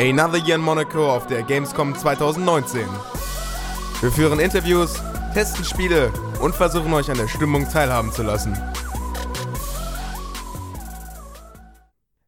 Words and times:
Another 0.00 0.38
Year 0.38 0.54
in 0.54 0.62
Monaco 0.62 1.14
auf 1.14 1.26
der 1.26 1.42
Gamescom 1.42 1.94
2019. 1.94 2.88
Wir 4.00 4.10
führen 4.10 4.40
Interviews, 4.40 4.94
testen 5.34 5.62
Spiele 5.62 6.10
und 6.40 6.54
versuchen 6.54 6.90
euch 6.94 7.10
an 7.10 7.18
der 7.18 7.28
Stimmung 7.28 7.68
teilhaben 7.68 8.10
zu 8.10 8.22
lassen. 8.22 8.56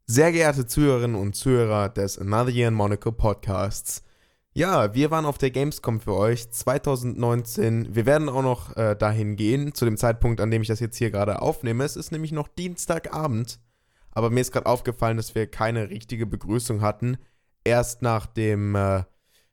Sehr 0.04 0.32
geehrte 0.32 0.66
Zuhörerinnen 0.66 1.19
und 1.19 1.35
Zuhörer 1.35 1.88
des 1.88 2.18
Another 2.18 2.50
Year 2.50 2.68
in 2.68 2.74
Monaco 2.74 3.11
Podcasts. 3.11 4.02
Ja, 4.52 4.93
wir 4.93 5.11
waren 5.11 5.25
auf 5.25 5.39
der 5.39 5.50
Gamescom 5.50 5.98
für 6.00 6.14
euch 6.14 6.50
2019. 6.50 7.95
Wir 7.95 8.04
werden 8.04 8.29
auch 8.29 8.43
noch 8.43 8.77
äh, 8.77 8.95
dahin 8.96 9.36
gehen, 9.36 9.73
zu 9.73 9.86
dem 9.86 9.96
Zeitpunkt, 9.96 10.43
an 10.43 10.50
dem 10.50 10.61
ich 10.61 10.68
das 10.68 10.80
jetzt 10.80 10.98
hier 10.98 11.11
gerade 11.11 11.41
aufnehme. 11.41 11.84
Es 11.84 11.96
ist 11.96 12.12
nämlich 12.12 12.32
noch 12.32 12.48
Dienstagabend. 12.48 13.61
Aber 14.11 14.29
mir 14.29 14.41
ist 14.41 14.52
gerade 14.52 14.66
aufgefallen, 14.66 15.16
dass 15.16 15.34
wir 15.34 15.46
keine 15.46 15.89
richtige 15.89 16.27
Begrüßung 16.27 16.82
hatten 16.82 17.16
erst 17.64 18.02
nach 18.02 18.27
dem, 18.27 18.74
äh, 18.74 19.05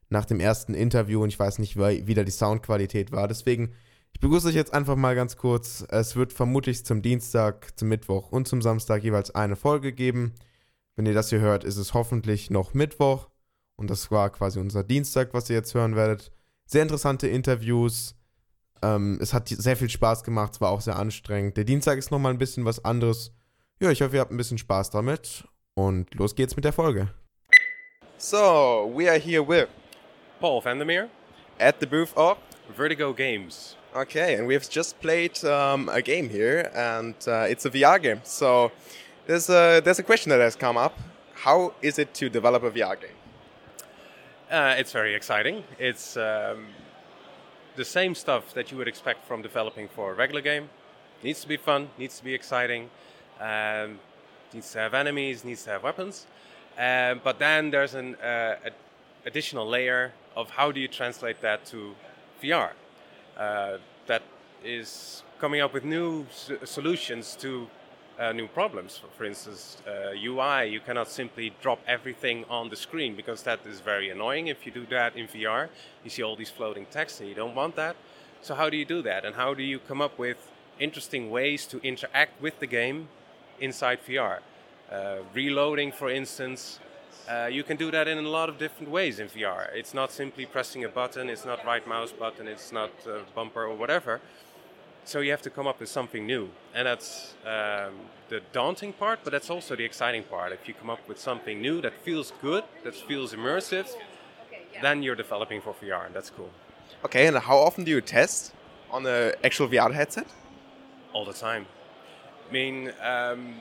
nach 0.08 0.24
dem 0.24 0.40
ersten 0.40 0.74
Interview 0.74 1.22
und 1.22 1.28
ich 1.28 1.38
weiß 1.38 1.58
nicht, 1.58 1.76
wie 1.76 2.14
da 2.14 2.24
die 2.24 2.30
Soundqualität 2.30 3.12
war. 3.12 3.28
Deswegen, 3.28 3.72
ich 4.12 4.20
begrüße 4.20 4.48
euch 4.48 4.54
jetzt 4.54 4.74
einfach 4.74 4.96
mal 4.96 5.14
ganz 5.14 5.36
kurz. 5.36 5.84
Es 5.88 6.16
wird 6.16 6.32
vermutlich 6.32 6.84
zum 6.84 7.02
Dienstag, 7.02 7.78
zum 7.78 7.88
Mittwoch 7.88 8.32
und 8.32 8.48
zum 8.48 8.60
Samstag 8.60 9.04
jeweils 9.04 9.34
eine 9.34 9.56
Folge 9.56 9.92
geben. 9.92 10.34
Wenn 10.96 11.06
ihr 11.06 11.14
das 11.14 11.30
hier 11.30 11.40
hört, 11.40 11.64
ist 11.64 11.76
es 11.76 11.94
hoffentlich 11.94 12.50
noch 12.50 12.74
Mittwoch. 12.74 13.30
Und 13.76 13.88
das 13.88 14.10
war 14.10 14.30
quasi 14.30 14.58
unser 14.58 14.84
Dienstag, 14.84 15.32
was 15.32 15.48
ihr 15.48 15.56
jetzt 15.56 15.74
hören 15.74 15.96
werdet. 15.96 16.32
Sehr 16.66 16.82
interessante 16.82 17.28
Interviews. 17.28 18.14
Ähm, 18.82 19.18
es 19.20 19.32
hat 19.32 19.48
sehr 19.48 19.76
viel 19.76 19.88
Spaß 19.88 20.24
gemacht, 20.24 20.54
es 20.54 20.60
war 20.60 20.70
auch 20.70 20.80
sehr 20.80 20.98
anstrengend. 20.98 21.56
Der 21.56 21.64
Dienstag 21.64 21.98
ist 21.98 22.10
nochmal 22.10 22.32
ein 22.32 22.38
bisschen 22.38 22.64
was 22.64 22.84
anderes. 22.84 23.32
Ja, 23.80 23.90
ich 23.90 24.02
hoffe, 24.02 24.16
ihr 24.16 24.20
habt 24.20 24.30
ein 24.30 24.36
bisschen 24.36 24.58
Spaß 24.58 24.90
damit. 24.90 25.48
Und 25.74 26.14
los 26.14 26.34
geht's 26.34 26.56
mit 26.56 26.64
der 26.64 26.72
Folge. 26.72 27.08
So, 28.22 28.84
we 28.84 29.08
are 29.08 29.16
here 29.16 29.42
with 29.42 29.70
Paul 30.40 30.60
Vandermeer 30.60 31.08
at 31.58 31.80
the 31.80 31.86
booth 31.86 32.12
of 32.18 32.36
Vertigo 32.68 33.14
Games. 33.14 33.76
Okay, 33.96 34.34
and 34.34 34.46
we've 34.46 34.68
just 34.68 35.00
played 35.00 35.42
um, 35.42 35.88
a 35.88 36.02
game 36.02 36.28
here, 36.28 36.70
and 36.74 37.14
uh, 37.26 37.46
it's 37.48 37.64
a 37.64 37.70
VR 37.70 38.00
game. 38.00 38.20
So, 38.22 38.72
there's 39.26 39.48
a, 39.48 39.80
there's 39.82 40.00
a 40.00 40.02
question 40.02 40.28
that 40.28 40.40
has 40.40 40.54
come 40.54 40.76
up. 40.76 40.98
How 41.32 41.72
is 41.80 41.98
it 41.98 42.12
to 42.12 42.28
develop 42.28 42.62
a 42.62 42.70
VR 42.70 43.00
game? 43.00 43.16
Uh, 44.50 44.74
it's 44.76 44.92
very 44.92 45.14
exciting. 45.14 45.64
It's 45.78 46.18
um, 46.18 46.66
the 47.76 47.86
same 47.86 48.14
stuff 48.14 48.52
that 48.52 48.70
you 48.70 48.76
would 48.76 48.88
expect 48.88 49.26
from 49.26 49.40
developing 49.40 49.88
for 49.88 50.12
a 50.12 50.14
regular 50.14 50.42
game. 50.42 50.68
Needs 51.22 51.40
to 51.40 51.48
be 51.48 51.56
fun, 51.56 51.88
needs 51.96 52.18
to 52.18 52.24
be 52.24 52.34
exciting, 52.34 52.90
um, 53.40 53.98
needs 54.52 54.70
to 54.72 54.78
have 54.78 54.92
enemies, 54.92 55.42
needs 55.42 55.64
to 55.64 55.70
have 55.70 55.82
weapons. 55.82 56.26
Um, 56.78 57.20
but 57.22 57.38
then 57.38 57.70
there's 57.70 57.94
an 57.94 58.14
uh, 58.16 58.56
additional 59.26 59.66
layer 59.66 60.12
of 60.36 60.50
how 60.50 60.72
do 60.72 60.80
you 60.80 60.88
translate 60.88 61.40
that 61.42 61.64
to 61.66 61.94
VR. 62.42 62.70
Uh, 63.36 63.78
that 64.06 64.22
is 64.64 65.22
coming 65.38 65.60
up 65.60 65.72
with 65.72 65.84
new 65.84 66.26
solutions 66.64 67.36
to 67.36 67.68
uh, 68.18 68.32
new 68.32 68.46
problems. 68.46 68.98
For, 68.98 69.06
for 69.16 69.24
instance, 69.24 69.78
UI, 70.14 70.40
uh, 70.40 70.60
you 70.62 70.80
cannot 70.80 71.08
simply 71.08 71.52
drop 71.62 71.80
everything 71.86 72.44
on 72.50 72.68
the 72.68 72.76
screen 72.76 73.16
because 73.16 73.42
that 73.44 73.60
is 73.66 73.80
very 73.80 74.10
annoying. 74.10 74.48
If 74.48 74.66
you 74.66 74.72
do 74.72 74.86
that 74.90 75.16
in 75.16 75.26
VR, 75.26 75.68
you 76.04 76.10
see 76.10 76.22
all 76.22 76.36
these 76.36 76.50
floating 76.50 76.86
text 76.90 77.20
and 77.20 77.28
you 77.28 77.34
don't 77.34 77.54
want 77.54 77.76
that. 77.76 77.96
So, 78.42 78.54
how 78.54 78.70
do 78.70 78.76
you 78.76 78.84
do 78.84 79.02
that? 79.02 79.24
And 79.24 79.34
how 79.34 79.54
do 79.54 79.62
you 79.62 79.78
come 79.78 80.00
up 80.00 80.18
with 80.18 80.38
interesting 80.78 81.30
ways 81.30 81.66
to 81.66 81.80
interact 81.82 82.40
with 82.40 82.58
the 82.60 82.66
game 82.66 83.08
inside 83.58 84.00
VR? 84.06 84.40
Uh, 84.90 85.18
reloading, 85.34 85.92
for 85.92 86.10
instance, 86.10 86.80
uh, 87.28 87.46
you 87.46 87.62
can 87.62 87.76
do 87.76 87.90
that 87.90 88.08
in 88.08 88.18
a 88.18 88.28
lot 88.28 88.48
of 88.48 88.58
different 88.58 88.90
ways 88.90 89.20
in 89.20 89.28
VR. 89.28 89.72
It's 89.72 89.94
not 89.94 90.10
simply 90.10 90.46
pressing 90.46 90.84
a 90.84 90.88
button, 90.88 91.28
it's 91.28 91.44
not 91.44 91.64
right 91.64 91.86
mouse 91.86 92.12
button, 92.12 92.48
it's 92.48 92.72
not 92.72 92.90
bumper 93.34 93.64
or 93.64 93.76
whatever. 93.76 94.20
So 95.04 95.20
you 95.20 95.30
have 95.30 95.42
to 95.42 95.50
come 95.50 95.66
up 95.66 95.80
with 95.80 95.88
something 95.88 96.26
new. 96.26 96.50
And 96.74 96.86
that's 96.86 97.34
um, 97.44 97.94
the 98.28 98.40
daunting 98.52 98.92
part, 98.92 99.20
but 99.24 99.30
that's 99.30 99.50
also 99.50 99.76
the 99.76 99.84
exciting 99.84 100.24
part. 100.24 100.52
If 100.52 100.68
you 100.68 100.74
come 100.74 100.90
up 100.90 101.06
with 101.08 101.18
something 101.18 101.60
new 101.60 101.80
that 101.80 101.94
feels 102.04 102.32
good, 102.42 102.64
that 102.84 102.94
feels 102.94 103.32
immersive, 103.32 103.88
then 104.82 105.02
you're 105.02 105.16
developing 105.16 105.60
for 105.60 105.74
VR, 105.74 106.06
and 106.06 106.14
that's 106.14 106.30
cool. 106.30 106.50
Okay, 107.04 107.26
and 107.26 107.36
how 107.38 107.56
often 107.56 107.84
do 107.84 107.90
you 107.90 108.00
test 108.00 108.52
on 108.90 109.02
the 109.02 109.36
actual 109.44 109.68
VR 109.68 109.92
headset? 109.92 110.26
All 111.12 111.24
the 111.24 111.32
time. 111.32 111.66
I 112.48 112.52
mean, 112.52 112.92
um, 113.00 113.54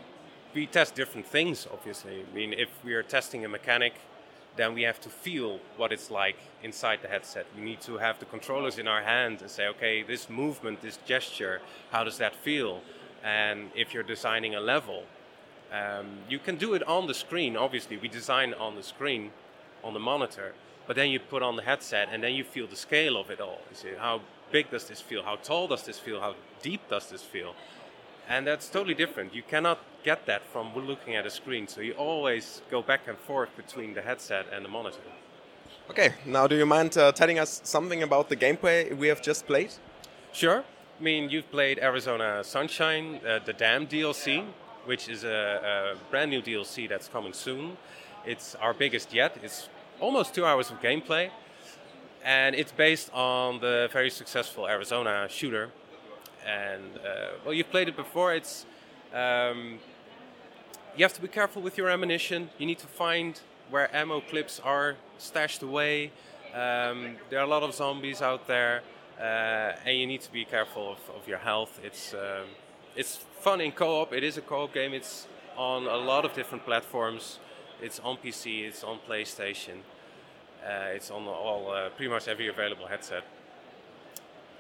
we 0.53 0.65
test 0.65 0.95
different 0.95 1.27
things, 1.27 1.67
obviously. 1.71 2.23
I 2.29 2.35
mean, 2.35 2.53
if 2.53 2.69
we 2.83 2.93
are 2.93 3.03
testing 3.03 3.45
a 3.45 3.49
mechanic, 3.49 3.93
then 4.55 4.73
we 4.73 4.81
have 4.83 4.99
to 5.01 5.09
feel 5.09 5.59
what 5.77 5.91
it's 5.91 6.11
like 6.11 6.37
inside 6.63 7.01
the 7.01 7.07
headset. 7.07 7.45
We 7.55 7.63
need 7.63 7.81
to 7.81 7.97
have 7.97 8.19
the 8.19 8.25
controllers 8.25 8.77
in 8.77 8.87
our 8.87 9.01
hand 9.01 9.41
and 9.41 9.49
say, 9.49 9.67
okay, 9.67 10.03
this 10.03 10.29
movement, 10.29 10.81
this 10.81 10.97
gesture, 11.05 11.61
how 11.91 12.03
does 12.03 12.17
that 12.17 12.35
feel? 12.35 12.81
And 13.23 13.69
if 13.75 13.93
you're 13.93 14.03
designing 14.03 14.55
a 14.55 14.59
level, 14.59 15.03
um, 15.71 16.07
you 16.27 16.39
can 16.39 16.57
do 16.57 16.73
it 16.73 16.83
on 16.83 17.07
the 17.07 17.13
screen. 17.13 17.55
Obviously, 17.55 17.97
we 17.97 18.07
design 18.07 18.53
on 18.53 18.75
the 18.75 18.83
screen, 18.83 19.31
on 19.83 19.93
the 19.93 19.99
monitor, 19.99 20.53
but 20.87 20.95
then 20.95 21.09
you 21.09 21.19
put 21.19 21.43
on 21.43 21.55
the 21.55 21.61
headset 21.61 22.09
and 22.11 22.23
then 22.23 22.33
you 22.33 22.43
feel 22.43 22.66
the 22.66 22.75
scale 22.75 23.17
of 23.17 23.29
it 23.29 23.39
all. 23.39 23.61
You 23.69 23.75
see, 23.75 23.89
how 23.97 24.21
big 24.51 24.71
does 24.71 24.85
this 24.87 24.99
feel? 24.99 25.21
How 25.23 25.35
tall 25.35 25.67
does 25.67 25.83
this 25.83 25.99
feel? 25.99 26.19
How 26.19 26.35
deep 26.61 26.81
does 26.89 27.09
this 27.09 27.21
feel? 27.21 27.53
And 28.27 28.45
that's 28.45 28.67
totally 28.67 28.95
different. 28.95 29.33
You 29.33 29.43
cannot 29.43 29.79
get 30.03 30.25
that 30.25 30.41
from 30.45 30.73
looking 30.75 31.15
at 31.15 31.25
a 31.25 31.29
screen, 31.29 31.67
so 31.67 31.81
you 31.81 31.93
always 31.93 32.61
go 32.71 32.81
back 32.81 33.07
and 33.07 33.17
forth 33.17 33.49
between 33.55 33.93
the 33.93 34.01
headset 34.01 34.45
and 34.53 34.63
the 34.63 34.69
monitor. 34.69 35.01
Okay, 35.89 36.13
now 36.25 36.47
do 36.47 36.55
you 36.55 36.65
mind 36.65 36.97
uh, 36.97 37.11
telling 37.11 37.39
us 37.39 37.61
something 37.63 38.03
about 38.03 38.29
the 38.29 38.35
gameplay 38.35 38.95
we 38.95 39.07
have 39.07 39.21
just 39.21 39.47
played? 39.47 39.71
Sure. 40.31 40.63
I 40.99 41.03
mean, 41.03 41.29
you've 41.29 41.49
played 41.49 41.79
Arizona 41.79 42.43
Sunshine, 42.43 43.19
uh, 43.25 43.39
the 43.45 43.53
Dam 43.53 43.87
DLC, 43.87 44.45
which 44.85 45.09
is 45.09 45.23
a, 45.23 45.95
a, 45.95 46.11
brand 46.11 46.31
new 46.31 46.41
DLC 46.41 46.87
that's 46.87 47.07
coming 47.07 47.33
soon. 47.33 47.77
It's 48.25 48.55
our 48.55 48.73
biggest 48.73 49.13
yet. 49.13 49.37
It's 49.41 49.69
almost 49.99 50.33
two 50.33 50.45
hours 50.45 50.69
of 50.69 50.81
gameplay, 50.81 51.29
and 52.23 52.55
it's 52.55 52.71
based 52.71 53.11
on 53.13 53.59
the 53.59 53.89
very 53.91 54.09
successful 54.09 54.67
Arizona 54.67 55.27
shooter 55.29 55.71
and 56.45 56.97
uh, 56.97 57.29
well, 57.43 57.53
you've 57.53 57.69
played 57.69 57.87
it 57.87 57.95
before. 57.95 58.33
It's 58.33 58.66
um, 59.13 59.79
you 60.99 61.05
have 61.05 61.13
to 61.13 61.21
be 61.21 61.29
careful 61.29 61.61
with 61.61 61.77
your 61.77 61.87
ammunition. 61.87 62.49
You 62.57 62.65
need 62.65 62.79
to 62.79 62.87
find 62.87 63.39
where 63.69 63.87
ammo 63.95 64.19
clips 64.19 64.59
are 64.59 64.97
stashed 65.17 65.61
away. 65.63 66.11
Um, 66.53 67.15
there 67.29 67.39
are 67.39 67.45
a 67.45 67.47
lot 67.47 67.63
of 67.63 67.73
zombies 67.73 68.21
out 68.21 68.47
there, 68.47 68.81
uh, 69.17 69.85
and 69.85 69.97
you 69.97 70.05
need 70.05 70.19
to 70.19 70.31
be 70.31 70.43
careful 70.43 70.91
of, 70.91 71.15
of 71.15 71.25
your 71.25 71.37
health. 71.37 71.79
It's 71.81 72.13
um, 72.13 72.47
it's 72.97 73.15
fun 73.15 73.61
in 73.61 73.71
co-op. 73.71 74.11
It 74.11 74.25
is 74.25 74.35
a 74.37 74.41
co-op 74.41 74.73
game. 74.73 74.93
It's 74.93 75.25
on 75.55 75.87
a 75.87 75.95
lot 75.95 76.25
of 76.25 76.33
different 76.33 76.65
platforms. 76.65 77.39
It's 77.81 78.01
on 78.01 78.17
PC. 78.17 78.67
It's 78.67 78.83
on 78.83 78.99
PlayStation. 79.07 79.77
Uh, 80.61 80.95
it's 80.97 81.09
on 81.11 81.25
all 81.27 81.71
uh, 81.71 81.89
pretty 81.95 82.11
much 82.11 82.27
every 82.27 82.49
available 82.49 82.87
headset. 82.87 83.23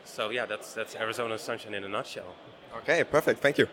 So 0.05 0.29
yeah, 0.29 0.45
that's 0.45 0.73
that's 0.73 0.95
Arizona 0.95 1.37
Sunshine 1.37 1.73
in 1.73 1.83
a 1.83 1.89
nutshell. 1.89 2.33
Okay, 2.77 3.03
perfect. 3.03 3.41
Thank 3.41 3.57
you. 3.57 3.67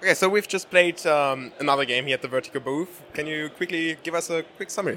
Okay, 0.00 0.14
so 0.14 0.28
we've 0.28 0.46
just 0.46 0.70
played 0.70 1.04
um, 1.08 1.50
another 1.58 1.84
game 1.84 2.06
here 2.06 2.14
at 2.14 2.22
the 2.22 2.28
Vertigo 2.28 2.60
booth. 2.60 3.02
Can 3.14 3.26
you 3.26 3.48
quickly 3.48 3.96
give 4.04 4.14
us 4.14 4.30
a 4.30 4.44
quick 4.56 4.70
summary? 4.70 4.96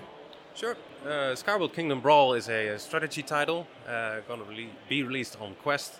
Sure. 0.53 0.77
Uh, 1.03 1.35
Kingdom 1.73 2.01
Brawl 2.01 2.35
is 2.35 2.47
a, 2.49 2.77
strategy 2.77 3.23
title 3.23 3.65
uh, 3.89 4.19
going 4.27 4.39
to 4.41 4.67
be 4.87 5.01
released 5.01 5.41
on 5.41 5.55
Quest. 5.63 5.99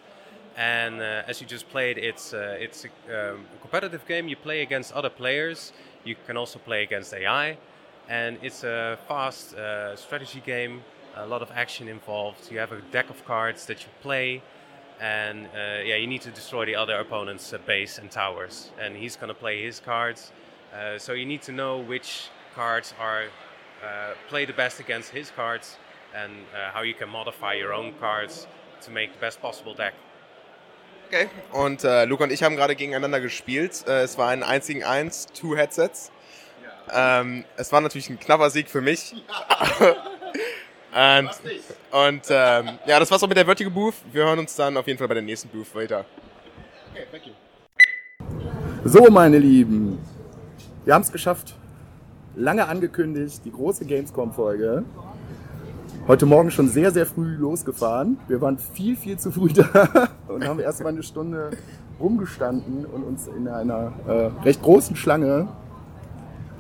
And 0.56 1.02
uh, 1.02 1.24
as 1.28 1.42
you 1.42 1.48
just 1.48 1.68
played, 1.70 1.98
it's 1.98 2.32
uh, 2.36 2.58
it's 2.60 2.86
a, 2.86 3.34
um, 3.34 3.46
competitive 3.60 4.06
game. 4.08 4.28
You 4.28 4.36
play 4.36 4.62
against 4.62 4.94
other 4.94 5.10
players. 5.10 5.74
You 6.04 6.16
can 6.28 6.38
also 6.38 6.60
play 6.60 6.84
against 6.84 7.12
AI, 7.12 7.58
and 8.08 8.38
it's 8.44 8.64
a 8.64 9.00
fast 9.08 9.56
uh, 9.56 9.96
strategy 9.96 10.44
game 10.46 10.84
a 11.16 11.26
lot 11.26 11.42
of 11.42 11.52
action 11.52 11.88
involved. 11.88 12.52
You 12.52 12.60
have 12.60 12.72
a 12.72 12.82
deck 12.92 13.10
of 13.10 13.24
cards 13.26 13.66
that 13.66 13.82
you 13.82 13.90
play, 14.02 14.42
and 15.02 15.48
uh, 15.48 15.84
yeah, 15.84 15.96
you 15.96 16.08
need 16.08 16.22
to 16.22 16.32
destroy 16.32 16.66
the 16.66 16.76
other 16.76 16.96
opponent's 17.00 17.52
uh, 17.52 17.58
base 17.66 17.98
and 17.98 18.12
towers. 18.12 18.72
And 18.80 18.96
he's 18.96 19.18
gonna 19.18 19.34
play 19.34 19.64
his 19.64 19.80
cards, 19.80 20.32
uh, 20.74 21.00
so 21.00 21.14
you 21.14 21.26
need 21.26 21.42
to 21.44 21.52
know 21.52 21.80
which 21.80 22.30
cards 22.56 22.94
are 23.00 23.24
uh, 23.84 24.14
play 24.30 24.46
the 24.46 24.54
best 24.54 24.80
against 24.80 25.10
his 25.10 25.32
cards, 25.32 25.78
and 26.16 26.32
uh, 26.54 26.72
how 26.72 26.84
you 26.84 26.94
can 26.94 27.10
modify 27.10 27.54
your 27.54 27.74
own 27.74 27.94
cards 28.00 28.48
to 28.82 28.92
make 28.92 29.12
the 29.14 29.20
best 29.20 29.42
possible 29.42 29.74
deck. 29.74 29.94
Okay, 31.08 31.30
und 31.52 31.84
äh, 31.84 32.06
Luca 32.06 32.24
und 32.24 32.32
ich 32.32 32.42
haben 32.42 32.56
gerade 32.56 32.76
gegeneinander 32.76 33.20
gespielt. 33.20 33.84
Äh, 33.86 34.04
es 34.04 34.18
war 34.18 34.30
ein 34.30 34.44
1 34.44 34.68
gegen 34.68 34.84
1, 34.84 35.28
Two 35.34 35.58
Headsets. 35.58 36.12
Ähm, 36.90 37.44
es 37.58 37.72
war 37.72 37.82
natürlich 37.82 38.10
ein 38.10 38.20
knapper 38.20 38.50
Sieg 38.50 38.70
für 38.70 38.82
mich. 38.82 39.14
Und, 40.94 41.30
und 41.92 42.22
ähm, 42.30 42.70
ja, 42.86 43.00
das 43.00 43.10
war's 43.10 43.24
auch 43.24 43.28
mit 43.28 43.38
der 43.38 43.46
Vertigo 43.46 43.70
Booth. 43.70 43.96
Wir 44.12 44.26
hören 44.26 44.40
uns 44.40 44.56
dann 44.56 44.76
auf 44.76 44.86
jeden 44.88 45.00
Fall 45.00 45.08
bei 45.08 45.14
der 45.14 45.24
nächsten 45.24 45.48
Booth 45.48 45.74
weiter. 45.74 46.06
Okay, 46.92 47.06
thank 47.12 47.28
you. 47.28 47.34
So, 48.84 49.10
meine 49.10 49.38
Lieben, 49.40 50.00
wir 50.84 50.94
haben 50.94 51.04
es 51.04 51.12
geschafft. 51.12 51.56
lange 52.36 52.68
angekündigt, 52.68 53.42
die 53.46 53.52
große 53.52 53.86
Gamescom-Folge. 53.86 54.84
Heute 56.08 56.26
Morgen 56.26 56.52
schon 56.52 56.68
sehr, 56.68 56.92
sehr 56.92 57.06
früh 57.06 57.36
losgefahren. 57.36 58.18
Wir 58.28 58.42
waren 58.42 58.58
viel, 58.58 58.96
viel 58.98 59.18
zu 59.18 59.32
früh 59.32 59.54
da 59.54 60.10
und 60.28 60.46
haben 60.46 60.60
erst 60.60 60.82
mal 60.82 60.90
eine 60.90 61.04
Stunde 61.04 61.52
rumgestanden 62.00 62.86
und 62.86 63.04
uns 63.04 63.28
in 63.28 63.48
einer 63.48 63.94
äh, 64.08 64.44
recht 64.44 64.62
großen 64.62 64.96
Schlange 64.96 65.48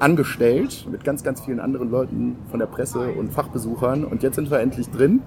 angestellt 0.02 0.88
mit 0.92 1.04
ganz, 1.04 1.24
ganz 1.24 1.42
vielen 1.42 1.60
anderen 1.60 1.92
Leuten 1.92 2.38
von 2.50 2.60
der 2.60 2.66
Presse 2.66 3.12
und 3.12 3.32
Fachbesuchern. 3.32 4.04
Und 4.04 4.24
jetzt 4.24 4.36
sind 4.36 4.50
wir 4.50 4.60
endlich 4.60 4.90
drin 4.90 5.22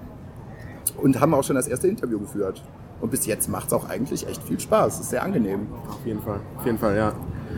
und 1.01 1.19
haben 1.19 1.33
auch 1.33 1.43
schon 1.43 1.55
das 1.55 1.67
erste 1.67 1.87
Interview 1.87 2.19
geführt. 2.19 2.61
Und 3.01 3.11
bis 3.11 3.25
jetzt 3.25 3.47
macht 3.49 3.67
es 3.67 3.73
auch 3.73 3.89
eigentlich 3.89 4.27
echt 4.27 4.43
viel 4.43 4.59
Spaß. 4.59 4.99
ist 4.99 5.09
sehr 5.09 5.23
angenehm. 5.23 5.67
Auf 5.87 6.05
jeden 6.05 6.21
Fall, 6.21 6.39
auf 6.57 6.65
jeden 6.65 6.77
Fall, 6.77 6.95
ja. 6.95 7.13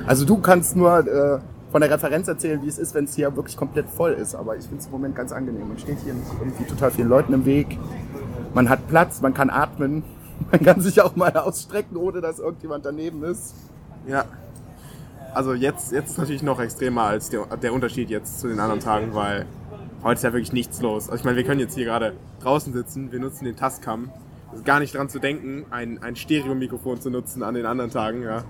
Also 0.06 0.25
du 0.25 0.38
kannst 0.38 0.75
nur 0.75 1.00
äh, 1.08 1.40
von 1.72 1.81
der 1.81 1.90
Referenz 1.90 2.28
erzählen, 2.28 2.62
wie 2.62 2.68
es 2.68 2.78
ist, 2.78 2.94
wenn 2.94 3.06
es 3.06 3.16
hier 3.16 3.36
wirklich 3.36 3.58
komplett 3.58 3.90
voll 3.90 4.13
ist. 4.13 4.36
Aber 4.36 4.56
ich 4.56 4.63
finde 4.63 4.78
es 4.80 4.86
im 4.86 4.92
Moment 4.92 5.16
ganz 5.16 5.31
angenehm. 5.31 5.68
Man 5.68 5.78
steht 5.80 5.98
hier 6.04 6.13
nicht 6.13 6.31
irgendwie 6.40 6.66
total 6.66 6.92
vielen 6.92 7.10
Leuten 7.10 7.34
im 7.34 7.46
Weg. 7.46 7.78
Man 8.54 8.70
hat 8.70 8.88
Platz, 8.88 9.22
man 9.22 9.34
kann 9.34 9.50
atmen. 9.50 10.04
Man 10.52 10.63
kann 10.63 10.81
sich 10.81 11.02
auch 11.02 11.16
mal 11.16 11.36
ausstrecken, 11.36 11.98
ohne 11.98 12.22
dass 12.22 12.38
irgendjemand 12.38 12.86
daneben 12.86 13.24
ist. 13.24 13.56
Ja. 14.08 14.25
Also 15.38 15.54
jetzt, 15.54 15.92
jetzt 15.92 16.10
ist 16.10 16.18
natürlich 16.18 16.42
noch 16.42 16.60
extremer 16.60 17.04
als 17.04 17.30
der, 17.30 17.45
der 17.57 17.72
Unterschied 17.72 18.10
jetzt 18.10 18.39
zu 18.39 18.48
den 18.48 18.60
anderen 18.60 18.80
Tagen, 18.80 19.13
weil 19.13 19.45
heute 20.01 20.18
ist 20.18 20.24
ja 20.24 20.34
wirklich 20.34 20.51
nichts 20.51 20.81
los. 20.81 21.12
Also 21.12 21.19
ich 21.19 21.25
meine, 21.25 21.38
wir 21.38 21.44
können 21.44 21.60
jetzt 21.60 21.75
hier 21.75 21.86
gerade 21.86 22.13
draußen 22.42 22.74
sitzen, 22.74 23.12
wir 23.12 23.19
nutzen 23.19 23.45
den 23.45 23.56
Tascam. 23.56 24.10
Es 24.51 24.57
ist 24.57 24.66
gar 24.66 24.80
nicht 24.80 24.95
dran 24.95 25.10
zu 25.10 25.19
denken, 25.19 25.68
ein, 25.69 26.01
ein 26.01 26.16
Stereo-Mikrofon 26.16 27.01
zu 27.01 27.12
nutzen 27.12 27.44
an 27.44 27.54
den 27.54 27.68
anderen 27.68 27.92
Tagen, 27.92 28.24
ja. 28.24 28.45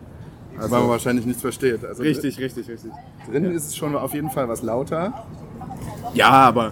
Also, 0.56 0.72
weil 0.72 0.80
man 0.80 0.90
wahrscheinlich 0.92 1.26
nichts 1.26 1.42
versteht. 1.42 1.84
Also 1.84 2.04
richtig, 2.04 2.40
richtig, 2.40 2.70
richtig. 2.70 2.94
Drinnen 3.30 3.52
ist 3.52 3.68
es 3.68 3.76
schon 3.76 3.94
auf 3.94 4.14
jeden 4.14 4.30
Fall 4.30 4.48
was 4.48 4.62
lauter. 4.62 5.26
Ja, 6.14 6.30
aber 6.30 6.72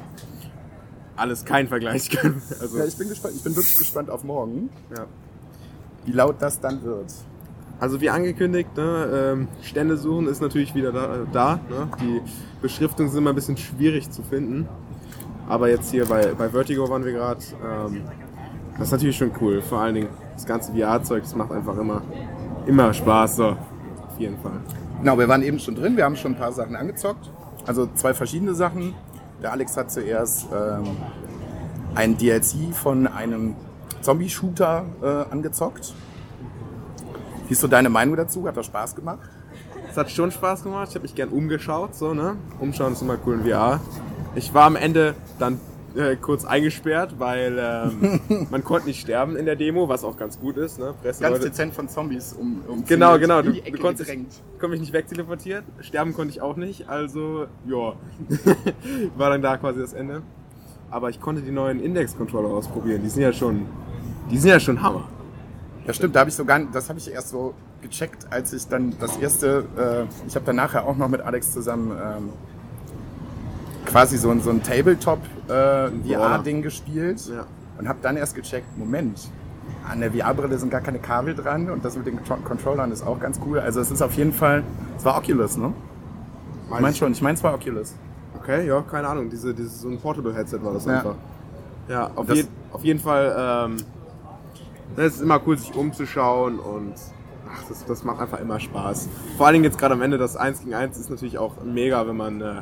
alles 1.18 1.44
kein 1.44 1.68
Vergleich. 1.68 2.10
Also, 2.62 2.78
ja, 2.78 2.86
ich 2.86 2.96
bin 2.96 3.10
gespannt. 3.10 3.34
Ich 3.36 3.44
bin 3.44 3.54
wirklich 3.54 3.76
gespannt 3.76 4.10
auf 4.10 4.24
morgen. 4.24 4.70
Ja. 4.96 5.08
Wie 6.06 6.14
laut 6.14 6.38
das 6.40 6.62
dann 6.62 6.82
wird. 6.86 7.12
Also 7.80 8.00
wie 8.00 8.10
angekündigt, 8.10 8.70
ne, 8.78 9.34
ähm, 9.34 9.48
Stände 9.62 9.98
suchen 9.98 10.28
ist 10.28 10.42
natürlich 10.42 10.74
wieder 10.76 10.92
da. 10.92 11.26
da 11.32 11.60
ne? 11.70 11.88
Die 12.02 12.22
Beschriftungen 12.62 13.12
sind 13.12 13.20
immer 13.20 13.32
ein 13.32 13.36
bisschen 13.36 13.58
schwierig 13.58 14.10
zu 14.10 14.24
finden. 14.24 14.68
Aber 15.48 15.70
jetzt 15.70 15.92
hier 15.92 16.06
bei, 16.06 16.34
bei 16.34 16.50
Vertigo 16.50 16.90
waren 16.90 17.04
wir 17.04 17.12
gerade. 17.12 17.42
Ähm, 17.64 18.04
das 18.78 18.88
ist 18.88 18.92
natürlich 18.92 19.18
schon 19.18 19.32
cool. 19.42 19.62
Vor 19.62 19.80
allen 19.80 19.96
Dingen 19.96 20.10
das 20.34 20.46
ganze 20.46 20.74
VR-Zeug, 20.74 21.24
das 21.24 21.36
macht 21.36 21.52
einfach 21.52 21.78
immer, 21.78 22.02
immer 22.66 22.94
Spaß. 22.94 23.36
So. 23.38 23.46
Auf 23.50 24.20
jeden 24.20 24.38
Fall. 24.40 24.60
Genau, 25.00 25.18
wir 25.18 25.28
waren 25.28 25.44
eben 25.44 25.60
schon 25.60 25.76
drin. 25.76 25.98
Wir 25.98 26.06
haben 26.06 26.16
schon 26.16 26.34
ein 26.34 26.38
paar 26.38 26.52
Sachen 26.52 26.76
angezockt. 26.76 27.30
Also 27.66 27.88
zwei 27.96 28.14
verschiedene 28.14 28.54
Sachen. 28.54 28.94
Der 29.42 29.52
Alex 29.52 29.76
hat 29.78 29.92
zuerst 29.92 30.48
ähm, 30.54 30.98
ein 31.94 32.18
DLC 32.18 32.74
von 32.74 33.08
einem 33.08 33.56
Zombie-Shooter 34.02 34.86
äh, 35.02 35.32
angezockt. 35.32 35.94
Wie 37.48 37.54
ist 37.54 37.62
so 37.62 37.68
deine 37.68 37.90
Meinung 37.90 38.16
dazu? 38.16 38.48
Hat 38.48 38.58
das 38.58 38.66
Spaß 38.66 38.96
gemacht? 38.96 39.20
Es 39.90 39.98
hat 39.98 40.12
schon 40.12 40.32
Spaß 40.32 40.64
gemacht. 40.64 40.90
Ich 40.90 40.96
habe 40.96 41.04
mich 41.04 41.16
gern 41.16 41.30
umgeschaut. 41.30 41.96
So, 41.96 42.14
ne? 42.14 42.36
Umschauen 42.60 42.94
ist 42.94 43.02
immer 43.02 43.18
cool 43.26 43.36
in 43.36 43.50
VR. 43.50 43.80
Ich 44.36 44.54
war 44.54 44.66
am 44.66 44.76
Ende 44.76 45.16
dann 45.40 45.60
äh, 45.96 46.16
kurz 46.18 46.44
eingesperrt, 46.44 47.16
weil 47.20 47.58
ähm, 47.58 48.48
man 48.52 48.64
konnte 48.64 48.88
nicht 48.88 49.00
sterben 49.00 49.36
in 49.36 49.46
der 49.46 49.56
Demo, 49.56 49.88
was 49.88 50.04
auch 50.04 50.18
ganz 50.18 50.40
gut 50.40 50.58
ist. 50.58 50.80
Ne? 50.80 50.94
Presse 51.02 51.22
ganz 51.22 51.40
dezent 51.40 51.74
von 51.74 51.88
Zombies 51.88 52.34
um, 52.34 52.62
um 52.68 52.86
Genau, 52.86 53.18
genau. 53.20 53.42
Du, 53.42 53.54
du 53.54 53.78
konntest, 53.78 54.12
konnte 54.60 54.68
mich 54.70 54.82
nicht 54.82 54.94
wegteleportiert. 54.94 55.64
Sterben 55.80 56.14
konnte 56.14 56.32
ich 56.32 56.42
auch 56.42 56.58
nicht. 56.58 56.90
Also, 56.90 57.46
ja. 57.66 57.94
war 59.18 59.30
dann 59.30 59.42
da 59.42 59.58
quasi 59.58 59.80
das 59.80 59.94
Ende. 59.94 60.24
Aber 60.90 61.10
ich 61.10 61.22
konnte 61.22 61.42
die 61.42 61.52
neuen 61.52 61.82
Index-Controller 61.82 62.50
ausprobieren. 62.50 63.02
Die 63.04 63.10
sind 63.10 63.22
ja 63.22 63.32
schon, 63.32 63.66
die 64.30 64.38
sind 64.38 64.50
ja 64.50 64.60
schon 64.60 64.82
Hammer. 64.82 65.08
Ja, 65.88 65.94
stimmt. 65.94 66.16
Da 66.16 66.22
habe 66.22 66.30
ich 66.30 66.36
sogar, 66.36 66.60
das 66.72 66.90
habe 66.90 67.00
ich 67.00 67.12
erst 67.12 67.30
so 67.30 67.54
gecheckt, 67.82 68.28
als 68.32 68.54
ich 68.54 68.68
dann 68.68 68.96
das 69.00 69.18
erste, 69.18 69.66
äh, 69.78 70.28
ich 70.28 70.36
habe 70.36 70.46
dann 70.46 70.56
nachher 70.56 70.86
auch 70.86 70.98
noch 70.98 71.08
mit 71.08 71.22
Alex 71.22 71.52
zusammen 71.52 71.92
ähm, 71.92 72.30
quasi 73.86 74.18
so, 74.18 74.38
so 74.40 74.50
ein 74.50 74.64
Tabletop-VR-Ding 74.64 76.60
äh, 76.60 76.62
gespielt 76.62 77.22
ja. 77.28 77.46
und 77.78 77.88
habe 77.88 78.00
dann 78.02 78.18
erst 78.18 78.36
gecheckt, 78.36 78.78
Moment, 78.78 79.30
an 79.88 80.00
der 80.00 80.12
VR-Brille 80.12 80.58
sind 80.58 80.72
gar 80.72 80.82
keine 80.82 81.00
Kabel 81.00 81.36
dran 81.36 81.70
und 81.70 81.86
das 81.86 81.96
mit 81.96 82.08
den 82.08 82.20
Controllern 82.24 82.92
ist 82.92 83.06
auch 83.06 83.20
ganz 83.20 83.40
cool. 83.46 83.60
Also 83.60 83.80
es 83.80 83.92
ist 83.92 84.02
auf 84.02 84.14
jeden 84.14 84.34
Fall, 84.34 84.64
es 84.98 85.06
war 85.06 85.18
Oculus, 85.18 85.58
ne? 85.58 85.74
Ich 86.74 86.80
meine 86.80 86.96
schon, 86.96 87.12
ich 87.12 87.22
meine 87.22 87.38
es 87.38 87.44
war 87.44 87.54
Oculus. 87.54 87.94
Okay, 88.40 88.68
ja, 88.68 88.82
keine 88.82 89.08
Ahnung, 89.08 89.30
diese, 89.30 89.54
dieses, 89.54 89.82
so 89.82 89.90
ein 89.90 90.00
Portable-Headset 90.00 90.60
war 90.64 90.74
das 90.74 90.86
ja. 90.86 90.98
einfach. 90.98 91.16
Ja, 91.88 92.12
auf, 92.16 92.28
je, 92.34 92.46
auf 92.72 92.84
jeden 92.84 93.00
Fall, 93.00 93.36
ähm, 93.38 93.78
es 94.96 95.16
ist 95.16 95.22
immer 95.22 95.42
cool, 95.46 95.58
sich 95.58 95.76
umzuschauen 95.76 96.60
und 96.60 96.94
ach, 97.52 97.64
das, 97.68 97.86
das 97.86 98.04
macht 98.04 98.20
einfach 98.20 98.40
immer 98.40 98.60
Spaß. 98.60 99.10
Vor 99.38 99.46
allen 99.46 99.54
Dingen 99.54 99.66
jetzt 99.66 99.78
gerade 99.78 99.94
am 99.94 100.02
Ende 100.02 100.18
das 100.18 100.36
1 100.36 100.62
gegen 100.62 100.74
1 100.74 100.98
ist 100.98 101.10
natürlich 101.10 101.38
auch 101.38 101.64
mega, 101.64 102.08
wenn 102.08 102.18
man 102.18 102.42
äh, 102.42 102.62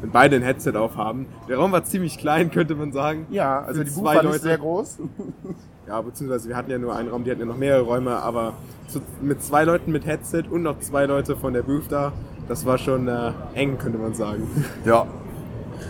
wenn 0.00 0.10
beide 0.10 0.36
ein 0.36 0.42
Headset 0.42 0.72
aufhaben. 0.76 1.26
Der 1.48 1.56
Raum 1.56 1.72
war 1.72 1.84
ziemlich 1.84 2.18
klein, 2.18 2.50
könnte 2.50 2.74
man 2.74 2.92
sagen. 2.92 3.26
Ja, 3.30 3.60
also 3.60 3.82
die 3.82 3.90
zwei 3.90 4.16
Leute 4.16 4.38
sehr 4.38 4.58
groß. 4.58 4.98
ja, 5.88 6.00
beziehungsweise 6.00 6.48
wir 6.48 6.56
hatten 6.56 6.70
ja 6.70 6.78
nur 6.78 6.94
einen 6.94 7.08
Raum, 7.08 7.24
die 7.24 7.30
hatten 7.30 7.40
ja 7.40 7.46
noch 7.46 7.56
mehrere 7.56 7.82
Räume, 7.82 8.16
aber 8.16 8.54
zu, 8.88 9.00
mit 9.20 9.42
zwei 9.42 9.64
Leuten 9.64 9.92
mit 9.92 10.06
Headset 10.06 10.44
und 10.50 10.62
noch 10.62 10.78
zwei 10.80 11.06
Leute 11.06 11.36
von 11.36 11.52
der 11.52 11.62
Booth 11.62 11.90
da, 11.90 12.12
das 12.48 12.66
war 12.66 12.78
schon 12.78 13.08
äh, 13.08 13.32
eng, 13.54 13.78
könnte 13.78 13.98
man 13.98 14.14
sagen. 14.14 14.48
Ja. 14.84 15.06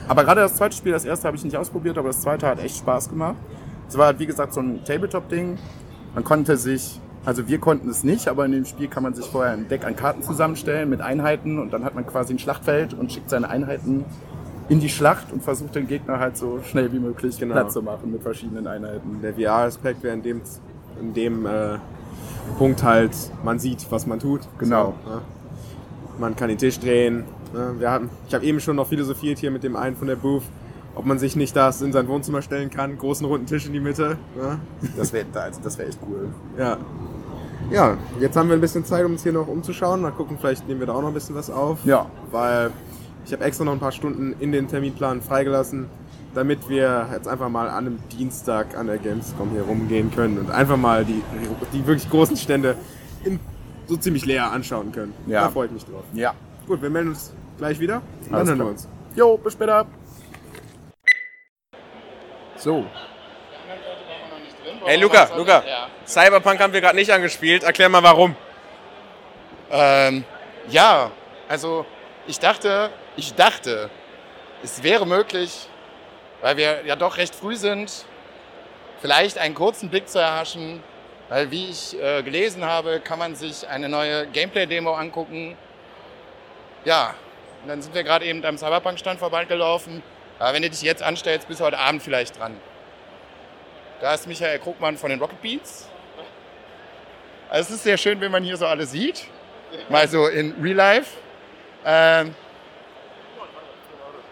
Aber 0.09 0.25
gerade 0.25 0.41
das 0.41 0.57
zweite 0.57 0.77
Spiel, 0.77 0.93
das 0.93 1.05
erste 1.05 1.27
habe 1.27 1.37
ich 1.37 1.45
nicht 1.45 1.57
ausprobiert, 1.57 1.99
aber 1.99 2.09
das 2.09 2.21
zweite 2.21 2.47
hat 2.47 2.63
echt 2.63 2.77
Spaß 2.77 3.09
gemacht. 3.09 3.37
Es 3.89 3.97
war 3.97 4.07
halt, 4.07 4.19
wie 4.19 4.27
gesagt, 4.27 4.55
so 4.55 4.61
ein 4.61 4.85
Tabletop-Ding. 4.85 5.59
Man 6.15 6.25
konnte 6.25 6.57
sich 6.57 7.01
also 7.27 7.49
wir 7.49 7.59
konnten 7.59 7.89
es 7.89 8.05
nicht, 8.05 8.29
aber 8.29 8.47
in 8.47 8.53
dem 8.53 8.65
Spiel 8.65 8.87
kann 8.87 9.03
man 9.03 9.13
sich 9.13 9.27
vorher 9.27 9.53
ein 9.53 9.67
Deck 9.67 9.85
an 9.85 9.97
Karten 9.97 10.23
zusammenstellen 10.23 10.89
mit 10.89 11.01
Einheiten 11.01 11.59
und 11.59 11.73
dann 11.73 11.85
hat 11.85 11.97
man 11.97 12.07
quasi 12.07 12.33
ein 12.33 12.39
Schlachtfeld 12.39 12.95
und 12.95 13.13
schickt 13.13 13.31
seine 13.31 13.51
Einheiten 13.51 14.05
in 14.69 14.79
die 14.79 14.89
Schlacht 14.89 15.33
und 15.33 15.43
versucht 15.43 15.75
den 15.75 15.89
Gegner 15.89 16.21
halt 16.21 16.37
so 16.37 16.61
schnell 16.63 16.93
wie 16.93 17.01
möglich 17.01 17.37
genau. 17.37 17.55
Platz 17.55 17.73
zu 17.73 17.83
machen 17.83 18.13
mit 18.13 18.23
verschiedenen 18.23 18.69
Einheiten. 18.69 19.21
Der 19.23 19.35
VR-Aspekt 19.35 20.05
wäre 20.05 20.15
in 20.15 20.23
dem, 20.23 20.41
in 21.01 21.15
dem 21.15 21.47
äh, 21.47 21.79
Punkt 22.59 22.85
halt, 22.85 23.11
man 23.43 23.59
sieht, 23.59 23.87
was 23.91 24.07
man 24.07 24.21
tut. 24.21 24.43
Genau. 24.59 24.95
So, 25.05 25.11
ne? 25.11 25.21
Man 26.19 26.37
kann 26.37 26.49
den 26.49 26.59
Tisch 26.59 26.79
drehen. 26.79 27.25
Ne? 27.53 27.75
Wir 27.79 27.91
haben, 27.91 28.09
ich 28.29 28.35
habe 28.35 28.45
eben 28.45 28.61
schon 28.61 28.77
noch 28.77 28.87
philosophiert 28.87 29.39
hier 29.41 29.51
mit 29.51 29.65
dem 29.65 29.75
einen 29.75 29.97
von 29.97 30.07
der 30.07 30.17
Booth, 30.17 30.45
ob 30.97 31.05
man 31.05 31.19
sich 31.19 31.37
nicht 31.37 31.55
das 31.55 31.83
in 31.83 31.93
sein 31.93 32.09
Wohnzimmer 32.09 32.43
stellen 32.43 32.71
kann, 32.71 32.99
großen 32.99 33.25
runden 33.27 33.47
Tisch 33.47 33.67
in 33.67 33.73
die 33.73 33.81
Mitte. 33.81 34.17
Ne? 34.35 34.59
Das 34.97 35.13
wäre 35.13 35.27
also 35.35 35.61
das 35.63 35.79
wär 35.79 35.87
echt 35.87 35.99
cool. 36.09 36.29
Ja. 36.59 36.79
Ja, 37.71 37.97
jetzt 38.21 38.37
haben 38.37 38.49
wir 38.49 38.55
ein 38.55 38.61
bisschen 38.61 38.85
Zeit, 38.85 39.05
um 39.05 39.13
uns 39.13 39.23
hier 39.23 39.33
noch 39.33 39.47
umzuschauen. 39.49 40.01
Mal 40.01 40.13
gucken, 40.13 40.39
vielleicht 40.41 40.67
nehmen 40.69 40.81
wir 40.81 40.87
da 40.87 40.95
auch 40.95 41.03
noch 41.03 41.09
ein 41.09 41.15
bisschen 41.15 41.35
was 41.35 41.51
auf. 41.51 41.85
Ja. 41.85 42.07
Weil 42.31 42.71
ich 43.25 43.33
habe 43.33 43.45
extra 43.45 43.65
noch 43.65 43.73
ein 43.73 43.81
paar 43.81 43.93
Stunden 43.93 44.35
in 44.39 44.53
den 44.53 44.69
Terminplan 44.69 45.21
freigelassen, 45.21 45.87
damit 46.35 46.69
wir 46.69 47.09
jetzt 47.13 47.29
einfach 47.29 47.49
mal 47.49 47.69
an 47.69 47.87
einem 47.87 47.99
Dienstag 48.17 48.77
an 48.77 48.87
der 48.87 48.99
Gamescom 48.99 49.51
hier 49.51 49.63
rumgehen 49.63 50.11
können 50.13 50.39
und 50.39 50.51
einfach 50.51 50.77
mal 50.77 51.05
die, 51.05 51.23
die 51.73 51.87
wirklich 51.87 52.09
großen 52.09 52.37
Stände 52.37 52.77
in, 53.25 53.41
so 53.87 53.97
ziemlich 53.97 54.25
leer 54.25 54.53
anschauen 54.53 54.93
können. 54.93 55.13
Ja. 55.27 55.43
Da 55.43 55.51
freue 55.51 55.67
ich 55.67 55.73
mich 55.73 55.85
drauf. 55.85 56.05
Ja. 56.15 56.35
Gut, 56.67 56.81
wir 56.81 56.91
melden 56.91 57.11
uns 57.11 57.33
gleich 57.59 57.81
wieder. 57.81 58.01
Dann 58.31 58.47
hören 58.47 58.59
wir 58.59 58.67
uns. 58.67 58.89
Jo, 59.15 59.37
bis 59.37 59.55
später. 59.55 59.87
So, 62.67 62.85
Hey 64.85 64.97
Luca, 64.97 65.31
Luca, 65.37 65.63
ja. 65.65 65.87
Cyberpunk 66.05 66.59
haben 66.59 66.73
wir 66.73 66.81
gerade 66.81 66.97
nicht 66.97 67.13
angespielt. 67.13 67.63
Erklär 67.63 67.89
mal 67.89 68.03
warum. 68.03 68.35
Ähm, 69.71 70.25
ja, 70.69 71.13
also 71.49 71.87
ich 72.27 72.41
dachte, 72.41 72.91
ich 73.15 73.35
dachte, 73.35 73.89
es 74.65 74.83
wäre 74.83 75.07
möglich, 75.07 75.69
weil 76.41 76.57
wir 76.57 76.85
ja 76.85 76.97
doch 76.97 77.19
recht 77.19 77.37
früh 77.37 77.55
sind, 77.55 78.05
vielleicht 79.01 79.39
einen 79.39 79.55
kurzen 79.55 79.89
Blick 79.89 80.09
zu 80.09 80.19
erhaschen, 80.19 80.83
weil 81.29 81.53
wie 81.53 81.71
ich 81.71 81.97
äh, 82.03 82.25
gelesen 82.25 82.65
habe, 82.65 82.99
kann 82.99 83.21
man 83.21 83.37
sich 83.37 83.69
eine 83.69 83.89
neue 83.89 84.27
Gameplay-Demo 84.27 84.93
angucken. 84.93 85.57
Ja, 86.85 87.15
und 87.63 87.69
dann 87.69 87.81
sind 87.81 87.95
wir 87.95 88.03
gerade 88.03 88.25
eben 88.25 88.45
am 88.45 88.59
Cyberpunk-Stand 88.59 89.21
vorbeigelaufen. 89.21 90.03
Aber 90.39 90.53
wenn 90.55 90.63
du 90.63 90.71
dich 90.71 90.83
jetzt 90.83 91.03
anstellst, 91.03 91.49
bist 91.49 91.61
du 91.61 91.65
heute 91.65 91.79
Abend 91.79 92.03
vielleicht 92.03 92.39
dran. 92.39 92.59
Da 94.01 94.15
ist 94.15 94.27
Michael 94.27 94.59
Krugmann 94.59 94.99
von 94.99 95.11
den 95.11 95.21
Rocket 95.21 95.41
Beats. 95.41 95.89
Also 97.49 97.69
es 97.71 97.77
ist 97.77 97.85
sehr 97.85 97.97
schön, 97.97 98.21
wenn 98.21 98.31
man 98.33 98.43
hier 98.43 98.57
so 98.57 98.67
alles 98.67 98.91
sieht. 98.91 99.27
Mal 99.89 100.09
so 100.09 100.27
in 100.27 100.53
Real 100.61 100.77
Life. 100.77 101.17
Ähm, 101.85 102.35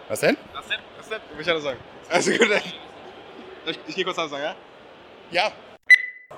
was 0.07 0.19
denn? 0.19 0.37
Das 0.53 0.67
Set, 0.67 0.79
das 0.97 1.07
Set, 1.07 1.21
will 1.33 1.41
ich 1.41 1.49
alles 1.49 1.63
sagen. 1.63 1.79
Also 2.09 2.31
gut, 2.31 2.49
ich, 3.65 3.79
ich 3.87 3.95
gehe 3.95 4.03
kurz 4.05 4.19
alles 4.19 4.31
sagen, 4.31 4.43
ja? 4.43 4.55
Ja. 5.31 5.47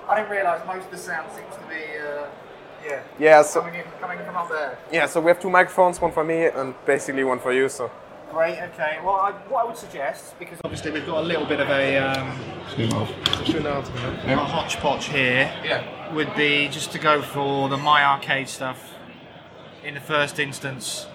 I 0.08 0.20
didn't 0.20 0.30
realise 0.30 0.64
most 0.64 0.86
of 0.86 0.90
the 0.90 0.96
sound 0.96 1.30
seems 1.34 1.54
to 1.56 1.62
be 1.68 2.00
uh, 2.00 2.26
Yeah. 2.86 3.02
Yeah, 3.18 3.42
so 3.42 3.60
Coming, 3.60 3.74
in, 3.80 3.84
coming 4.00 4.18
from 4.24 4.36
up 4.36 4.48
there. 4.48 4.78
yeah, 4.92 5.06
so 5.06 5.20
we 5.20 5.28
have 5.28 5.40
two 5.40 5.50
microphones, 5.50 6.00
one 6.00 6.12
for 6.12 6.24
me 6.24 6.46
and 6.46 6.74
basically 6.86 7.24
one 7.24 7.40
for 7.40 7.52
you. 7.52 7.68
So 7.68 7.90
Great. 8.30 8.60
Okay. 8.60 8.98
Well, 9.02 9.16
I, 9.16 9.32
what 9.48 9.64
I 9.64 9.66
would 9.66 9.76
suggest, 9.76 10.38
because 10.38 10.58
obviously 10.62 10.90
we've 10.90 11.06
got 11.06 11.24
a 11.24 11.26
little 11.26 11.46
bit 11.46 11.60
of 11.60 11.68
a, 11.70 11.96
um, 11.96 12.38
a 14.38 14.44
hodgepodge 14.44 15.06
here, 15.06 15.52
yeah, 15.64 16.12
would 16.14 16.34
be 16.36 16.68
just 16.68 16.92
to 16.92 16.98
go 16.98 17.22
for 17.22 17.68
the 17.68 17.76
My 17.78 18.04
Arcade 18.04 18.48
stuff 18.48 18.94
in 19.82 19.94
the 19.94 20.00
first 20.00 20.38
instance. 20.38 21.06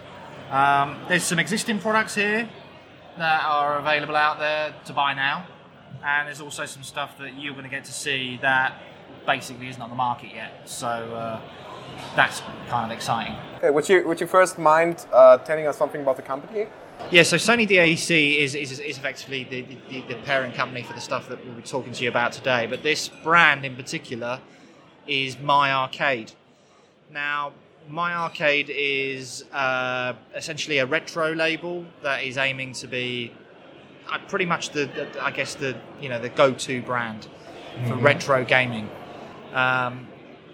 Um, 0.50 1.00
there's 1.08 1.24
some 1.24 1.40
existing 1.40 1.80
products 1.80 2.16
here 2.16 2.50
that 3.18 3.44
are 3.46 3.78
available 3.78 4.16
out 4.16 4.40
there 4.40 4.74
to 4.86 4.94
buy 4.94 5.14
now, 5.14 5.46
and 6.04 6.28
there's 6.28 6.42
also 6.42 6.66
some 6.66 6.84
stuff 6.84 7.18
that 7.20 7.40
you're 7.40 7.54
going 7.54 7.64
to 7.64 7.70
get 7.70 7.86
to 7.86 7.94
see 7.94 8.40
that 8.42 8.82
basically 9.26 9.70
isn't 9.70 9.82
on 9.82 9.90
the 9.90 9.96
market 9.96 10.32
yet. 10.34 10.68
So 10.68 10.88
uh, 10.88 11.42
that's 12.16 12.42
kind 12.70 12.92
of 12.92 12.96
exciting. 12.96 13.36
okay. 13.58 13.70
Would 13.70 13.90
you 13.90 14.08
would 14.08 14.20
you 14.22 14.28
first 14.28 14.58
mind 14.58 15.06
uh, 15.12 15.38
telling 15.40 15.68
us 15.68 15.78
something 15.78 16.02
about 16.02 16.16
the 16.16 16.22
company? 16.22 16.68
Yeah, 17.12 17.24
so 17.24 17.38
Sony 17.38 17.68
DADC 17.68 18.38
is, 18.38 18.56
is, 18.56 18.80
is 18.80 18.98
effectively 18.98 19.44
the, 19.44 19.62
the, 19.90 20.02
the 20.02 20.16
parent 20.22 20.56
company 20.56 20.84
for 20.84 20.94
the 20.94 21.02
stuff 21.02 21.28
that 21.30 21.44
we'll 21.44 21.56
be 21.56 21.62
talking 21.62 21.92
to 21.92 22.04
you 22.04 22.10
about 22.10 22.32
today. 22.32 22.66
But 22.68 22.82
this 22.82 23.10
brand 23.10 23.66
in 23.66 23.76
particular 23.76 24.40
is 25.06 25.38
My 25.40 25.74
Arcade. 25.74 26.32
Now, 27.12 27.52
My 27.90 28.14
Arcade 28.14 28.70
is 28.70 29.44
uh, 29.52 30.14
essentially 30.36 30.78
a 30.78 30.86
retro 30.86 31.34
label 31.34 31.86
that 32.04 32.24
is 32.24 32.38
aiming 32.38 32.74
to 32.74 32.88
be 32.88 33.34
uh, 34.10 34.20
pretty 34.28 34.46
much 34.46 34.70
the, 34.70 34.86
the 34.86 35.24
I 35.24 35.32
guess 35.32 35.56
the 35.56 35.76
you 36.00 36.10
know 36.10 36.20
the 36.20 36.30
go-to 36.30 36.82
brand 36.82 37.28
for 37.88 37.96
retro 37.96 38.44
gaming, 38.46 38.90
um, 39.54 40.08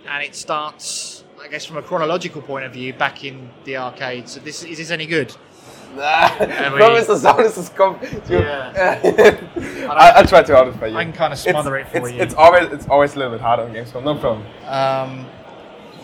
and 0.08 0.24
it 0.24 0.36
starts 0.36 1.24
I 1.42 1.48
guess 1.48 1.66
from 1.66 1.78
a 1.78 1.82
chronological 1.82 2.42
point 2.42 2.66
of 2.66 2.74
view 2.74 2.94
back 2.94 3.24
in 3.24 3.50
the 3.64 3.78
arcade. 3.78 4.28
So 4.28 4.40
this 4.40 4.64
is 4.64 4.78
this 4.78 4.92
any 4.92 5.06
good? 5.06 5.36
Promise 5.96 7.08
the 7.08 7.18
sound 7.18 7.40
is 7.42 7.70
come. 7.70 7.98
Yeah. 8.30 8.72
I, 9.90 10.12
I'll 10.16 10.28
try 10.28 10.44
to 10.44 10.56
hold 10.56 10.68
it 10.68 10.78
for 10.78 10.88
you. 10.88 10.96
I 10.96 11.04
can 11.04 11.14
kind 11.14 11.34
of 11.34 11.40
smother 11.40 11.78
it 11.78 11.88
for 11.88 11.98
it's, 11.98 12.12
you. 12.12 12.22
It's 12.22 12.34
always 12.36 12.72
it's 12.72 12.88
always 12.88 13.16
a 13.16 13.20
little 13.20 13.34
bit 13.34 13.42
harder 13.42 13.64
on 13.64 13.74
Gamescom. 13.74 14.04
No 14.04 14.16
problem. 14.16 14.46
Um, 14.66 15.26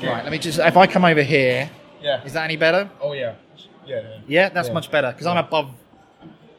right, 0.01 0.23
let 0.23 0.31
me 0.31 0.39
just. 0.39 0.59
If 0.59 0.77
I 0.77 0.87
come 0.87 1.05
over 1.05 1.21
here, 1.21 1.69
Yeah. 2.01 2.23
is 2.23 2.33
that 2.33 2.45
any 2.45 2.55
better? 2.55 2.89
Oh 2.99 3.13
yeah. 3.13 3.35
Yeah. 3.85 4.19
Yeah, 4.27 4.49
that's 4.49 4.69
Yeah. 4.69 4.73
much 4.73 4.89
better 4.89 5.11
because 5.11 5.27
I'm 5.27 5.37
above. 5.37 5.71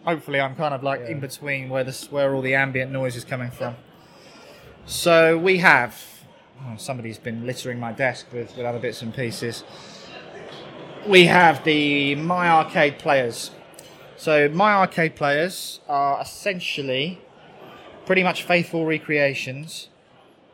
Hopefully, 0.05 0.41
I'm 0.41 0.55
kind 0.55 0.73
of 0.73 0.85
like 0.85 1.01
in 1.01 1.19
between 1.19 1.69
where 1.69 1.83
this 1.83 2.11
where 2.13 2.33
all 2.35 2.43
the 2.43 2.55
ambient 2.55 2.93
noise 2.93 3.17
is 3.17 3.25
coming 3.25 3.51
from. 3.51 3.75
So 4.85 5.37
we 5.37 5.59
have. 5.59 6.16
Oh, 6.65 6.77
somebody's 6.77 7.19
been 7.19 7.47
littering 7.47 7.79
my 7.79 7.93
desk 7.93 8.27
with, 8.33 8.57
with 8.57 8.67
other 8.67 8.79
bits 8.79 9.03
and 9.03 9.15
pieces. 9.15 9.65
We 11.07 11.27
have 11.27 11.65
the 11.65 12.15
My 12.17 12.49
Arcade 12.49 12.99
players. 12.99 13.51
So 14.17 14.49
My 14.49 14.73
Arcade 14.73 15.15
players 15.15 15.81
are 15.89 16.21
essentially 16.21 17.21
pretty 18.07 18.23
much 18.23 18.45
faithful 18.45 18.87
recreations 18.87 19.89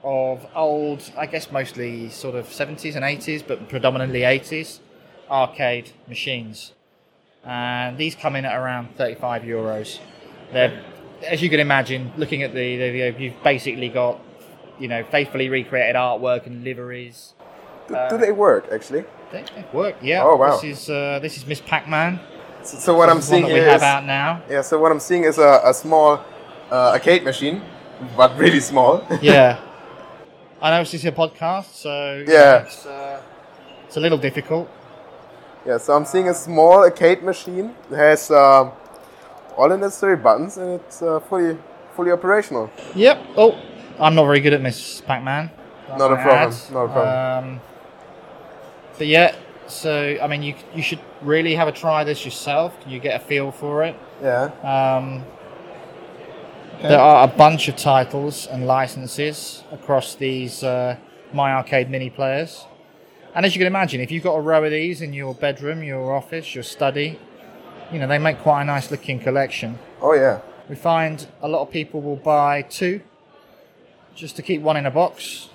of 0.02 0.47
old, 0.54 1.12
I 1.16 1.26
guess 1.26 1.50
mostly 1.52 2.09
sort 2.11 2.35
of 2.35 2.47
70s 2.47 2.97
and 2.97 3.04
80s, 3.04 3.47
but 3.47 3.68
predominantly 3.68 4.21
80s 4.21 4.80
arcade 5.30 5.90
machines. 6.09 6.73
And 7.44 7.99
these 7.99 8.14
come 8.14 8.37
in 8.37 8.44
at 8.44 8.56
around 8.56 8.97
35 8.97 9.42
euros. 9.42 9.99
They're, 10.52 10.82
as 11.26 11.42
you 11.42 11.50
can 11.50 11.61
imagine, 11.61 12.12
looking 12.16 12.42
at 12.42 12.52
the, 12.52 12.76
the, 12.76 12.90
the 12.90 13.23
you've 13.23 13.42
basically 13.42 13.88
got, 13.88 14.21
you 14.79 14.88
know, 14.88 15.02
faithfully 15.05 15.49
recreated 15.49 15.97
artwork 15.97 16.47
and 16.47 16.64
liveries. 16.64 17.35
Do, 17.88 17.97
do 18.11 18.19
they 18.19 18.33
work 18.33 18.69
actually? 18.73 19.05
They 19.33 19.45
they 19.55 19.64
work, 19.73 19.97
yeah. 20.02 20.23
Oh, 20.25 20.37
wow. 20.37 20.57
This 20.61 20.64
is 20.64 20.91
uh, 20.91 21.19
this 21.21 21.37
is 21.37 21.47
Miss 21.47 21.61
Pac-Man. 21.61 22.21
So, 22.62 22.79
so 22.79 22.95
what 22.97 23.09
I'm 23.09 23.17
This 23.17 23.26
is 23.26 23.31
one 23.33 23.38
seeing 23.41 23.49
that 23.49 23.55
we 23.55 23.61
here 23.61 23.69
have 23.71 23.76
is 23.76 23.83
out 23.83 24.05
now. 24.05 24.43
yeah. 24.49 24.62
So 24.62 24.79
what 24.79 24.93
I'm 24.93 25.00
seeing 25.00 25.25
is 25.25 25.38
a, 25.38 25.61
a 25.64 25.75
small 25.75 26.21
uh, 26.71 26.93
arcade 26.95 27.25
machine, 27.25 27.61
but 28.17 28.37
really 28.45 28.61
small. 28.61 29.05
Yeah. 29.23 29.59
I 30.61 30.71
know 30.71 30.79
this 30.85 30.95
is 30.95 31.05
a 31.07 31.11
podcast, 31.12 31.75
so 31.75 32.25
Yeah. 32.29 32.62
it's, 32.62 32.87
uh, 32.87 33.21
it's 33.87 33.97
a 33.97 34.00
little 34.00 34.19
difficult. 34.19 34.69
yeah. 35.67 35.79
So 35.79 35.93
I'm 35.97 36.05
seeing 36.05 36.29
a 36.29 36.35
small 36.35 36.85
arcade 36.85 37.23
machine. 37.25 37.75
It 37.91 37.97
has 37.97 38.31
um, 38.31 38.71
all 39.57 39.69
the 39.69 39.76
necessary 39.76 40.17
buttons 40.17 40.57
and 40.59 40.81
it's 40.81 41.02
uh, 41.02 41.19
fully 41.21 41.59
fully 41.97 42.12
operational. 42.12 42.71
Yep. 42.95 43.19
Oh, 43.37 43.59
I'm 44.00 44.14
not 44.14 44.25
very 44.25 44.40
good 44.40 44.52
at 44.52 44.61
Miss 44.61 45.00
Pac-Man. 45.00 45.50
Not 45.96 46.11
a 46.11 46.14
I 46.14 46.22
problem, 46.22 46.52
had. 46.52 46.72
not 46.72 46.84
a 46.84 46.88
problem. 46.88 47.54
Um, 47.54 47.61
but 48.99 49.06
yeah, 49.06 49.34
so 49.66 50.18
I 50.22 50.26
mean, 50.26 50.42
you 50.42 50.54
you 50.75 50.82
should 50.82 51.00
really 51.20 51.54
have 51.54 51.68
a 51.68 51.72
try 51.72 52.04
this 52.04 52.25
yourself. 52.25 52.75
You 52.87 52.99
get 53.00 53.20
a 53.20 53.25
feel 53.25 53.50
for 53.52 53.84
it. 53.84 53.96
Yeah. 54.22 54.44
Um, 54.62 55.25
There 56.82 56.99
are 56.99 57.25
a 57.25 57.28
bunch 57.28 57.68
of 57.68 57.76
titles 57.76 58.46
and 58.46 58.66
licenses 58.66 59.62
across 59.70 60.16
these 60.16 60.64
uh, 60.64 60.96
My 61.32 61.52
Arcade 61.52 61.88
mini 61.88 62.11
players. 62.11 62.66
And 63.34 63.46
as 63.46 63.54
you 63.54 63.61
can 63.61 63.68
imagine, 63.68 64.00
if 64.00 64.11
you've 64.11 64.25
got 64.25 64.34
a 64.34 64.40
row 64.40 64.64
of 64.64 64.70
these 64.72 65.00
in 65.00 65.12
your 65.12 65.34
bedroom, 65.34 65.82
your 65.84 66.12
office, 66.14 66.54
your 66.56 66.64
study, 66.64 67.18
you 67.92 67.99
know, 68.00 68.08
they 68.08 68.18
make 68.18 68.38
quite 68.40 68.62
a 68.62 68.64
nice 68.64 68.90
looking 68.90 69.20
collection. 69.20 69.78
Oh 70.00 70.14
yeah. 70.14 70.40
We 70.68 70.75
find 70.75 71.25
a 71.40 71.49
lot 71.49 71.62
of 71.62 71.70
people 71.70 72.00
will 72.02 72.16
buy 72.16 72.62
two 72.62 73.00
just 74.14 74.37
to 74.37 74.42
keep 74.42 74.61
one 74.62 74.76
in 74.76 74.87
a 74.87 74.90
box 74.90 75.49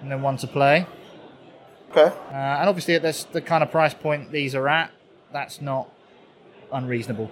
and 0.00 0.10
then 0.10 0.22
one 0.22 0.36
to 0.38 0.46
play. 0.46 0.86
Okay. 1.90 2.14
Uh, 2.30 2.32
and 2.32 2.68
obviously, 2.68 2.94
at 2.94 3.02
this, 3.02 3.24
the 3.24 3.40
kind 3.40 3.62
of 3.62 3.70
price 3.70 3.94
point 3.94 4.30
these 4.30 4.54
are 4.54 4.68
at, 4.68 4.90
that's 5.32 5.60
not 5.60 5.90
unreasonable. 6.72 7.30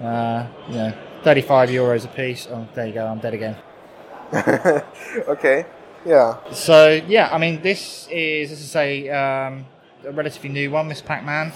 Uh, 0.00 0.46
you 0.68 0.74
know, 0.74 0.94
35 1.22 1.70
euros 1.70 2.04
a 2.04 2.08
piece. 2.08 2.48
Oh, 2.50 2.66
there 2.74 2.86
you 2.86 2.92
go, 2.92 3.06
I'm 3.06 3.20
dead 3.20 3.34
again. 3.34 3.56
okay. 5.28 5.66
Yeah. 6.04 6.38
So, 6.52 7.00
yeah, 7.06 7.28
I 7.32 7.38
mean, 7.38 7.62
this 7.62 8.08
is, 8.10 8.50
as 8.50 8.60
I 8.60 8.64
say, 8.64 9.08
um, 9.10 9.66
a 10.04 10.10
relatively 10.10 10.50
new 10.50 10.70
one, 10.70 10.88
Miss 10.88 11.00
Pac 11.00 11.24
Man. 11.24 11.52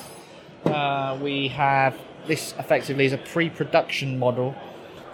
Uh, 0.64 1.18
we 1.20 1.48
have 1.48 1.96
this 2.26 2.54
effectively 2.58 3.06
is 3.06 3.12
a 3.12 3.18
pre 3.18 3.50
production 3.50 4.18
model. 4.18 4.54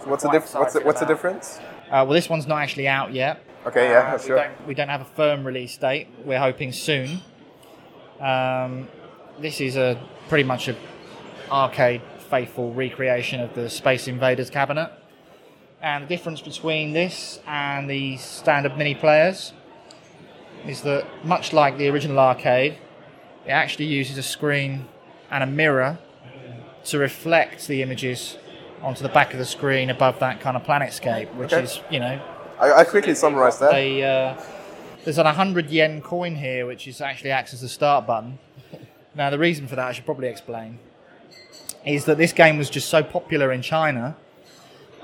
So 0.03 0.09
what's 0.09 0.23
the 0.23 0.29
diff- 0.29 0.53
what's 0.55 0.73
the, 0.73 0.81
what's 0.81 0.99
the 0.99 1.05
difference? 1.05 1.59
Uh, 1.93 2.03
well, 2.03 2.15
this 2.15 2.27
one's 2.27 2.47
not 2.47 2.59
actually 2.59 2.87
out 2.87 3.13
yet. 3.13 3.43
Okay. 3.67 3.89
Yeah. 3.89 3.99
Uh, 3.99 4.17
sure. 4.17 4.35
we, 4.35 4.41
don't, 4.41 4.67
we 4.69 4.73
don't 4.73 4.89
have 4.89 5.01
a 5.01 5.05
firm 5.05 5.45
release 5.45 5.77
date. 5.77 6.07
We're 6.25 6.39
hoping 6.39 6.71
soon. 6.71 7.19
Um, 8.19 8.87
this 9.39 9.61
is 9.61 9.77
a 9.77 10.01
pretty 10.27 10.43
much 10.43 10.69
a 10.69 10.75
arcade 11.51 12.01
faithful 12.31 12.73
recreation 12.73 13.41
of 13.41 13.53
the 13.53 13.69
Space 13.69 14.07
Invaders 14.07 14.49
cabinet. 14.49 14.91
And 15.83 16.05
the 16.05 16.07
difference 16.07 16.41
between 16.41 16.93
this 16.93 17.39
and 17.45 17.87
the 17.87 18.17
standard 18.17 18.75
mini 18.75 18.95
players 18.95 19.53
is 20.65 20.81
that, 20.81 21.05
much 21.23 21.53
like 21.53 21.77
the 21.77 21.89
original 21.89 22.17
arcade, 22.17 22.77
it 23.45 23.51
actually 23.51 23.85
uses 23.85 24.17
a 24.17 24.23
screen 24.23 24.87
and 25.29 25.43
a 25.43 25.47
mirror 25.47 25.99
to 26.85 26.97
reflect 26.97 27.67
the 27.67 27.83
images 27.83 28.39
onto 28.83 29.01
the 29.01 29.09
back 29.09 29.33
of 29.33 29.39
the 29.39 29.45
screen 29.45 29.89
above 29.89 30.19
that 30.19 30.39
kind 30.41 30.55
of 30.57 30.63
planetscape, 30.63 31.33
which 31.35 31.53
Okay. 31.53 31.63
is, 31.63 31.79
you 31.89 31.99
know, 31.99 32.21
I, 32.59 32.71
I 32.79 32.83
quickly 32.83 33.15
summarize 33.15 33.57
that. 33.59 33.71
they, 33.71 34.03
uh, 34.03 34.35
there's 35.03 35.17
an 35.17 35.25
100 35.25 35.69
yen 35.69 36.01
coin 36.01 36.35
here, 36.35 36.65
which 36.65 36.87
is 36.87 37.01
actually 37.01 37.31
acts 37.31 37.53
as 37.53 37.61
the 37.61 37.69
start 37.69 38.05
button. 38.05 38.39
Now, 39.15 39.29
the 39.29 39.37
reason 39.37 39.67
for 39.67 39.75
that, 39.75 39.87
I 39.87 39.91
should 39.91 40.05
probably 40.05 40.27
explain, 40.27 40.79
is 41.85 42.05
that 42.05 42.17
this 42.17 42.33
game 42.33 42.57
was 42.57 42.67
just 42.67 42.89
so 42.89 43.03
popular 43.03 43.51
in 43.51 43.61
China 43.61 44.15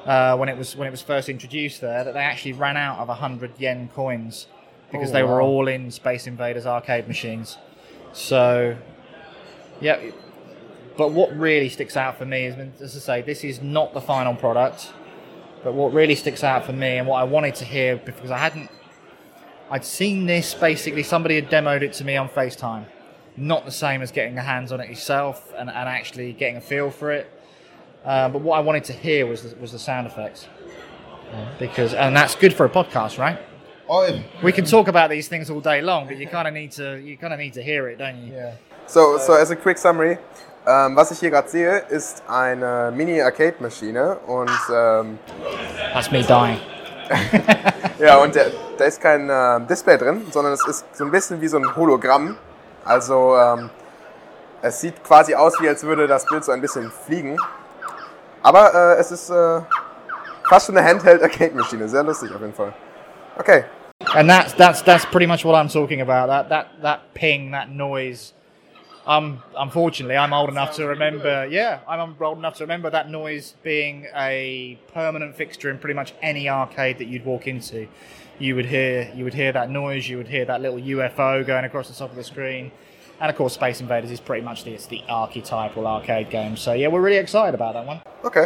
uh, 0.04 0.36
when 0.36 0.50
it 0.50 0.58
was 0.58 0.76
when 0.76 0.88
it 0.88 0.92
was 0.92 1.04
first 1.04 1.30
introduced 1.30 1.80
there 1.80 2.04
that 2.04 2.16
they 2.16 2.20
actually 2.22 2.54
ran 2.54 2.76
out 2.76 2.98
of 2.98 3.08
100 3.08 3.52
yen 3.60 3.88
coins 3.94 4.48
because 4.92 5.12
Oh, 5.12 5.14
they 5.14 5.22
were 5.22 5.40
wow. 5.44 5.48
all 5.48 5.68
in 5.68 5.92
Space 5.92 6.26
Invaders 6.26 6.66
arcade 6.66 7.08
machines. 7.08 7.60
So, 8.14 8.76
yeah. 9.80 10.00
But 11.00 11.14
what 11.14 11.34
really 11.40 11.70
sticks 11.70 11.96
out 11.96 12.18
for 12.18 12.26
me 12.26 12.48
is, 12.48 12.82
as 12.82 12.94
I 12.94 13.00
say, 13.00 13.22
this 13.22 13.46
is 13.46 13.62
not 13.62 13.94
the 13.94 14.02
final 14.02 14.36
product. 14.36 14.92
But 15.64 15.74
what 15.74 15.94
really 15.94 16.16
sticks 16.16 16.44
out 16.44 16.66
for 16.66 16.74
me 16.74 16.98
and 16.98 17.08
what 17.08 17.22
I 17.22 17.24
wanted 17.24 17.56
to 17.56 17.64
hear 17.64 17.96
because 17.96 18.32
I 18.32 18.38
hadn't, 18.38 18.70
I'd 19.72 19.86
seen 19.86 20.26
this 20.26 20.54
basically, 20.54 21.04
somebody 21.04 21.36
had 21.36 21.50
demoed 21.50 21.84
it 21.84 21.94
to 21.94 22.04
me 22.04 22.18
on 22.18 22.28
FaceTime. 22.28 22.84
Not 23.38 23.64
the 23.64 23.72
same 23.72 24.02
as 24.02 24.12
getting 24.12 24.34
your 24.34 24.44
hands 24.44 24.74
on 24.74 24.82
it 24.82 24.90
yourself 24.90 25.54
and, 25.58 25.70
and 25.70 25.88
actually 25.88 26.34
getting 26.34 26.58
a 26.58 26.62
feel 26.62 26.92
for 26.92 27.14
it. 27.14 27.32
Uh, 28.04 28.28
but 28.28 28.42
what 28.42 28.58
I 28.58 28.60
wanted 28.60 28.84
to 28.86 28.94
hear 28.94 29.26
was 29.26 29.44
the, 29.44 29.56
was 29.58 29.72
the 29.72 29.80
sound 29.80 30.06
effects. 30.06 30.50
Because, 31.60 31.94
and 31.94 32.14
that's 32.14 32.36
good 32.36 32.54
for 32.54 32.66
a 32.66 32.70
podcast, 32.70 33.18
right? 33.18 33.40
Oh, 33.88 34.22
We 34.44 34.52
can 34.52 34.66
talk 34.66 34.90
about 34.90 35.10
these 35.10 35.30
things 35.30 35.50
all 35.50 35.62
day 35.62 35.80
long, 35.82 36.08
but 36.08 36.18
you 36.18 36.28
kind 36.28 36.46
of 36.46 36.54
need 36.54 36.74
to, 36.74 36.98
you 36.98 37.16
kind 37.16 37.32
of 37.32 37.40
need 37.40 37.54
to 37.54 37.64
hear 37.64 37.88
it, 37.88 38.00
don't 38.00 38.18
you? 38.18 38.34
Yeah. 38.34 38.56
So, 38.86 39.18
so 39.18 39.34
as 39.36 39.50
a 39.50 39.56
quick 39.56 39.78
summary, 39.78 40.18
ähm, 40.68 40.96
was 40.96 41.12
ich 41.12 41.20
hier 41.20 41.30
gerade 41.30 41.50
sehe, 41.50 41.78
ist 41.90 42.24
eine 42.28 42.92
Mini-Arcade-Maschine 42.96 44.18
und 44.28 44.52
ähm, 44.74 45.20
That's 45.94 46.12
me 46.12 46.24
dying. 46.24 46.60
ja 48.00 48.18
und 48.18 48.36
der, 48.36 48.52
da 48.78 48.86
ist 48.86 49.02
kein 49.02 49.30
äh, 49.30 49.62
Display 49.68 49.98
drin, 49.98 50.28
sondern 50.32 50.54
es 50.54 50.66
ist 50.68 50.86
so 50.96 51.06
ein 51.06 51.12
bisschen 51.12 51.42
wie 51.42 51.48
so 51.48 51.58
ein 51.58 51.76
Hologramm. 51.76 52.38
Also 52.86 53.36
ähm, 53.36 53.70
es 54.62 54.82
sieht 54.82 55.04
quasi 55.04 55.34
aus, 55.36 55.60
wie 55.62 55.68
als 55.68 55.84
würde 55.84 56.08
das 56.08 56.26
Bild 56.26 56.44
so 56.44 56.52
ein 56.52 56.62
bisschen 56.62 56.92
fliegen. 56.92 57.38
Aber 58.44 58.74
äh, 58.74 59.00
es 59.00 59.12
ist 59.12 59.30
äh, 59.30 59.62
fast 60.48 60.68
schon 60.68 60.78
eine 60.78 60.88
Handheld-Arcade-Maschine. 60.88 61.90
Sehr 61.90 62.04
lustig 62.04 62.34
auf 62.34 62.42
jeden 62.42 62.54
Fall. 62.54 62.74
Okay. 63.38 63.64
and 64.16 64.30
that's 64.30 64.54
that's 64.54 64.82
that's 64.82 65.06
pretty 65.06 65.26
much 65.26 65.44
what 65.46 65.56
I'm 65.56 65.70
talking 65.70 66.02
about. 66.02 66.28
That 66.28 66.50
that 66.50 66.82
that 66.82 67.14
ping, 67.14 67.52
that 67.52 67.70
noise. 67.70 68.34
Um, 69.10 69.42
unfortunately, 69.58 70.16
I'm 70.16 70.34
old 70.34 70.50
enough 70.50 70.76
to 70.76 70.86
remember. 70.86 71.48
Yeah, 71.50 71.80
I'm 71.88 72.16
old 72.22 72.38
enough 72.38 72.58
to 72.58 72.64
remember 72.64 72.92
that 72.92 73.10
noise 73.10 73.56
being 73.64 74.06
a 74.16 74.78
permanent 74.94 75.36
fixture 75.36 75.72
in 75.72 75.80
pretty 75.80 75.96
much 75.96 76.14
any 76.22 76.48
arcade 76.48 77.00
that 77.00 77.08
you'd 77.08 77.26
walk 77.26 77.48
into. 77.48 77.88
You 78.38 78.54
would 78.54 78.68
hear 78.68 79.12
you 79.16 79.24
would 79.24 79.34
hear 79.34 79.52
that 79.52 79.72
noise. 79.72 80.08
You 80.08 80.18
would 80.18 80.28
hear 80.28 80.46
that 80.46 80.62
little 80.62 80.78
UFO 80.78 81.46
going 81.46 81.66
across 81.66 81.88
the 81.88 81.96
top 81.96 82.12
of 82.12 82.18
the 82.18 82.24
screen. 82.24 82.72
And 83.20 83.32
of 83.32 83.36
course, 83.36 83.56
Space 83.56 83.82
Invaders 83.82 84.12
is 84.12 84.20
pretty 84.20 84.46
much 84.46 84.64
the 84.64 84.74
it's 84.76 84.86
the 84.86 85.02
archetypal 85.10 85.88
arcade 85.88 86.30
game. 86.30 86.56
So 86.56 86.74
yeah, 86.74 86.90
we're 86.90 87.02
really 87.02 87.18
excited 87.18 87.56
about 87.56 87.74
that 87.74 87.88
one. 87.88 88.02
Okay. 88.24 88.46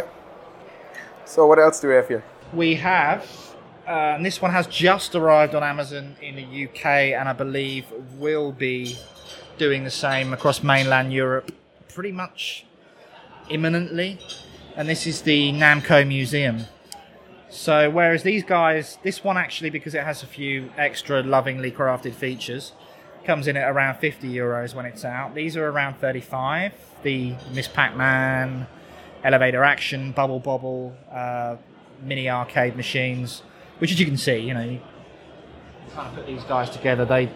So 1.26 1.46
what 1.46 1.58
else 1.58 1.78
do 1.78 1.88
we 1.88 1.94
have 1.94 2.08
here? 2.08 2.24
We 2.54 2.76
have, 2.76 3.28
uh, 3.86 3.90
and 4.16 4.24
this 4.24 4.40
one 4.40 4.52
has 4.52 4.66
just 4.66 5.14
arrived 5.14 5.54
on 5.54 5.62
Amazon 5.62 6.16
in 6.22 6.36
the 6.36 6.68
UK, 6.68 6.86
and 6.86 7.28
I 7.28 7.34
believe 7.34 7.84
will 8.18 8.50
be 8.50 8.96
doing 9.58 9.84
the 9.84 9.90
same 9.90 10.32
across 10.32 10.62
mainland 10.62 11.12
Europe 11.12 11.52
pretty 11.88 12.12
much 12.12 12.66
imminently. 13.48 14.18
And 14.76 14.88
this 14.88 15.06
is 15.06 15.22
the 15.22 15.52
Namco 15.52 16.06
Museum. 16.06 16.64
So, 17.48 17.88
whereas 17.88 18.24
these 18.24 18.42
guys, 18.42 18.98
this 19.04 19.22
one 19.22 19.36
actually, 19.36 19.70
because 19.70 19.94
it 19.94 20.02
has 20.02 20.24
a 20.24 20.26
few 20.26 20.70
extra 20.76 21.22
lovingly 21.22 21.70
crafted 21.70 22.14
features, 22.14 22.72
comes 23.24 23.46
in 23.46 23.56
at 23.56 23.70
around 23.70 23.98
50 23.98 24.28
euros 24.28 24.74
when 24.74 24.86
it's 24.86 25.04
out. 25.04 25.34
These 25.34 25.56
are 25.56 25.66
around 25.66 25.94
35. 25.98 26.72
The 27.04 27.34
Miss 27.52 27.68
Pac 27.68 27.96
Man, 27.96 28.66
Elevator 29.22 29.62
Action, 29.62 30.12
Bubble 30.12 30.40
Bobble, 30.40 30.96
uh, 31.12 31.56
mini 32.02 32.28
arcade 32.28 32.76
machines, 32.76 33.42
which 33.78 33.92
as 33.92 34.00
you 34.00 34.06
can 34.06 34.16
see, 34.16 34.38
you 34.38 34.52
know, 34.52 34.64
you 34.64 34.80
kind 35.94 36.08
of 36.08 36.14
put 36.14 36.26
these 36.26 36.42
guys 36.44 36.70
together. 36.70 37.04
They, 37.04 37.30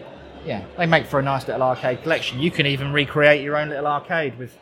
yeah, 0.45 0.65
they 0.77 0.85
make 0.85 1.05
for 1.05 1.19
a 1.19 1.23
nice 1.23 1.47
little 1.47 1.63
arcade 1.63 2.03
collection. 2.03 2.39
You 2.39 2.51
can 2.51 2.65
even 2.65 2.93
recreate 2.93 3.43
your 3.43 3.57
own 3.57 3.69
little 3.69 3.87
arcade 3.87 4.37
with 4.37 4.57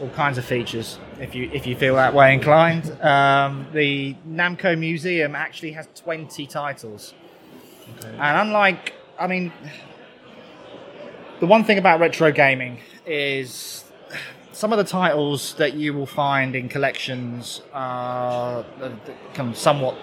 all 0.00 0.08
kinds 0.10 0.38
of 0.38 0.44
features 0.44 0.98
if 1.18 1.34
you 1.34 1.50
if 1.52 1.66
you 1.66 1.76
feel 1.76 1.96
that 1.96 2.14
way 2.14 2.32
inclined. 2.32 2.90
Um, 3.02 3.66
the 3.72 4.14
Namco 4.28 4.78
Museum 4.78 5.34
actually 5.34 5.72
has 5.72 5.88
20 5.96 6.46
titles, 6.46 7.14
and 8.02 8.48
unlike, 8.48 8.94
I 9.18 9.26
mean, 9.26 9.52
the 11.40 11.46
one 11.46 11.64
thing 11.64 11.78
about 11.78 12.00
retro 12.00 12.32
gaming 12.32 12.78
is 13.06 13.84
some 14.52 14.72
of 14.72 14.78
the 14.78 14.84
titles 14.84 15.54
that 15.54 15.74
you 15.74 15.94
will 15.94 16.06
find 16.06 16.56
in 16.56 16.68
collections 16.68 17.62
are 17.72 18.64
uh, 18.82 18.90
kind 19.34 19.50
of 19.50 19.56
somewhat 19.56 19.96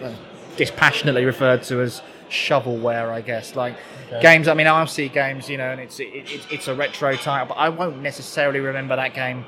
uh, 0.00 0.12
dispassionately 0.56 1.24
referred 1.24 1.62
to 1.64 1.80
as 1.80 2.02
shovelware, 2.32 3.10
I 3.10 3.20
guess. 3.20 3.54
Like 3.54 3.76
games, 4.20 4.48
I 4.48 4.54
mean, 4.54 4.66
I'll 4.66 4.86
see 4.86 5.08
games, 5.08 5.48
you 5.48 5.58
know, 5.58 5.70
and 5.70 5.80
it's 5.80 6.00
it, 6.00 6.10
it, 6.14 6.46
it's 6.50 6.68
a 6.68 6.74
retro 6.74 7.14
title, 7.16 7.48
but 7.48 7.54
I 7.54 7.68
won't 7.68 8.02
necessarily 8.02 8.60
remember 8.60 8.96
that 8.96 9.14
game 9.14 9.44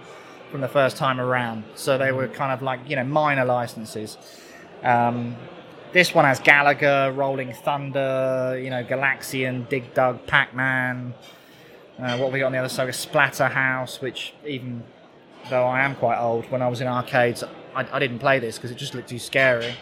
from 0.50 0.60
the 0.60 0.68
first 0.68 0.96
time 0.96 1.20
around. 1.20 1.64
So 1.74 1.98
they 1.98 2.12
were 2.12 2.28
kind 2.28 2.52
of 2.52 2.62
like 2.62 2.80
you 2.88 2.96
know 2.96 3.04
minor 3.04 3.44
licenses. 3.44 4.18
Um, 4.82 5.36
this 5.92 6.14
one 6.14 6.24
has 6.24 6.40
Galaga, 6.40 7.16
Rolling 7.16 7.52
Thunder, 7.54 8.60
you 8.62 8.68
know, 8.68 8.84
Galaxian, 8.84 9.68
Dig 9.68 9.94
Dug, 9.94 10.26
Pac 10.26 10.54
Man. 10.54 11.14
Uh, 11.98 12.16
what 12.16 12.26
have 12.26 12.32
we 12.32 12.40
got 12.40 12.46
on 12.46 12.52
the 12.52 12.58
other 12.58 12.68
side? 12.68 12.88
Splatterhouse, 12.88 14.00
which 14.00 14.34
even 14.44 14.82
though 15.48 15.64
I 15.64 15.82
am 15.82 15.94
quite 15.94 16.18
old, 16.18 16.50
when 16.50 16.62
I 16.62 16.68
was 16.68 16.80
in 16.80 16.88
arcades, 16.88 17.44
I, 17.74 17.86
I 17.92 17.98
didn't 18.00 18.18
play 18.18 18.40
this 18.40 18.56
because 18.56 18.72
it 18.72 18.76
just 18.76 18.94
looked 18.94 19.08
too 19.08 19.20
scary. 19.20 19.74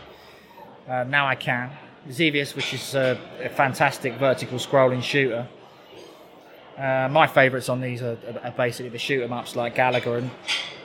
Uh, 0.87 1.05
now 1.05 1.27
I 1.27 1.35
can. 1.35 1.71
Xevious, 2.11 2.55
which 2.57 2.75
is 2.75 2.95
a, 2.95 3.19
a 3.41 3.49
fantastic 3.49 4.15
vertical 4.15 4.59
scrolling 4.59 5.03
shooter. 5.03 5.47
Uh, 6.77 7.09
my 7.11 7.27
favourites 7.27 7.69
on 7.69 7.81
these 7.81 8.03
are, 8.03 8.17
are 8.43 8.51
basically 8.53 8.89
the 8.89 8.99
shoot 8.99 9.23
'em 9.23 9.33
ups 9.33 9.55
like 9.55 9.77
Galaga, 9.77 10.19
and 10.19 10.31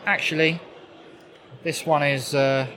actually, 0.05 0.59
this 1.63 1.85
one 1.85 2.03
is 2.03 2.35
uh, 2.35 2.67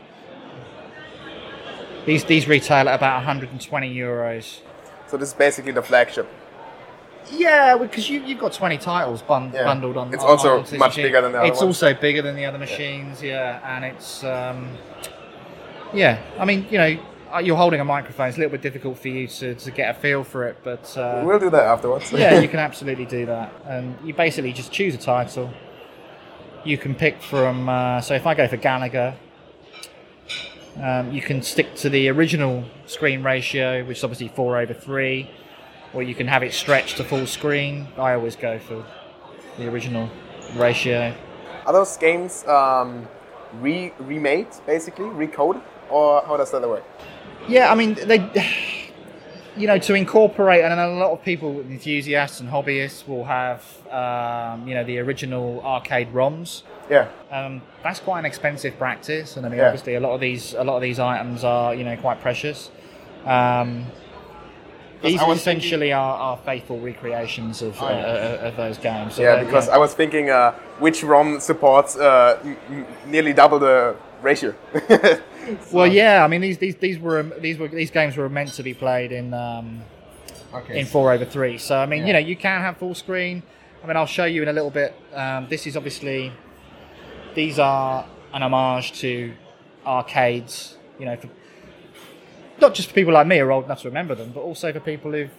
these 2.06 2.24
these 2.24 2.48
retail 2.48 2.88
at 2.88 2.94
about 2.94 3.16
120 3.16 3.94
euros. 3.94 4.60
So 5.06 5.16
this 5.16 5.28
is 5.30 5.34
basically 5.34 5.72
the 5.72 5.82
flagship. 5.82 6.26
Yeah, 7.32 7.76
because 7.76 8.08
you, 8.08 8.20
you've 8.22 8.38
got 8.40 8.52
20 8.52 8.78
titles 8.78 9.22
bun- 9.22 9.50
Yeah. 9.52 9.64
bundled 9.64 9.96
on. 9.96 10.12
It's 10.14 10.24
on- 10.24 10.30
also 10.30 10.62
this 10.62 10.72
much 10.72 10.90
machine. 10.92 11.04
bigger 11.04 11.20
than 11.20 11.32
the 11.32 11.38
other 11.38 11.48
It's 11.48 11.60
ones. 11.60 11.76
also 11.82 11.94
bigger 11.94 12.22
than 12.22 12.34
the 12.36 12.46
other 12.46 12.58
machines, 12.58 13.22
yeah, 13.22 13.60
and 13.76 13.84
it's 13.84 14.24
um, 14.24 14.68
yeah. 15.92 16.18
I 16.38 16.44
mean, 16.46 16.66
you 16.70 16.78
know, 16.78 16.98
you're 17.38 17.56
holding 17.56 17.80
a 17.80 17.84
microphone. 17.84 18.28
It's 18.28 18.36
a 18.36 18.40
little 18.40 18.52
bit 18.52 18.62
difficult 18.62 18.98
for 18.98 19.08
you 19.08 19.26
to, 19.28 19.54
to 19.54 19.70
get 19.70 19.96
a 19.96 19.98
feel 19.98 20.24
for 20.24 20.46
it, 20.46 20.58
but 20.64 20.96
uh, 20.96 21.22
We'll 21.24 21.38
do 21.38 21.50
that 21.50 21.64
afterwards. 21.64 22.12
yeah, 22.12 22.40
you 22.40 22.48
can 22.48 22.58
absolutely 22.68 23.06
do 23.06 23.26
that. 23.26 23.52
And 23.66 23.96
you 24.04 24.14
basically 24.14 24.52
just 24.52 24.72
choose 24.72 24.94
a 24.94 24.98
title. 24.98 25.52
You 26.64 26.76
can 26.76 26.94
pick 26.94 27.22
from. 27.22 27.68
Uh, 27.68 28.00
so 28.00 28.14
if 28.14 28.26
I 28.26 28.34
go 28.34 28.48
for 28.48 28.56
Galaga, 28.56 29.14
um, 30.76 31.12
you 31.12 31.20
can 31.20 31.42
stick 31.42 31.74
to 31.76 31.88
the 31.88 32.08
original 32.08 32.64
screen 32.86 33.22
ratio, 33.22 33.84
which 33.84 33.98
is 33.98 34.04
obviously 34.04 34.28
four 34.28 34.58
over 34.58 34.74
three, 34.74 35.30
or 35.94 36.02
you 36.02 36.14
can 36.14 36.26
have 36.26 36.42
it 36.42 36.52
stretched 36.52 36.96
to 36.98 37.04
full 37.04 37.26
screen. 37.26 37.88
I 37.96 38.12
always 38.12 38.36
go 38.36 38.58
for 38.58 38.84
the 39.56 39.68
original 39.68 40.08
ratio. 40.56 41.14
Are 41.66 41.72
those 41.72 41.96
games 41.96 42.46
um, 42.46 43.08
re 43.60 43.92
remade, 43.98 44.48
basically 44.66 45.06
recoded, 45.06 45.62
or 45.90 46.22
how 46.26 46.36
does 46.36 46.50
that 46.52 46.62
work? 46.62 46.84
Yeah, 47.48 47.70
I 47.70 47.74
mean 47.74 47.94
they. 47.94 48.20
You 49.56 49.66
know, 49.66 49.78
to 49.78 49.94
incorporate, 49.94 50.62
and 50.64 50.72
a 50.80 50.86
lot 50.88 51.10
of 51.10 51.22
people, 51.24 51.60
enthusiasts 51.60 52.38
and 52.40 52.48
hobbyists, 52.48 53.06
will 53.06 53.24
have, 53.24 53.62
um, 53.90 54.66
you 54.66 54.74
know, 54.76 54.84
the 54.84 54.98
original 55.00 55.60
arcade 55.62 56.14
ROMs. 56.14 56.62
Yeah. 56.88 57.08
Um, 57.32 57.60
that's 57.82 57.98
quite 57.98 58.20
an 58.20 58.24
expensive 58.26 58.78
practice, 58.78 59.36
and 59.36 59.44
I 59.44 59.48
mean, 59.48 59.58
Yeah. 59.58 59.66
obviously, 59.66 59.96
a 59.96 60.00
lot 60.00 60.12
of 60.14 60.20
these 60.20 60.54
a 60.54 60.62
lot 60.62 60.76
of 60.76 60.82
these 60.82 61.00
items 61.00 61.42
are 61.42 61.74
you 61.74 61.82
know 61.84 61.96
quite 61.96 62.20
precious. 62.22 62.70
Um, 63.26 63.86
these 65.02 65.20
essentially 65.20 65.92
are, 65.92 66.16
are 66.16 66.36
faithful 66.38 66.78
recreations 66.78 67.60
of, 67.60 67.78
uh, 67.82 67.86
uh, 67.86 68.38
of 68.42 68.56
those 68.56 68.78
games. 68.78 69.14
So 69.16 69.22
Yeah, 69.22 69.42
because 69.42 69.68
I 69.68 69.78
was 69.78 69.92
thinking 69.94 70.30
uh, 70.30 70.52
which 70.78 71.02
ROM 71.02 71.40
supports 71.40 71.96
uh, 71.96 72.38
m- 72.44 72.56
m- 72.70 72.86
nearly 73.06 73.32
double 73.32 73.58
the 73.58 73.96
ratio. 74.22 74.54
well, 75.72 75.86
yeah, 75.86 76.24
I 76.24 76.28
mean 76.28 76.40
these 76.40 76.58
these 76.58 76.76
these 76.76 76.98
were 76.98 77.22
these 77.22 77.58
were 77.58 77.68
these 77.68 77.90
games 77.90 78.16
were 78.16 78.28
meant 78.28 78.52
to 78.54 78.62
be 78.62 78.74
played 78.74 79.12
in 79.12 79.34
um, 79.34 79.82
okay. 80.54 80.80
in 80.80 80.86
four 80.86 81.12
over 81.12 81.24
three. 81.24 81.58
So 81.58 81.76
I 81.78 81.86
mean, 81.86 82.00
Yeah. 82.00 82.06
you 82.06 82.12
know, 82.14 82.18
you 82.18 82.36
can 82.36 82.60
have 82.60 82.76
full 82.76 82.94
screen. 82.94 83.42
I 83.82 83.86
mean, 83.86 83.96
I'll 83.96 84.06
show 84.06 84.26
you 84.26 84.42
in 84.42 84.48
a 84.48 84.52
little 84.52 84.70
bit. 84.70 84.94
Um, 85.14 85.46
this 85.48 85.66
is 85.66 85.76
obviously 85.76 86.32
these 87.34 87.58
are 87.58 88.06
an 88.32 88.42
homage 88.42 88.92
to 89.00 89.32
arcades. 89.86 90.76
You 90.98 91.06
know, 91.06 91.16
for, 91.16 91.28
not 92.60 92.74
just 92.74 92.88
for 92.88 92.94
people 92.94 93.14
like 93.14 93.26
me 93.26 93.38
who 93.38 93.44
are 93.46 93.52
old 93.52 93.64
enough 93.64 93.82
to 93.82 93.88
remember 93.88 94.14
them, 94.14 94.32
but 94.34 94.40
also 94.40 94.72
for 94.72 94.80
people 94.80 95.12
who've 95.12 95.30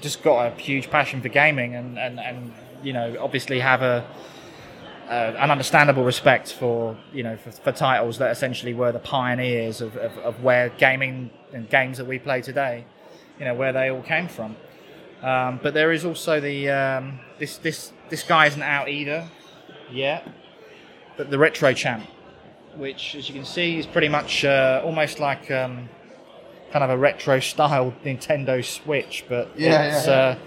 just 0.00 0.22
got 0.22 0.52
a 0.52 0.60
huge 0.60 0.90
passion 0.90 1.22
for 1.22 1.28
gaming 1.28 1.74
and 1.74 1.98
and, 1.98 2.20
and 2.20 2.52
you 2.82 2.92
know, 2.92 3.16
obviously 3.18 3.60
have 3.60 3.82
a 3.82 4.04
uh, 5.08 5.34
an 5.38 5.50
understandable 5.50 6.04
respect 6.04 6.52
for 6.52 6.96
you 7.12 7.22
know 7.22 7.36
for, 7.36 7.52
for 7.52 7.72
titles 7.72 8.18
that 8.18 8.30
essentially 8.30 8.74
were 8.74 8.92
the 8.92 8.98
pioneers 8.98 9.80
of, 9.80 9.96
of, 9.96 10.16
of 10.18 10.42
where 10.42 10.68
gaming 10.70 11.30
and 11.52 11.68
games 11.68 11.98
that 11.98 12.06
we 12.06 12.18
play 12.18 12.42
today, 12.42 12.84
you 13.38 13.44
know 13.44 13.54
where 13.54 13.72
they 13.72 13.90
all 13.90 14.02
came 14.02 14.28
from. 14.28 14.56
Um, 15.22 15.60
but 15.62 15.74
there 15.74 15.92
is 15.92 16.04
also 16.04 16.40
the 16.40 16.70
um, 16.70 17.20
this 17.38 17.58
this 17.58 17.92
this 18.10 18.22
guy 18.22 18.46
isn't 18.46 18.62
out 18.62 18.88
either 18.88 19.28
yet, 19.90 20.28
but 21.16 21.30
the 21.30 21.38
retro 21.38 21.72
champ, 21.72 22.04
which 22.76 23.14
as 23.14 23.28
you 23.28 23.34
can 23.34 23.44
see 23.44 23.78
is 23.78 23.86
pretty 23.86 24.08
much 24.08 24.44
uh, 24.44 24.82
almost 24.84 25.20
like 25.20 25.50
um, 25.50 25.88
kind 26.72 26.84
of 26.84 26.90
a 26.90 26.98
retro 26.98 27.40
style 27.40 27.94
Nintendo 28.04 28.64
Switch, 28.64 29.24
but 29.28 29.58
Yeah, 29.58 29.96
it's, 29.96 30.06
yeah, 30.06 30.12
yeah. 30.12 30.20
Uh, 30.20 30.38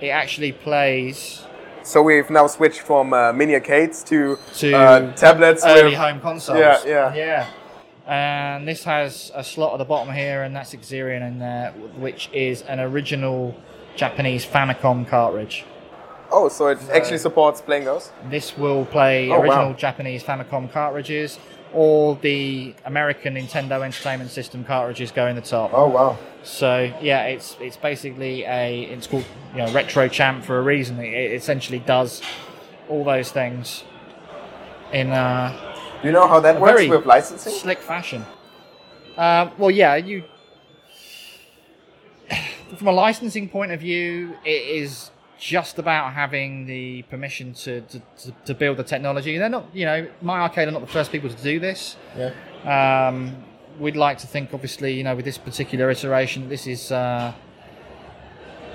it 0.00 0.08
actually 0.08 0.52
plays 0.52 1.44
so 1.84 2.02
we've 2.02 2.30
now 2.30 2.46
switched 2.46 2.80
from 2.80 3.12
uh, 3.12 3.32
mini 3.32 3.54
arcades 3.54 4.02
to, 4.04 4.38
To 4.56 4.74
uh, 4.76 5.12
tablets. 5.14 5.64
early 5.64 5.84
with- 5.90 5.94
home 5.94 6.20
consoles. 6.20 6.58
Yeah, 6.58 6.78
yeah. 6.86 7.14
yeah. 7.14 7.46
And 8.06 8.66
this 8.66 8.82
has 8.84 9.30
a 9.34 9.44
slot 9.44 9.74
at 9.74 9.78
the 9.78 9.84
bottom 9.84 10.12
here, 10.12 10.42
and 10.42 10.54
that's 10.56 10.74
Xerion 10.74 11.26
in 11.26 11.38
there, 11.38 11.70
which 11.96 12.28
is 12.32 12.62
an 12.62 12.80
original 12.80 13.54
Japanese 13.96 14.44
Famicom 14.44 15.06
cartridge. 15.08 15.64
Oh, 16.30 16.48
so 16.48 16.68
it 16.68 16.78
actually 16.92 17.18
supports 17.18 17.60
playing 17.60 17.84
those. 17.84 18.10
This 18.28 18.56
will 18.56 18.86
play 18.86 19.30
Oh, 19.30 19.40
original 19.40 19.68
wow. 19.68 19.72
Japanese 19.74 20.24
Famicom 20.24 20.72
cartridges, 20.72 21.38
All 21.74 22.16
the 22.16 22.74
American 22.84 23.34
Nintendo 23.34 23.82
Entertainment 23.82 24.30
System 24.30 24.64
cartridges 24.64 25.10
go 25.10 25.26
in 25.26 25.36
the 25.36 25.42
top. 25.42 25.70
Oh 25.72 25.88
wow. 25.88 26.18
So 26.42 26.92
yeah, 27.00 27.24
it's 27.24 27.56
it's 27.60 27.76
basically 27.76 28.44
a 28.44 28.82
it's 28.84 29.06
called 29.06 29.24
you 29.52 29.58
know 29.58 29.72
retro 29.72 30.08
champ 30.08 30.44
for 30.44 30.58
a 30.58 30.62
reason. 30.62 30.98
It, 30.98 31.12
it 31.12 31.32
essentially 31.32 31.78
does 31.78 32.20
all 32.88 33.04
those 33.04 33.30
things 33.32 33.84
in 34.92 35.10
a 35.10 35.58
Do 36.02 36.08
you 36.08 36.12
know 36.12 36.26
how 36.26 36.40
that 36.40 36.60
works 36.60 36.86
with 36.88 37.06
licensing? 37.06 37.52
slick 37.52 37.78
fashion. 37.78 38.24
Um, 39.16 39.52
well, 39.58 39.70
yeah, 39.70 39.96
you 39.96 40.24
from 42.76 42.88
a 42.88 42.92
licensing 42.92 43.48
point 43.48 43.72
of 43.72 43.80
view, 43.80 44.36
it 44.44 44.50
is 44.50 45.10
just 45.42 45.80
about 45.80 46.12
having 46.12 46.66
the 46.66 47.02
permission 47.10 47.52
to, 47.52 47.80
to, 47.80 48.00
to, 48.16 48.32
to 48.44 48.54
build 48.54 48.76
the 48.76 48.84
technology. 48.84 49.36
They're 49.38 49.48
not, 49.48 49.66
you 49.74 49.84
know, 49.84 50.06
my 50.20 50.38
arcade 50.38 50.68
are 50.68 50.70
not 50.70 50.82
the 50.82 50.86
first 50.86 51.10
people 51.10 51.28
to 51.28 51.42
do 51.42 51.58
this. 51.58 51.96
Yeah. 52.16 53.08
Um, 53.08 53.34
we'd 53.80 53.96
like 53.96 54.18
to 54.18 54.28
think, 54.28 54.54
obviously, 54.54 54.92
you 54.92 55.02
know, 55.02 55.16
with 55.16 55.24
this 55.24 55.38
particular 55.38 55.90
iteration, 55.90 56.48
this 56.48 56.68
is 56.68 56.92
uh, 56.92 57.32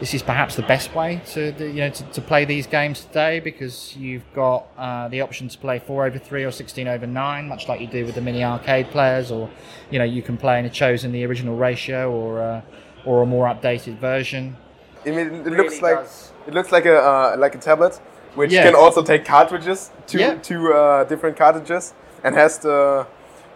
this 0.02 0.14
is 0.14 0.22
perhaps 0.22 0.58
the 0.58 0.62
best 0.64 0.94
way 0.94 1.22
to 1.28 1.54
you 1.58 1.80
know 1.80 1.90
to, 1.90 2.04
to 2.04 2.22
play 2.22 2.44
these 2.44 2.68
games 2.68 3.06
today 3.06 3.40
because 3.40 3.96
you've 3.96 4.26
got 4.36 4.68
uh, 4.78 5.08
the 5.08 5.22
option 5.22 5.48
to 5.48 5.58
play 5.58 5.80
four 5.80 6.06
over 6.06 6.20
three 6.20 6.44
or 6.44 6.52
sixteen 6.52 6.90
over 6.90 7.08
nine, 7.08 7.48
much 7.48 7.70
like 7.70 7.80
you 7.80 7.88
do 7.88 8.06
with 8.06 8.16
the 8.16 8.22
mini 8.22 8.44
arcade 8.44 8.90
players, 8.92 9.32
or 9.32 9.50
you 9.90 10.00
know 10.00 10.06
you 10.06 10.22
can 10.22 10.36
play 10.36 10.60
in 10.60 10.66
a 10.66 10.70
chosen 10.70 11.14
the 11.14 11.24
original 11.24 11.56
ratio 11.56 12.12
or 12.12 12.42
uh, 12.42 12.62
or 13.06 13.24
a 13.24 13.26
more 13.26 13.48
updated 13.48 13.98
version. 14.00 14.58
I 15.06 15.12
mean, 15.12 15.20
it 15.20 15.46
Really 15.46 15.58
looks 15.58 15.82
like 15.82 15.96
does. 15.96 16.27
It 16.48 16.54
looks 16.54 16.72
like 16.72 16.86
a 16.86 16.98
uh, 16.98 17.36
like 17.38 17.56
a 17.56 17.60
tablet, 17.60 18.00
which 18.36 18.52
Yeah. 18.54 18.64
can 18.64 18.76
also 18.76 19.04
take 19.04 19.26
cartridges, 19.26 19.92
two 20.08 20.20
Yeah. 20.20 20.36
two 20.42 20.74
uh, 20.74 21.04
different 21.04 21.38
cartridges, 21.38 21.94
and 22.24 22.36
has 22.36 22.58
the 22.60 23.06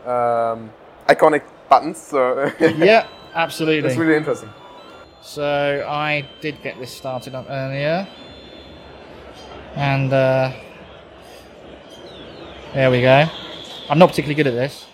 um, 0.05 0.69
iconic 1.07 1.41
buttons. 1.69 1.97
So 1.97 2.51
yeah, 2.59 3.07
absolutely. 3.33 3.81
that's 3.81 3.97
really 3.99 4.15
interesting. 4.17 4.49
So 5.21 5.85
I 5.87 6.25
did 6.41 6.61
get 6.63 6.79
this 6.79 6.91
started 6.91 7.35
up 7.35 7.45
earlier, 7.49 8.07
and 9.75 10.11
uh, 10.11 10.51
there 12.73 12.91
we 12.91 13.01
go. 13.01 13.25
I'm 13.89 13.99
not 13.99 14.09
particularly 14.09 14.35
good 14.35 14.47
at 14.47 14.53
this, 14.53 14.85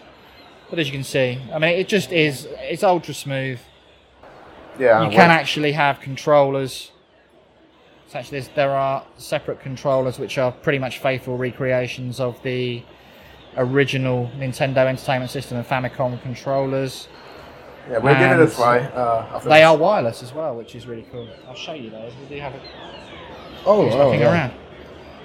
but 0.70 0.80
as 0.80 0.88
you 0.88 0.92
can 0.94 1.04
see, 1.04 1.40
I 1.54 1.60
mean, 1.60 1.78
it 1.80 1.88
just 1.88 2.12
is. 2.12 2.48
It's 2.60 2.84
ultra 2.84 3.14
smooth. 3.14 3.60
Yeah, 4.80 5.04
you 5.04 5.10
can 5.10 5.32
actually 5.32 5.72
have 5.72 6.00
controllers. 6.00 6.92
Actually 8.14 8.42
there 8.56 8.72
are 8.72 9.04
separate 9.18 9.60
controllers 9.60 10.18
which 10.18 10.38
are 10.38 10.52
pretty 10.52 10.80
much 10.80 11.00
faithful 11.00 11.38
recreations 11.38 12.20
of 12.20 12.42
the 12.44 12.84
original 13.58 14.30
Nintendo 14.38 14.86
Entertainment 14.86 15.32
System 15.32 15.58
and 15.58 15.66
Famicom 15.66 16.22
controllers. 16.22 17.08
yeah, 17.90 17.98
we'll 17.98 18.16
give 18.16 18.40
it 18.40 18.52
a 18.52 18.56
try. 18.56 18.80
Uh, 18.80 19.40
They 19.40 19.50
this. 19.60 19.64
are 19.66 19.78
wireless 19.78 20.24
as 20.24 20.34
well, 20.34 20.56
which 20.56 20.76
is 20.76 20.86
really 20.88 21.06
cool. 21.12 21.28
I'll 21.48 21.56
show 21.56 21.74
you 21.74 21.90
those. 21.90 22.14
We 22.22 22.36
do 22.36 22.42
have 22.42 22.54
it 22.54 22.62
oh, 23.66 23.86
He's 23.86 23.96
looking 23.96 24.24
around. 24.24 24.54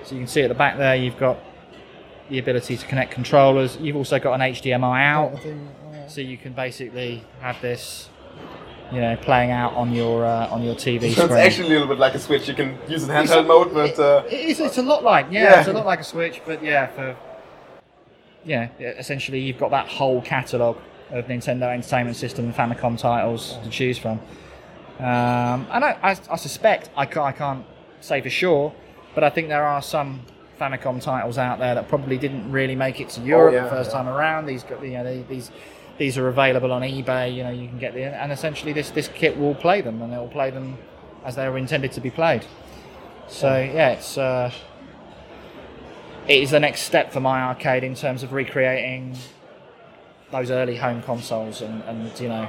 So 0.05 0.15
you 0.15 0.21
can 0.23 0.29
see 0.29 0.43
at 0.43 0.49
the 0.49 0.55
back 0.55 0.77
there, 0.79 0.97
you've 0.97 1.19
got 1.19 1.39
the 2.29 2.39
ability 2.39 2.77
to 2.77 2.87
connect 2.87 3.13
controllers. 3.13 3.77
You've 3.77 3.97
also 3.97 4.19
got 4.19 4.35
an 4.35 4.41
HDMI 4.41 5.03
out, 5.05 5.39
so 6.11 6.21
you 6.21 6.37
can 6.37 6.53
basically 6.53 7.23
have 7.41 7.61
this, 7.61 8.09
you 8.93 9.01
know, 9.01 9.17
playing 9.17 9.51
out 9.51 9.73
on 9.75 9.93
your 9.93 10.25
uh, 10.25 10.49
on 10.49 10.63
your 10.63 10.75
TV 10.75 11.15
So 11.15 11.25
screen. 11.27 11.39
it's 11.39 11.47
actually 11.47 11.69
a 11.69 11.71
little 11.71 11.89
bit 11.89 11.99
like 11.99 12.15
a 12.15 12.19
Switch. 12.19 12.47
You 12.49 12.55
can 12.55 12.79
use 12.89 13.05
it 13.05 13.11
handheld 13.11 13.47
mode, 13.47 13.73
but 13.73 13.99
uh, 13.99 14.25
It 14.27 14.51
is, 14.51 14.61
it's 14.61 14.79
a 14.79 14.83
lot 14.83 15.03
like 15.03 15.27
yeah, 15.31 15.45
Yeah. 15.45 15.61
it's 15.61 15.69
a 15.69 15.73
lot 15.73 15.87
like 15.87 16.01
a 16.01 16.05
Switch, 16.05 16.43
but 16.45 16.63
yeah, 16.63 16.87
for 16.89 17.17
yeah, 18.45 18.69
essentially 18.79 19.41
you've 19.41 19.59
got 19.59 19.71
that 19.71 19.89
whole 19.89 20.21
catalog 20.21 20.77
of 21.11 21.27
Nintendo 21.27 21.73
Entertainment 21.73 22.17
System 22.17 22.47
and 22.47 22.55
Famicom 22.55 22.99
titles 22.99 23.59
to 23.63 23.71
choose 23.71 23.99
from. 23.99 24.19
Um, 24.99 25.67
and 25.71 25.85
I, 25.85 25.97
I, 26.03 26.11
I 26.31 26.37
suspect 26.37 26.91
I 26.97 27.07
can't, 27.07 27.27
I 27.27 27.33
can't 27.33 27.65
say 28.01 28.21
for 28.21 28.31
sure, 28.31 28.75
but 29.15 29.25
I 29.25 29.31
think 29.31 29.49
there 29.49 29.65
are 29.65 29.83
some 29.83 30.23
Famicom 30.61 31.01
titles 31.03 31.39
out 31.39 31.59
there 31.59 31.75
that 31.75 31.89
probably 31.89 32.19
didn't 32.19 32.51
really 32.51 32.77
make 32.77 33.01
it 33.01 33.09
to 33.11 33.21
Europe 33.21 33.55
yeah, 33.55 33.65
the 33.65 33.71
first 33.71 33.91
yeah. 33.91 33.97
time 33.97 34.09
around. 34.09 34.47
These 34.47 34.65
you 34.83 34.91
know 34.91 35.05
they, 35.05 35.25
these 35.29 35.51
these 35.99 36.19
are 36.19 36.29
available 36.29 36.73
on 36.73 36.83
eBay. 36.83 37.35
You 37.35 37.45
know 37.45 37.51
you 37.51 37.69
can 37.69 37.79
get 37.79 37.95
the 37.95 38.05
and 38.05 38.33
essentially 38.33 38.73
this 38.73 38.91
this 38.91 39.09
kit 39.09 39.39
will 39.39 39.55
play 39.55 39.81
them 39.81 40.03
and 40.03 40.13
it 40.13 40.17
will 40.17 40.29
play 40.29 40.51
them 40.51 40.79
as 41.25 41.37
they 41.37 41.49
were 41.49 41.59
intended 41.59 41.93
to 41.93 42.01
be 42.01 42.11
played. 42.11 42.45
So 43.29 43.49
yeah, 43.59 43.91
it's 43.91 44.19
uh, 44.19 44.53
it 46.29 46.43
is 46.43 46.51
the 46.51 46.61
next 46.61 46.83
step 46.83 47.13
for 47.13 47.21
my 47.21 47.43
arcade 47.43 47.85
in 47.85 47.95
terms 47.95 48.23
of 48.23 48.33
recreating 48.33 49.17
those 50.31 50.51
early 50.51 50.77
home 50.77 51.03
consoles 51.03 51.61
and, 51.61 51.83
and 51.83 52.19
you 52.21 52.29
know 52.29 52.49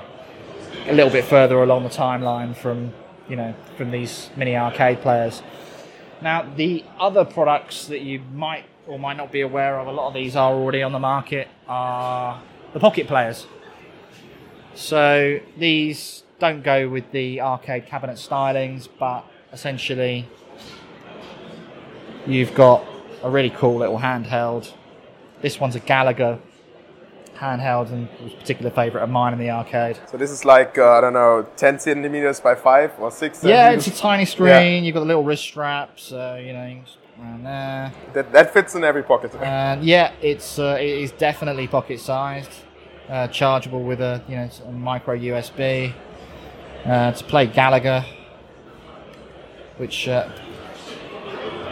a 0.88 0.93
little 0.93 1.12
bit 1.12 1.25
further 1.25 1.62
along 1.62 1.84
the 1.84 1.89
timeline 1.89 2.56
from 2.56 2.93
you 3.29 3.36
know 3.36 3.53
from 3.77 3.91
these 3.91 4.29
mini 4.36 4.56
arcade 4.56 5.01
players. 5.01 5.41
Now 6.21 6.47
the 6.56 6.84
other 6.99 7.25
products 7.25 7.88
that 7.88 8.01
you 8.01 8.21
might 8.34 8.65
or 8.88 8.99
might 8.99 9.17
not 9.17 9.32
be 9.32 9.41
aware 9.41 9.79
of, 9.79 9.88
a 9.88 9.91
lot 9.91 10.10
of 10.10 10.13
these 10.13 10.36
are 10.36 10.51
already 10.51 10.84
on 10.84 10.91
the 10.91 10.99
market, 10.99 11.47
are 11.67 12.41
the 12.73 12.79
pocket 12.79 13.07
players. 13.07 13.47
So 14.75 15.39
these 15.57 16.23
don't 16.39 16.63
go 16.63 16.89
with 16.89 17.12
the 17.12 17.41
arcade 17.41 17.86
cabinet 17.86 18.17
stylings, 18.17 18.89
but 18.99 19.23
essentially 19.51 20.27
you've 22.25 22.53
got 22.53 22.83
a 23.21 23.29
really 23.29 23.51
cool 23.51 23.77
little 23.77 23.99
handheld. 23.99 24.73
This 25.41 25.59
one's 25.59 25.75
a 25.75 25.79
Galaga 25.79 26.39
handheld 27.36 27.91
and 27.91 28.07
was 28.21 28.33
a 28.33 28.38
particular 28.38 28.71
favourite 28.71 29.03
of 29.03 29.09
mine 29.09 29.33
in 29.33 29.39
the 29.39 29.49
arcade. 29.49 29.99
so 30.09 30.17
this 30.17 30.31
is 30.31 30.45
like 30.45 30.77
uh, 30.77 30.97
I 30.97 31.01
don't 31.01 31.13
know, 31.13 31.45
10 31.55 31.79
centimeters 31.79 32.39
by 32.39 32.55
five 32.55 32.91
or 32.99 33.12
six. 33.12 33.43
Yeah, 33.43 33.71
it's 33.71 33.88
a 33.88 33.91
tiny 33.91 34.25
screen. 34.25 34.83
You've 34.83 34.93
got 34.93 35.01
the 35.01 35.05
little 35.05 35.23
wrist 35.23 35.43
strap, 35.43 35.99
so 35.99 36.36
you 36.36 36.53
know 36.53 36.65
you 36.65 36.81
can 37.17 37.21
just 37.21 37.21
put 37.21 37.21
it 37.21 37.23
around 37.23 37.43
there. 37.43 37.93
that, 38.13 38.32
that 38.32 38.54
fits 38.54 38.76
in 38.76 38.84
every 38.84 39.04
pocket. 39.04 39.36
And 39.36 39.84
yeah, 39.84 40.12
it's 40.21 40.60
uh, 40.60 40.78
it 40.80 40.88
is 40.88 41.12
definitely 41.12 41.67
pocket 41.67 41.99
sized, 41.99 42.52
uh, 43.10 43.28
chargeable 43.28 43.84
with 43.84 44.02
a 44.02 44.21
you 44.28 44.36
know 44.36 44.49
a 44.67 44.71
micro 44.71 45.17
USB 45.17 45.93
uh, 46.86 47.12
to 47.12 47.23
play 47.26 47.47
Galaga. 47.47 48.06
Which 49.78 50.08
uh, 50.08 50.30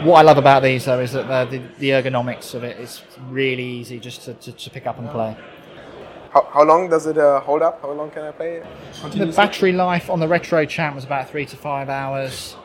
what 0.02 0.18
I 0.18 0.22
love 0.22 0.38
about 0.38 0.62
these 0.62 0.84
though 0.84 1.00
is 1.00 1.12
that 1.12 1.30
uh, 1.30 1.44
the, 1.44 1.62
the 1.78 1.90
ergonomics 1.90 2.54
of 2.54 2.64
it 2.64 2.78
is 2.80 3.02
really 3.28 3.62
easy 3.62 4.00
just 4.00 4.22
to, 4.22 4.34
to, 4.34 4.52
to 4.52 4.70
pick 4.70 4.86
up 4.86 4.98
and 4.98 5.08
play. 5.10 5.36
How, 6.30 6.48
how 6.50 6.64
long 6.64 6.88
does 6.88 7.06
it 7.06 7.18
uh, 7.18 7.40
hold 7.40 7.62
up? 7.62 7.82
How 7.82 7.92
long 7.92 8.10
can 8.10 8.22
I 8.22 8.32
play? 8.32 8.56
it? 8.56 8.66
The 9.12 9.26
battery 9.26 9.72
life 9.72 10.08
on 10.08 10.18
the 10.18 10.26
Retro 10.26 10.64
Champ 10.64 10.94
was 10.94 11.04
about 11.04 11.28
three 11.28 11.44
to 11.46 11.56
five 11.56 11.90
hours. 11.90 12.56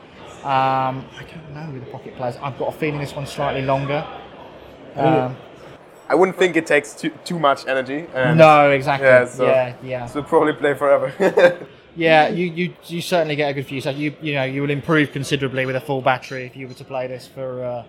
Um, 0.44 1.06
I 1.18 1.24
don't 1.34 1.54
know 1.54 1.72
with 1.74 1.86
the 1.86 1.92
pocket 1.92 2.16
players. 2.16 2.36
I've 2.42 2.58
got 2.58 2.70
a 2.74 2.78
feeling 2.78 3.00
this 3.00 3.14
one's 3.16 3.32
slightly 3.32 3.62
longer. 3.64 4.06
Um, 4.96 5.36
I 6.10 6.16
wouldn't 6.16 6.38
think 6.38 6.56
it 6.56 6.66
takes 6.66 6.94
too, 6.94 7.10
too 7.26 7.38
much 7.40 7.68
energy. 7.68 8.08
And 8.14 8.38
no, 8.38 8.72
exactly. 8.72 9.08
Yeah, 9.08 9.26
so- 9.26 9.46
yeah, 9.46 9.76
yeah. 9.84 10.06
So 10.06 10.24
probably 10.24 10.54
play 10.54 10.74
forever. 10.74 11.68
Yeah, 12.00 12.28
you, 12.28 12.46
you, 12.46 12.76
you 12.86 13.02
certainly 13.02 13.36
get 13.36 13.50
a 13.50 13.54
good 13.56 13.66
view. 13.66 13.82
So 13.82 13.90
you 13.90 14.16
you 14.22 14.36
know 14.36 14.44
you 14.44 14.62
will 14.62 14.70
improve 14.70 15.12
considerably 15.12 15.66
with 15.66 15.76
a 15.76 15.82
full 15.82 16.00
battery 16.04 16.46
if 16.46 16.56
you 16.56 16.68
were 16.68 16.76
to 16.76 16.84
play 16.84 17.08
this 17.08 17.26
for 17.26 17.64
uh, 17.66 17.84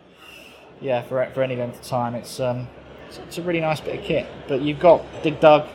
yeah 0.80 1.02
for 1.02 1.22
for 1.34 1.42
any 1.42 1.56
length 1.56 1.80
of 1.80 1.86
time. 1.86 2.14
It's 2.14 2.40
um 2.40 2.66
it's, 3.06 3.18
it's 3.18 3.36
a 3.36 3.42
really 3.42 3.60
nice 3.60 3.80
bit 3.82 3.98
of 3.98 4.02
kit. 4.02 4.26
But 4.48 4.62
you've 4.62 4.80
got 4.80 5.04
Dig 5.22 5.38
Dug, 5.40 5.68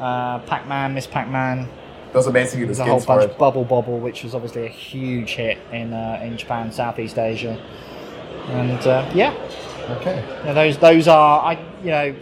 uh, 0.00 0.38
Pac 0.38 0.66
Man, 0.66 0.94
Miss 0.94 1.06
Pac 1.06 1.28
Man. 1.28 1.68
Those 2.12 2.26
are 2.26 2.32
basically 2.32 2.60
the 2.62 2.66
There's 2.66 2.78
a 2.80 2.84
whole 2.84 3.00
skins 3.00 3.06
for 3.06 3.18
bunch. 3.20 3.30
it. 3.32 3.38
Bubble 3.38 3.64
Bobble, 3.64 3.98
which 3.98 4.24
was 4.24 4.34
obviously 4.34 4.64
a 4.66 4.70
huge 4.70 5.34
hit 5.34 5.58
in 5.72 5.92
uh, 5.92 6.20
in 6.22 6.36
Japan, 6.36 6.72
Southeast 6.72 7.18
Asia, 7.18 7.58
and 8.48 8.80
uh, 8.86 9.10
yeah, 9.14 9.34
Okay. 10.00 10.22
yeah, 10.44 10.52
those 10.52 10.78
those 10.78 11.08
are 11.08 11.40
I 11.44 11.52
you 11.82 11.90
know 11.90 12.14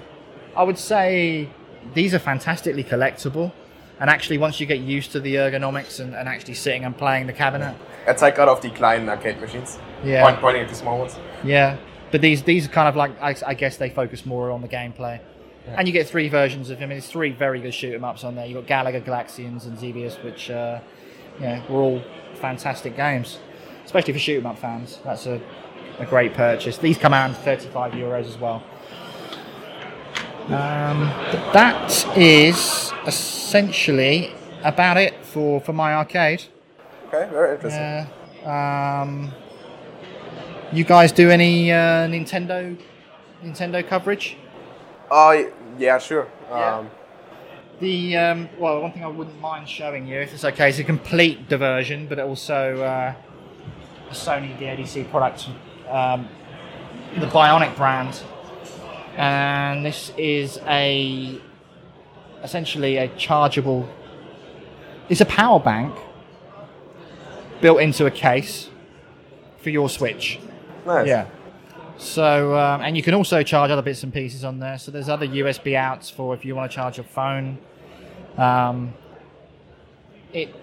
I 0.57 0.63
would 0.63 0.79
say 0.79 1.49
these 1.95 2.15
are 2.15 2.19
fantastically 2.19 2.85
collectible. 2.85 3.53
And 3.99 4.11
actually, 4.11 4.37
once 4.37 4.61
you 4.61 4.67
get 4.67 4.81
used 4.81 5.13
to 5.13 5.21
the 5.21 5.37
ergonomics 5.37 6.01
and, 6.01 6.15
and 6.15 6.29
actually 6.29 6.53
sitting 6.53 6.85
and 6.85 6.95
playing 6.95 7.29
the 7.29 7.33
cabinet, 7.33 7.75
That's 8.05 8.21
like 8.21 8.39
out 8.39 8.47
of 8.47 8.61
the 8.61 8.69
kleinen 8.69 9.09
arcade 9.09 9.41
machines. 9.41 9.79
Yeah. 10.05 10.23
Point, 10.23 10.39
pointing 10.39 10.63
at 10.65 10.69
the 10.69 10.75
small 10.75 10.99
ones. 10.99 11.17
yeah. 11.43 11.79
But 12.11 12.21
these 12.21 12.43
these 12.43 12.67
are 12.67 12.69
kind 12.69 12.89
of 12.89 12.97
like 12.97 13.13
I, 13.23 13.35
I 13.47 13.55
guess 13.55 13.79
they 13.79 13.89
focus 13.89 14.27
more 14.27 14.51
on 14.51 14.61
the 14.61 14.69
gameplay. 14.69 15.21
And 15.67 15.87
you 15.89 15.93
get 15.93 16.07
three 16.09 16.29
versions 16.29 16.71
of 16.71 16.79
him. 16.79 16.85
I 16.85 16.87
mean, 16.89 16.99
there's 16.99 17.09
three 17.11 17.33
very 17.33 17.61
good 17.61 17.75
shoot 17.75 17.95
'em 17.95 18.05
ups 18.05 18.25
on 18.25 18.35
there. 18.35 18.47
You 18.47 18.57
have 18.57 18.67
got 18.67 18.87
Galaga, 18.87 19.03
Galaxians, 19.05 19.67
and 19.67 19.79
Xevious, 19.79 20.17
which 20.23 20.51
uh, 20.51 20.81
you 21.41 21.47
know 21.47 21.63
were 21.69 21.81
all 21.81 22.03
fantastic 22.35 22.97
games, 22.97 23.39
especially 23.85 24.13
for 24.13 24.19
shoot 24.19 24.39
'em 24.39 24.47
up 24.47 24.59
fans. 24.59 25.01
That's 25.05 25.27
a, 25.27 25.41
a 25.99 26.07
great 26.07 26.35
purchase. 26.35 26.79
These 26.79 26.99
come 26.99 27.13
out 27.13 27.31
at 27.31 27.37
35 27.39 27.93
euros 27.93 28.27
as 28.27 28.39
well. 28.39 28.63
Um, 30.47 31.11
that 31.53 32.17
is 32.17 32.93
essentially 33.05 34.33
about 34.63 34.97
it 34.97 35.25
for, 35.25 35.61
for 35.61 35.73
my 35.73 35.95
arcade. 35.95 36.45
Okay, 37.09 37.29
very 37.33 37.55
interesting. 37.57 37.81
Yeah. 38.45 39.01
Um, 39.03 39.33
you 40.73 40.85
guys 40.85 41.11
do 41.11 41.31
any 41.31 41.73
uh, 41.73 42.07
Nintendo 42.07 42.77
Nintendo 43.43 43.87
coverage? 43.87 44.37
Oh, 45.11 45.51
yeah, 45.79 45.99
sure. 45.99 46.29
Yeah. 46.51 46.77
Um, 46.79 46.91
The 47.81 48.17
um, 48.17 48.49
well, 48.59 48.81
one 48.81 48.93
thing 48.93 49.05
I 49.05 49.09
wouldn't 49.09 49.39
mind 49.41 49.69
showing 49.69 50.07
you, 50.07 50.19
if 50.21 50.33
it's 50.33 50.45
okay, 50.45 50.69
is 50.71 50.79
a 50.79 50.85
complete 50.85 51.49
diversion, 51.49 52.07
but 52.07 52.19
also 52.19 52.81
uh, 52.83 53.15
a 54.11 54.15
Sony 54.15 54.57
DADC 54.59 55.11
product, 55.11 55.49
um, 55.89 56.29
the 57.19 57.27
Bionik 57.27 57.77
brand, 57.77 58.23
and 59.17 59.85
this 59.85 60.11
is 60.17 60.59
a 60.67 61.39
essentially 62.43 62.97
a 62.97 63.09
chargeable. 63.17 63.87
It's 65.09 65.21
a 65.21 65.27
power 65.27 65.61
bank 65.61 65.95
built 67.61 67.81
into 67.81 68.07
a 68.07 68.11
case 68.11 68.71
for 69.61 69.71
your 69.71 69.89
Switch. 69.89 70.39
nice. 70.87 71.07
Yeah. 71.07 71.27
So, 71.99 72.57
um, 72.57 72.83
and 72.83 72.97
you 72.97 73.03
can 73.03 73.15
also 73.15 73.43
charge 73.43 73.71
other 73.71 73.83
bits 73.83 74.03
and 74.03 74.13
pieces 74.13 74.45
on 74.45 74.59
there. 74.59 74.79
So 74.79 74.91
there's 74.91 75.09
other 75.09 75.27
USB 75.27 75.75
outs 75.75 76.11
for 76.11 76.35
if 76.35 76.45
you 76.45 76.55
want 76.55 76.71
to 76.71 76.75
charge 76.75 76.99
your 76.99 77.05
phone. 77.05 77.59
Um, 78.37 78.93
it 80.33 80.55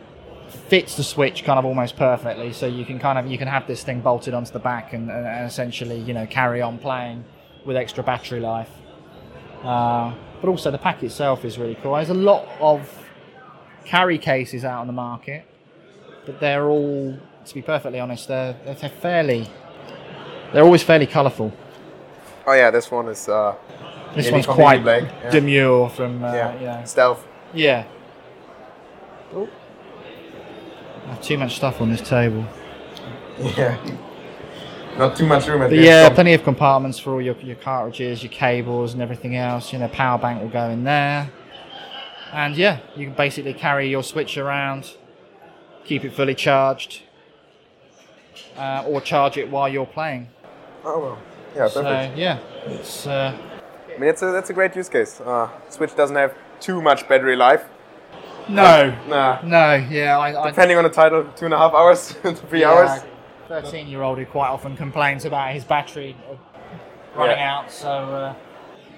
fits 0.67 0.95
the 0.95 1.03
Switch 1.03 1.43
kind 1.43 1.57
of 1.57 1.65
almost 1.65 1.95
perfectly, 1.95 2.53
so 2.53 2.67
you 2.67 2.85
can 2.85 2.99
kind 2.99 3.17
of 3.17 3.25
you 3.25 3.37
can 3.37 3.47
have 3.47 3.65
this 3.65 3.83
thing 3.83 4.01
bolted 4.01 4.33
onto 4.35 4.51
the 4.51 4.59
back 4.59 4.93
and, 4.93 5.09
and 5.09 5.25
and 5.25 5.47
essentially 5.47 5.99
you 5.99 6.13
know 6.13 6.27
carry 6.27 6.61
on 6.61 6.77
playing 6.77 7.25
with 7.65 7.75
extra 7.75 8.03
battery 8.03 8.39
life. 8.39 8.69
Uh, 9.63 10.13
but 10.41 10.49
also 10.49 10.69
the 10.69 10.77
pack 10.77 11.01
itself 11.03 11.45
is 11.45 11.57
really 11.57 11.75
cool. 11.75 11.95
There's 11.95 12.09
a 12.09 12.13
lot 12.13 12.47
of 12.59 12.87
carry 13.85 14.17
cases 14.17 14.65
out 14.65 14.81
on 14.81 14.87
the 14.87 14.93
market, 14.93 15.45
but 16.25 16.39
they're 16.39 16.67
all, 16.67 17.17
to 17.45 17.53
be 17.53 17.61
perfectly 17.61 17.99
honest, 17.99 18.27
they're, 18.27 18.55
they're 18.65 18.75
fairly 18.75 19.49
they're 20.53 20.63
always 20.63 20.83
fairly 20.83 21.07
colourful. 21.07 21.51
Oh, 22.45 22.53
yeah, 22.53 22.71
this 22.71 22.89
one 22.91 23.07
is 23.07 23.27
uh, 23.29 23.55
This 24.15 24.31
one's 24.31 24.45
quite 24.45 24.83
black, 24.83 25.03
yeah. 25.03 25.29
demure 25.29 25.89
from, 25.89 26.23
uh, 26.23 26.33
yeah. 26.33 26.59
you 26.59 26.65
know, 26.65 26.81
stealth. 26.85 27.25
yeah. 27.53 27.85
Oh. 29.33 29.49
I 31.05 31.09
have 31.09 31.21
too 31.21 31.37
much 31.37 31.55
stuff 31.55 31.81
on 31.81 31.89
this 31.91 32.01
table. 32.01 32.45
Yeah. 33.39 33.77
Not 34.97 35.15
too 35.17 35.25
much 35.25 35.47
room 35.47 35.63
at 35.63 35.69
But 35.71 35.79
yeah, 35.79 36.03
top. 36.03 36.13
plenty 36.13 36.33
of 36.33 36.43
compartments 36.43 36.99
for 36.99 37.13
all 37.13 37.21
your, 37.21 37.35
your 37.37 37.55
cartridges, 37.55 38.21
your 38.21 38.31
cables, 38.31 38.93
and 38.93 39.01
everything 39.01 39.35
else. 39.35 39.73
You 39.73 39.79
know, 39.79 39.87
power 39.87 40.19
bank 40.19 40.41
will 40.41 40.49
go 40.49 40.69
in 40.69 40.83
there. 40.83 41.31
And 42.31 42.55
yeah, 42.55 42.79
you 42.95 43.07
can 43.07 43.15
basically 43.15 43.53
carry 43.53 43.89
your 43.89 44.03
Switch 44.03 44.37
around, 44.37 44.95
keep 45.85 46.05
it 46.05 46.13
fully 46.13 46.35
charged, 46.35 47.01
uh, 48.57 48.83
or 48.87 49.01
charge 49.01 49.37
it 49.37 49.49
while 49.49 49.67
you're 49.67 49.85
playing. 49.87 50.27
Oh, 50.85 50.99
well. 50.99 51.17
Yeah, 51.55 51.61
perfect. 51.69 51.75
So 51.75 52.19
yeah, 52.19 52.39
it's 52.65 53.07
uh, 53.07 53.37
I 53.95 53.99
mean, 53.99 54.09
it's 54.09 54.21
a, 54.21 54.31
that's 54.31 54.49
a 54.49 54.53
great 54.53 54.75
use 54.75 54.89
case. 54.89 55.21
Uh, 55.21 55.49
Switch 55.69 55.95
doesn't 55.95 56.15
have 56.15 56.33
too 56.59 56.81
much 56.81 57.07
battery 57.07 57.35
life. 57.35 57.63
no, 58.49 58.93
Nah. 59.07 59.39
no, 59.43 59.75
yeah, 59.75 60.17
I, 60.17 60.41
I 60.43 60.49
Depending 60.49 60.77
on 60.77 60.83
the 60.83 60.89
title, 60.89 61.25
two 61.35 61.45
and 61.45 61.53
a 61.53 61.57
half 61.57 61.73
hours 61.73 62.15
to 62.23 62.33
three 62.49 62.63
hours. 62.63 63.01
Thirteen-year-old 63.47 64.17
who 64.17 64.25
quite 64.25 64.47
often 64.49 64.75
complains 64.75 65.25
about 65.25 65.53
his 65.53 65.63
battery 65.63 66.15
uh, 66.29 66.35
running 67.15 67.37
Yeah. 67.37 67.53
out. 67.59 67.71
So 67.71 67.89
uh, 67.89 68.33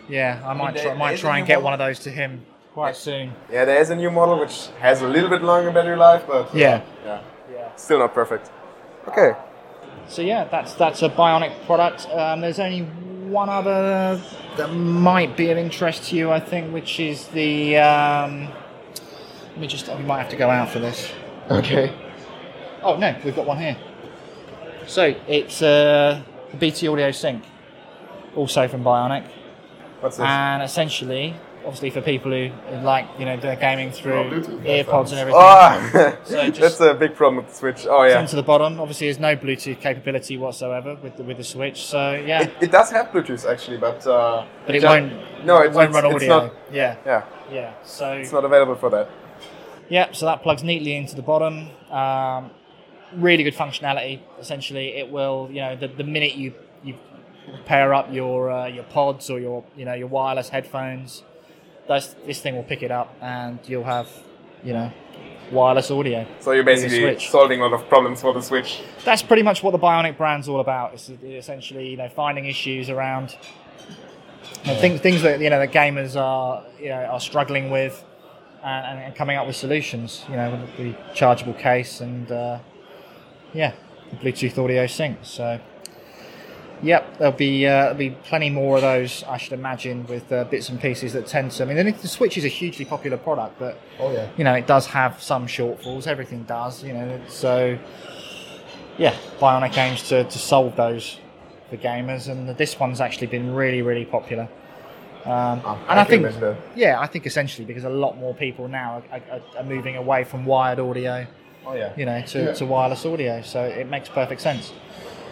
yeah, 0.08 0.42
I 0.46 0.54
might 0.54 0.74
there- 0.76 0.84
try, 0.84 0.92
there 0.92 1.00
might 1.00 1.18
try 1.18 1.38
and 1.40 1.48
get 1.48 1.56
model- 1.56 1.64
one 1.66 1.74
of 1.74 1.80
those 1.80 2.00
to 2.00 2.10
him 2.12 2.46
quite 2.74 2.96
soon. 2.96 3.34
Yeah, 3.52 3.66
there 3.66 3.82
is 3.82 3.90
a 3.90 3.96
new 3.96 4.10
model 4.12 4.40
which 4.40 4.68
has 4.80 5.02
a 5.02 5.08
little 5.08 5.30
bit 5.30 5.42
longer 5.42 5.72
battery 5.72 5.98
life, 5.98 6.24
but 6.28 6.48
uh, 6.48 6.50
Yeah. 6.54 6.82
yeah, 7.06 7.22
Yeah. 7.52 7.76
still 7.76 8.00
not 8.00 8.14
perfect. 8.14 8.50
Okay. 9.08 9.34
So 10.08 10.22
yeah, 10.22 10.46
that's 10.46 10.74
that's 10.74 11.02
a 11.02 11.10
Bionik 11.10 11.66
product. 11.66 12.08
Um, 12.10 12.42
there's 12.42 12.60
only 12.60 12.84
one 12.84 13.50
other 13.50 14.22
that 14.58 14.68
might 14.74 15.36
be 15.36 15.50
of 15.50 15.58
interest 15.58 16.10
to 16.10 16.16
you, 16.16 16.32
I 16.32 16.40
think, 16.40 16.74
which 16.74 17.00
is 17.00 17.28
the. 17.30 17.78
Um, 17.78 18.50
let 19.50 19.58
me 19.58 19.68
just. 19.68 19.88
We 19.88 20.04
might 20.04 20.20
have 20.20 20.30
to 20.30 20.36
go 20.36 20.50
out 20.50 20.70
for 20.70 20.80
this. 20.80 21.12
Okay. 21.50 21.94
Oh 22.82 22.98
no, 22.98 23.16
we've 23.24 23.36
got 23.36 23.46
one 23.46 23.58
here. 23.58 23.78
So 24.88 25.16
it's 25.28 25.62
uh, 25.62 26.22
the 26.52 26.58
BT 26.58 26.88
Audio 26.88 27.12
Sync, 27.12 27.44
also 28.36 28.68
from 28.68 28.84
Bionik. 28.84 29.28
What's 30.00 30.18
this? 30.18 30.26
and 30.28 30.62
essentially, 30.62 31.36
obviously 31.66 31.90
for 31.90 32.02
people 32.02 32.32
who 32.32 32.48
who 32.70 32.78
like 32.84 33.08
you 33.20 33.26
know 33.26 33.36
doing 33.38 33.60
gaming 33.60 33.92
through 33.92 34.14
Bluetooth 34.30 34.64
earpods 34.86 35.10
and 35.12 35.20
everything. 35.20 35.42
oh, 35.44 36.18
So 36.24 36.50
that's 36.62 36.80
a 36.80 36.94
big 36.94 37.16
problem 37.16 37.38
with 37.38 37.48
the 37.50 37.56
Switch. 37.56 37.86
Oh 37.90 38.04
yeah. 38.04 38.20
Into 38.22 38.36
the 38.36 38.44
bottom, 38.44 38.80
obviously, 38.80 39.08
there's 39.08 39.20
no 39.20 39.36
Bluetooth 39.36 39.80
capability 39.82 40.38
whatsoever 40.38 40.96
with 41.02 41.18
the, 41.18 41.24
with 41.24 41.38
the 41.38 41.44
Switch. 41.44 41.84
So 41.86 42.14
yeah, 42.14 42.44
It, 42.44 42.54
it 42.62 42.72
does 42.72 42.92
have 42.92 43.08
Bluetooth 43.08 43.50
actually, 43.52 43.78
but 43.78 44.06
uh, 44.08 44.46
but 44.66 44.76
it 44.76 44.82
just- 44.82 44.92
won't. 44.92 45.46
No, 45.46 45.62
it 45.62 45.72
won't 45.74 45.90
it's, 45.90 45.96
run 46.02 46.06
it's 46.06 46.16
audio. 46.16 46.28
not. 46.30 46.54
Yeah, 46.72 46.96
Yeah, 47.06 47.24
yeah. 47.52 47.74
So 47.84 48.14
it's 48.14 48.32
not 48.32 48.46
available 48.46 48.76
for 48.76 48.90
that. 48.90 49.10
yeah, 49.90 50.12
so 50.12 50.26
that 50.26 50.42
plugs 50.42 50.64
neatly 50.64 50.96
into 50.96 51.16
the 51.16 51.22
bottom. 51.22 51.70
Um, 51.92 52.50
really 53.14 53.44
good 53.44 53.54
functionality. 53.56 54.20
Essentially, 54.40 54.90
it 54.98 55.12
will 55.12 55.48
you 55.52 55.62
know 55.62 55.76
the, 55.76 55.88
the 55.88 56.04
minute 56.04 56.36
you 56.36 56.54
you 56.84 56.96
pair 57.66 57.94
up 57.94 58.12
your 58.12 58.50
uh, 58.50 58.66
your 58.68 58.84
pods 58.86 59.30
or 59.30 59.40
your 59.40 59.64
you 59.78 59.86
know 59.86 59.94
your 59.94 60.08
wireless 60.08 60.50
headphones, 60.50 61.22
this 61.88 62.16
this 62.26 62.42
thing 62.42 62.56
will 62.56 62.64
pick 62.64 62.84
it 62.84 62.92
up 62.92 63.16
and 63.22 63.60
you'll 63.66 63.84
have 63.84 64.10
you 64.64 64.74
know 64.74 64.92
wireless 65.52 65.92
audio. 65.92 66.26
So 66.40 66.52
you're 66.52 66.64
basically 66.64 67.20
solving 67.20 67.62
a 67.62 67.68
lot 67.68 67.74
of 67.74 67.88
problems 67.88 68.22
for 68.22 68.34
the 68.34 68.42
Switch. 68.42 68.82
That's 69.04 69.22
pretty 69.22 69.44
much 69.44 69.62
what 69.64 69.72
the 69.72 69.80
Bionik 69.80 70.18
brand's 70.18 70.48
all 70.48 70.60
about. 70.60 70.94
It's 70.94 71.10
essentially 71.10 71.90
you 71.90 71.98
know 71.98 72.10
finding 72.10 72.46
issues 72.46 72.90
around 72.90 73.38
things 74.64 75.02
things 75.02 75.22
that 75.22 75.40
you 75.40 75.50
know 75.50 75.60
the 75.60 75.68
gamers 75.68 76.20
are 76.20 76.64
you 76.80 76.90
know 76.90 77.04
are 77.06 77.20
struggling 77.20 77.70
with. 77.70 78.04
And, 78.64 78.98
and 79.00 79.16
coming 79.16 79.38
up 79.38 79.46
with 79.46 79.56
solutions, 79.56 80.26
you 80.28 80.36
know, 80.36 80.50
with 80.50 80.78
the 80.78 80.96
chargeable 81.14 81.54
case 81.54 82.02
and 82.02 82.32
uh, 82.32 82.58
yeah, 83.54 83.74
the 84.10 84.16
Bluetooth 84.18 84.58
audio 84.58 84.88
sync. 84.88 85.20
So, 85.22 85.60
yep, 86.84 87.18
there'll 87.18 87.34
be 87.34 87.66
uh, 87.66 87.70
there'll 87.84 87.96
be 87.98 88.12
plenty 88.12 88.50
more 88.50 88.76
of 88.78 88.82
those, 88.82 89.24
I 89.28 89.38
should 89.38 89.54
imagine, 89.54 90.06
with 90.08 90.32
uh, 90.32 90.44
bits 90.46 90.70
and 90.70 90.80
pieces 90.80 91.14
that 91.14 91.28
tend 91.28 91.52
to. 91.52 91.64
I 91.64 91.66
mean, 91.74 91.86
the- 92.02 92.08
Switch 92.08 92.38
is 92.38 92.46
a 92.46 92.50
hugely 92.50 92.86
popular 92.86 93.18
product, 93.18 93.58
but 93.60 93.80
Oh 94.00 94.12
yeah. 94.12 94.28
you 94.38 94.44
know, 94.44 94.54
it 94.54 94.68
does 94.68 94.88
have 94.88 95.22
some 95.22 95.48
shortfalls. 95.48 96.08
Everything 96.08 96.44
does, 96.44 96.84
you 96.84 96.94
know. 96.94 97.20
So, 97.28 97.78
yeah, 98.98 99.16
Bionik 99.40 99.78
aims 99.78 100.08
to, 100.10 100.24
to 100.24 100.38
solve 100.38 100.76
those 100.76 101.20
for 101.70 101.78
gamers, 101.78 102.30
and 102.30 102.48
this 102.58 102.80
one's 102.80 103.02
actually 103.02 103.28
been 103.28 103.54
really, 103.54 103.82
really 103.82 104.06
popular. 104.06 104.48
Um, 105.26 105.60
and 105.90 106.00
I, 106.00 106.04
think, 106.04 106.28
yeah, 106.76 107.00
I 107.00 107.08
think 107.08 107.26
essentially 107.26 107.66
because 107.66 107.84
a 107.84 107.90
lot 107.90 108.16
more 108.20 108.36
people 108.36 108.68
now 108.68 109.02
are, 109.12 109.22
are, 109.32 109.42
are 109.58 109.64
moving 109.64 109.96
away 109.96 110.24
from 110.24 110.46
wired 110.46 110.80
audio, 110.80 111.26
Oh 111.66 111.74
yeah. 111.74 111.94
you 111.98 112.06
know, 112.06 112.22
to, 112.22 112.40
Yeah. 112.44 112.54
to 112.54 112.66
wireless 112.68 113.04
audio. 113.08 113.42
So 113.42 113.64
it 113.64 113.90
makes 113.90 114.08
perfect 114.08 114.40
sense. 114.42 114.72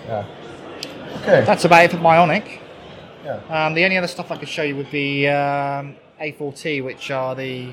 Yeah. 0.07 0.25
Okay. 1.21 1.43
That's 1.45 1.65
about 1.65 1.85
it 1.85 1.91
for 1.91 1.97
Bionik. 1.97 2.59
Yeah. 3.23 3.39
Um, 3.49 3.73
the 3.73 3.85
only 3.85 3.97
other 3.97 4.07
stuff 4.07 4.31
I 4.31 4.37
could 4.37 4.49
show 4.49 4.63
you 4.63 4.75
would 4.75 4.91
be 4.91 5.27
um, 5.27 5.95
A4T, 6.19 6.83
which 6.83 7.09
are 7.11 7.35
the 7.35 7.69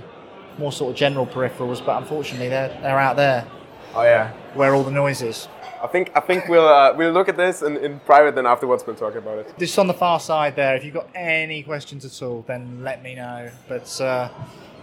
more 0.58 0.70
sort 0.72 0.90
of 0.92 0.96
general 0.96 1.26
peripherals, 1.26 1.84
but 1.84 1.98
unfortunately 2.00 2.48
they're, 2.48 2.68
they're 2.82 2.98
out 2.98 3.16
there 3.16 3.46
Oh 3.94 4.02
yeah. 4.02 4.30
where 4.54 4.74
all 4.74 4.84
the 4.84 4.90
noise 4.90 5.22
is. 5.22 5.48
I 5.82 5.86
think 5.86 6.12
I 6.14 6.20
think 6.20 6.46
we'll 6.48 6.68
uh, 6.68 6.92
we'll 6.94 7.12
look 7.12 7.30
at 7.30 7.38
this 7.38 7.62
in, 7.62 7.78
in 7.78 8.00
private, 8.00 8.34
then 8.34 8.44
afterwards 8.44 8.84
we'll 8.86 8.96
talk 8.96 9.14
about 9.14 9.38
it. 9.38 9.54
Just 9.58 9.78
on 9.78 9.86
the 9.86 9.94
far 9.94 10.20
side 10.20 10.54
there, 10.54 10.76
if 10.76 10.84
you've 10.84 10.92
got 10.92 11.08
any 11.14 11.62
questions 11.62 12.04
at 12.04 12.22
all, 12.22 12.44
then 12.46 12.84
let 12.84 13.02
me 13.02 13.14
know. 13.14 13.50
But 13.66 13.98
uh, 14.00 14.28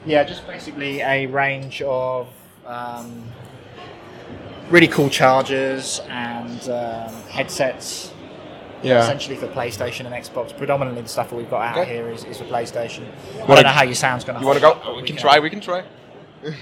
yeah, 0.08 0.24
just 0.24 0.48
basically 0.48 1.02
a 1.02 1.28
range 1.28 1.84
of 1.84 2.28
um, 2.66 3.24
really 4.72 4.88
cool 4.88 5.10
chargers 5.10 6.02
and 6.10 6.62
um, 6.70 7.14
headsets. 7.30 8.12
Yeah. 8.84 9.00
Essentially 9.04 9.36
for 9.38 9.48
PlayStation 9.48 10.06
and 10.06 10.14
Xbox. 10.14 10.56
Predominantly 10.56 11.02
the 11.02 11.08
stuff 11.10 11.30
that 11.30 11.36
we've 11.36 11.50
got 11.50 11.62
out 11.62 11.78
Okay. 11.78 11.96
here 11.96 12.10
is, 12.12 12.24
is 12.26 12.38
for 12.38 12.46
PlayStation. 12.46 13.02
I 13.04 13.40
Wanna- 13.40 13.56
don't 13.56 13.64
know 13.64 13.70
how 13.70 13.84
your 13.84 13.96
sound's 13.96 14.24
going 14.24 14.36
to 14.36 14.42
You 14.42 14.48
wanna 14.48 14.60
go? 14.60 14.76
We 14.96 15.04
can 15.04 15.18
try. 15.18 15.40
We 15.40 15.50
can 15.50 15.62
try. 15.62 15.84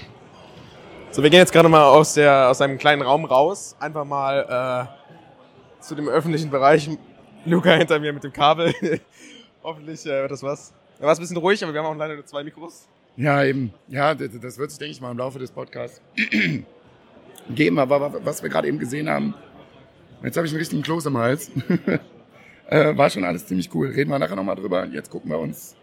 So, 1.12 1.22
wir 1.22 1.30
gehen 1.30 1.38
jetzt 1.40 1.52
gerade 1.52 1.68
mal 1.70 1.82
aus, 1.84 2.12
der, 2.12 2.50
aus 2.50 2.60
einem 2.60 2.76
kleinen 2.76 3.00
Raum 3.00 3.24
raus. 3.24 3.74
Einfach 3.80 4.04
mal 4.04 4.88
äh, 5.80 5.82
zu 5.82 5.94
dem 5.94 6.08
öffentlichen 6.08 6.50
Bereich. 6.50 6.90
Luca 7.46 7.70
hinter 7.74 7.98
mir 7.98 8.12
mit 8.12 8.22
dem 8.22 8.32
Kabel. 8.34 8.74
Hoffentlich 9.62 10.04
äh, 10.04 10.10
wird 10.20 10.30
das 10.30 10.42
was. 10.42 10.74
Da 10.98 11.06
war 11.06 11.12
es 11.12 11.18
ein 11.18 11.22
bisschen 11.22 11.38
ruhig, 11.38 11.62
aber 11.64 11.72
wir 11.72 11.82
haben 11.82 11.86
auch 11.94 11.98
leider 11.98 12.16
nur 12.16 12.26
zwei 12.26 12.44
Mikros. 12.44 12.86
Ja, 13.16 13.42
eben. 13.44 13.72
Ja, 13.88 14.14
das, 14.14 14.28
das 14.38 14.58
wird 14.58 14.70
sich, 14.70 14.78
denke 14.78 14.92
ich 14.92 15.00
mal, 15.00 15.10
im 15.10 15.16
Laufe 15.16 15.38
des 15.38 15.50
Podcasts 15.50 16.02
geben. 17.50 17.78
Aber 17.78 18.12
was 18.24 18.42
wir 18.42 18.50
gerade 18.50 18.68
eben 18.68 18.78
gesehen 18.78 19.08
haben, 19.08 19.34
jetzt 20.22 20.36
habe 20.36 20.46
ich 20.46 20.52
einen 20.52 20.58
richtigen 20.58 20.82
Kloß 20.82 21.06
im 21.06 21.18
Hals. 21.18 21.50
äh, 22.68 22.96
war 22.96 23.10
schon 23.10 23.24
alles 23.24 23.46
ziemlich 23.46 23.72
cool. 23.74 23.88
Reden 23.88 24.10
wir 24.10 24.18
nachher 24.18 24.36
nochmal 24.36 24.56
drüber. 24.56 24.86
Jetzt 24.86 25.10
gucken 25.10 25.30
wir 25.30 25.38
uns 25.38 25.76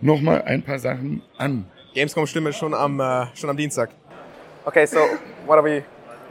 nochmal 0.00 0.42
ein 0.42 0.62
paar 0.62 0.78
Sachen 0.78 1.22
an. 1.38 1.64
Gamescom 1.94 2.26
Stimme 2.26 2.52
schon 2.52 2.74
am, 2.74 3.00
äh, 3.00 3.26
schon 3.34 3.50
am 3.50 3.56
Dienstag. 3.56 3.90
Okay, 4.64 4.86
so 4.86 4.98
what 5.46 5.58
are 5.58 5.64
we 5.64 5.82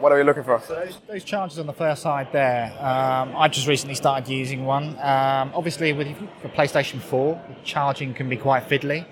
what 0.02 0.12
are 0.12 0.18
you 0.18 0.24
looking 0.24 0.44
for? 0.44 0.60
Those, 0.68 1.00
those 1.08 1.24
chargers 1.24 1.60
on 1.60 1.68
the 1.68 1.74
first 1.74 2.02
side 2.02 2.28
there, 2.32 2.74
um, 2.80 3.36
I 3.36 3.48
just 3.48 3.68
recently 3.68 3.96
started 3.96 4.28
using 4.28 4.66
one. 4.66 4.98
Um, 5.00 5.52
obviously, 5.54 5.94
with 5.94 6.08
for 6.42 6.50
PlayStation 6.50 7.00
4, 7.00 7.40
charging 7.64 8.14
can 8.14 8.28
be 8.28 8.38
quite 8.38 8.68
fiddly. 8.68 9.06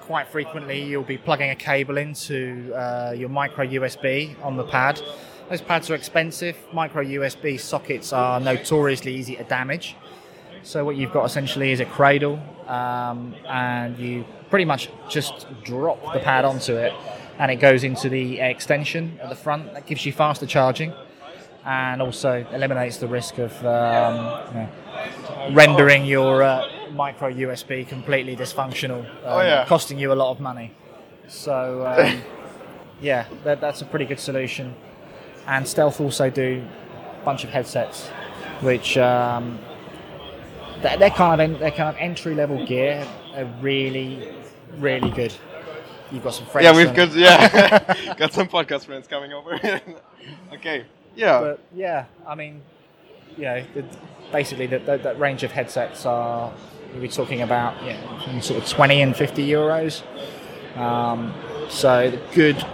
Quite 0.00 0.28
frequently, 0.28 0.82
you'll 0.82 1.04
be 1.04 1.18
plugging 1.18 1.50
a 1.50 1.54
cable 1.54 1.98
into 1.98 2.72
uh, 2.74 3.12
your 3.16 3.28
micro 3.28 3.64
USB 3.64 4.34
on 4.42 4.56
the 4.56 4.64
pad. 4.64 5.00
Those 5.50 5.60
pads 5.60 5.90
are 5.90 5.94
expensive. 5.94 6.56
Micro 6.72 7.04
USB 7.04 7.60
sockets 7.60 8.12
are 8.12 8.40
notoriously 8.40 9.14
easy 9.14 9.36
to 9.36 9.44
damage. 9.44 9.96
So 10.62 10.84
what 10.84 10.96
you've 10.96 11.12
got 11.12 11.24
essentially 11.26 11.72
is 11.72 11.80
a 11.80 11.84
cradle, 11.84 12.40
um, 12.66 13.34
and 13.46 13.98
you 13.98 14.24
pretty 14.48 14.64
much 14.64 14.88
just 15.10 15.46
drop 15.62 16.00
the 16.14 16.20
pad 16.20 16.46
onto 16.46 16.74
it, 16.74 16.92
and 17.38 17.50
it 17.50 17.56
goes 17.56 17.84
into 17.84 18.08
the 18.08 18.40
extension 18.40 19.18
at 19.22 19.28
the 19.28 19.34
front. 19.36 19.74
That 19.74 19.86
gives 19.86 20.06
you 20.06 20.12
faster 20.12 20.46
charging, 20.46 20.94
and 21.66 22.00
also 22.00 22.46
eliminates 22.50 22.96
the 22.96 23.06
risk 23.08 23.36
of 23.36 23.52
um, 23.66 24.46
you 24.48 24.60
know, 24.60 25.50
rendering 25.54 26.06
your 26.06 26.42
uh, 26.42 26.66
micro 26.92 27.30
USB 27.30 27.86
completely 27.86 28.34
dysfunctional, 28.34 29.00
um, 29.00 29.06
Oh, 29.26 29.40
yeah. 29.42 29.66
costing 29.66 29.98
you 29.98 30.12
a 30.12 30.14
lot 30.14 30.30
of 30.30 30.40
money. 30.40 30.72
So 31.28 31.84
um, 31.86 32.22
yeah, 33.02 33.26
that, 33.44 33.60
that's 33.60 33.82
a 33.82 33.84
pretty 33.84 34.06
good 34.06 34.20
solution. 34.20 34.74
And 35.46 35.66
Stealth 35.68 36.00
also 36.00 36.30
do 36.30 36.64
a 37.20 37.24
bunch 37.24 37.44
of 37.44 37.50
headsets, 37.50 38.08
which 38.60 38.96
um, 38.96 39.58
they're, 40.82 40.96
they're 40.96 41.10
kind 41.10 41.40
of 41.40 41.58
they're 41.58 41.70
kind 41.70 41.94
of 41.94 41.96
entry 41.98 42.34
level 42.34 42.64
gear. 42.66 43.06
Are 43.34 43.44
really, 43.60 44.32
really 44.78 45.10
good. 45.10 45.34
You've 46.10 46.22
got 46.22 46.34
some 46.34 46.46
friends. 46.46 46.64
Yeah, 46.64 46.76
we've 46.76 46.94
got 46.94 47.14
yeah 47.14 48.14
got 48.18 48.32
some 48.32 48.48
podcast 48.48 48.84
friends 48.84 49.08
coming 49.08 49.32
over. 49.32 49.54
okay. 50.52 50.84
Yeah. 51.16 51.40
But 51.40 51.60
yeah, 51.74 52.06
I 52.26 52.34
mean, 52.34 52.62
you 53.36 53.44
know, 53.44 53.64
basically 54.32 54.66
that 54.68 54.86
that 54.86 55.18
range 55.18 55.42
of 55.42 55.52
headsets 55.52 56.06
are 56.06 56.52
we're 56.94 57.08
talking 57.08 57.42
about 57.42 57.82
yeah, 57.84 58.40
sort 58.40 58.62
of 58.62 58.68
twenty 58.68 59.02
and 59.02 59.16
fifty 59.16 59.46
euros. 59.48 60.02
Um, 60.76 61.34
so 61.68 62.10
the 62.10 62.20
good 62.34 62.64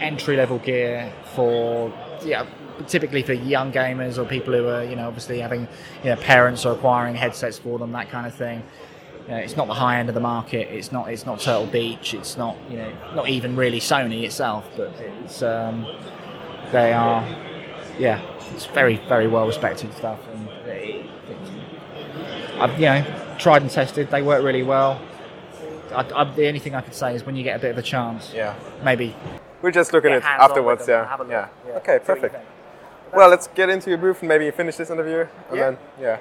entry 0.00 0.36
level 0.36 0.58
gear 0.58 1.12
for 1.38 1.92
yeah, 2.24 2.44
typically 2.88 3.22
for 3.22 3.32
young 3.32 3.72
gamers 3.72 4.18
or 4.18 4.24
people 4.24 4.52
who 4.52 4.66
are 4.66 4.82
you 4.82 4.96
know 4.96 5.06
obviously 5.06 5.38
having 5.38 5.68
you 6.02 6.10
know 6.10 6.16
parents 6.16 6.66
or 6.66 6.72
acquiring 6.72 7.14
headsets 7.14 7.58
for 7.58 7.78
them 7.78 7.92
that 7.92 8.10
kind 8.10 8.26
of 8.26 8.34
thing. 8.34 8.62
You 9.22 9.34
know, 9.34 9.36
it's 9.36 9.56
not 9.56 9.68
the 9.68 9.74
high 9.74 9.98
end 10.00 10.08
of 10.08 10.16
the 10.16 10.20
market. 10.20 10.68
It's 10.72 10.90
not. 10.90 11.10
It's 11.10 11.26
not 11.26 11.38
Turtle 11.38 11.66
Beach. 11.66 12.14
It's 12.14 12.36
not. 12.36 12.56
You 12.68 12.78
know, 12.78 12.92
not 13.14 13.28
even 13.28 13.56
really 13.56 13.78
Sony 13.78 14.24
itself. 14.24 14.68
But 14.76 14.92
it's. 14.98 15.42
Um, 15.42 15.86
they 16.72 16.92
are. 16.92 17.22
Yeah, 17.98 18.20
it's 18.54 18.66
very 18.66 18.96
very 19.08 19.28
well 19.28 19.46
respected 19.46 19.92
stuff, 19.94 20.18
and 20.32 20.48
it, 20.66 21.06
I've 22.58 22.74
you 22.80 22.86
know 22.86 23.34
tried 23.38 23.62
and 23.62 23.70
tested. 23.70 24.10
They 24.10 24.22
work 24.22 24.42
really 24.42 24.64
well. 24.64 25.00
I, 25.92 26.04
I, 26.14 26.24
the 26.24 26.48
only 26.48 26.58
thing 26.58 26.74
I 26.74 26.80
could 26.80 26.94
say 26.94 27.14
is 27.14 27.24
when 27.24 27.36
you 27.36 27.44
get 27.44 27.56
a 27.56 27.58
bit 27.60 27.70
of 27.70 27.78
a 27.78 27.82
chance, 27.82 28.32
yeah. 28.34 28.54
maybe 28.82 29.14
We'll 29.62 29.72
just 29.72 29.92
look 29.92 30.04
at 30.04 30.12
it 30.12 30.24
afterwards. 30.24 30.86
Yeah. 30.86 31.16
look. 31.18 31.28
yeah. 31.28 31.48
Yeah, 31.66 31.76
Okay. 31.78 31.98
Perfect. 31.98 32.36
Well, 33.12 33.30
let's 33.30 33.48
get 33.54 33.70
into 33.70 33.88
your 33.90 33.98
booth 33.98 34.20
and 34.20 34.28
maybe 34.28 34.50
finish 34.50 34.76
this 34.76 34.90
interview. 34.90 35.26
And 35.50 35.56
Yeah. 35.58 35.64
then, 35.70 35.78
yeah. 36.00 36.16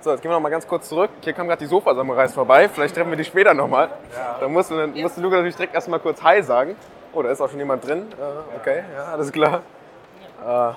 So, 0.00 0.12
jetzt 0.12 0.22
gehen 0.22 0.30
wir 0.30 0.34
noch 0.36 0.40
mal 0.42 0.48
ganz 0.50 0.66
kurz 0.66 0.88
zurück. 0.88 1.10
Hier 1.22 1.32
kamen 1.32 1.48
gerade 1.48 1.58
die 1.58 1.66
Sofa-Samurais 1.66 2.32
vorbei. 2.32 2.68
Vielleicht 2.68 2.94
treffen 2.94 3.10
wir 3.10 3.16
die 3.16 3.24
später 3.24 3.52
nochmal. 3.52 3.90
Da 4.40 4.46
musste, 4.48 4.86
musste 4.86 5.20
Luca 5.20 5.36
natürlich 5.36 5.56
direkt 5.56 5.74
erstmal 5.74 5.98
kurz 5.98 6.22
Hi 6.22 6.40
sagen. 6.42 6.76
Oh, 7.12 7.22
da 7.22 7.30
ist 7.30 7.40
auch 7.40 7.50
schon 7.50 7.58
jemand 7.58 7.84
drin. 7.84 8.06
Äh, 8.12 8.56
okay, 8.56 8.84
ja, 8.94 9.04
alles 9.12 9.32
klar. 9.32 9.62
Äh, 10.46 10.72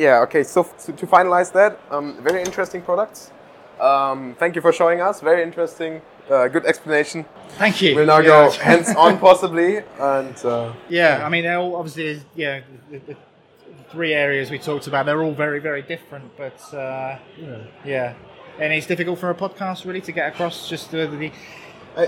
yeah, 0.00 0.22
okay, 0.22 0.44
so 0.44 0.62
to, 0.86 0.92
to 0.92 1.06
finalize 1.06 1.52
that, 1.52 1.74
um, 1.90 2.14
very 2.22 2.40
interesting 2.42 2.80
products. 2.82 3.32
Um, 3.80 4.36
thank 4.38 4.54
you 4.54 4.62
for 4.62 4.72
showing 4.72 5.00
us. 5.00 5.20
Very 5.20 5.42
interesting, 5.42 6.00
uh, 6.30 6.48
good 6.48 6.64
explanation. 6.66 7.24
Thank 7.58 7.82
you. 7.82 7.94
We'll 7.96 8.06
now 8.06 8.18
Yeah. 8.18 8.26
go 8.26 8.50
hands 8.62 8.94
on, 8.94 9.18
possibly. 9.18 9.78
And 9.98 10.36
uh, 10.44 10.72
Yeah, 10.88 11.24
I 11.24 11.28
mean, 11.28 11.44
they're 11.44 11.58
all 11.58 11.76
obviously, 11.76 12.22
yeah, 12.34 12.60
the, 12.90 12.98
the, 12.98 13.14
the 13.14 13.16
three 13.90 14.14
areas 14.14 14.50
we 14.50 14.58
talked 14.58 14.86
about, 14.86 15.06
they're 15.06 15.22
all 15.22 15.34
very, 15.34 15.58
very 15.60 15.82
different, 15.82 16.36
but 16.36 16.58
uh, 16.74 17.18
yeah. 17.84 18.14
And 18.58 18.72
it's 18.72 18.86
difficult 18.86 19.18
for 19.18 19.30
a 19.30 19.34
podcast 19.34 19.84
really 19.86 20.00
to 20.02 20.12
get 20.12 20.32
across 20.32 20.68
just 20.68 20.90
the, 20.90 21.06
the 21.06 21.32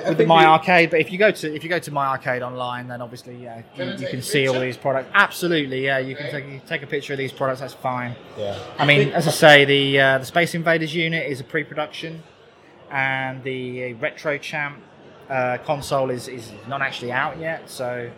with 0.09 0.19
the 0.19 0.27
My 0.27 0.45
Arcade. 0.47 0.91
But 0.91 1.01
if 1.01 1.11
you 1.11 1.19
go 1.19 1.31
to 1.31 1.55
if 1.55 1.65
you 1.65 1.71
go 1.71 1.79
to 1.79 1.91
My 1.91 2.07
Arcade 2.09 2.43
online, 2.43 2.89
then 2.89 3.01
obviously 3.01 3.37
yeah, 3.37 3.63
you, 3.77 3.85
you 3.85 4.07
can 4.07 4.23
see 4.23 4.47
all 4.49 4.61
these 4.61 4.77
products. 4.77 5.09
Absolutely, 5.15 5.85
yeah, 5.85 5.99
you 5.99 6.15
can 6.15 6.31
take 6.31 6.47
you 6.47 6.61
take 6.67 6.83
a 6.83 6.87
picture 6.87 7.15
of 7.15 7.19
these 7.19 7.33
products. 7.33 7.61
That's 7.61 7.75
fine. 7.75 8.15
Yeah. 8.39 8.59
I 8.79 8.85
mean, 8.87 9.09
as 9.11 9.27
I 9.27 9.31
say, 9.31 9.65
the 9.65 10.01
uh, 10.01 10.19
the 10.19 10.25
Space 10.27 10.55
Invaders 10.55 10.95
unit 10.95 11.27
is 11.31 11.41
a 11.41 11.45
pre-production, 11.45 12.23
and 12.93 13.43
the 13.43 13.95
Retro 13.95 14.39
Champ 14.39 14.77
uh, 15.31 15.59
console 15.65 16.11
is 16.11 16.29
is 16.29 16.53
not 16.69 16.81
actually 16.83 17.11
out 17.13 17.39
yet. 17.41 17.69
So 17.71 18.11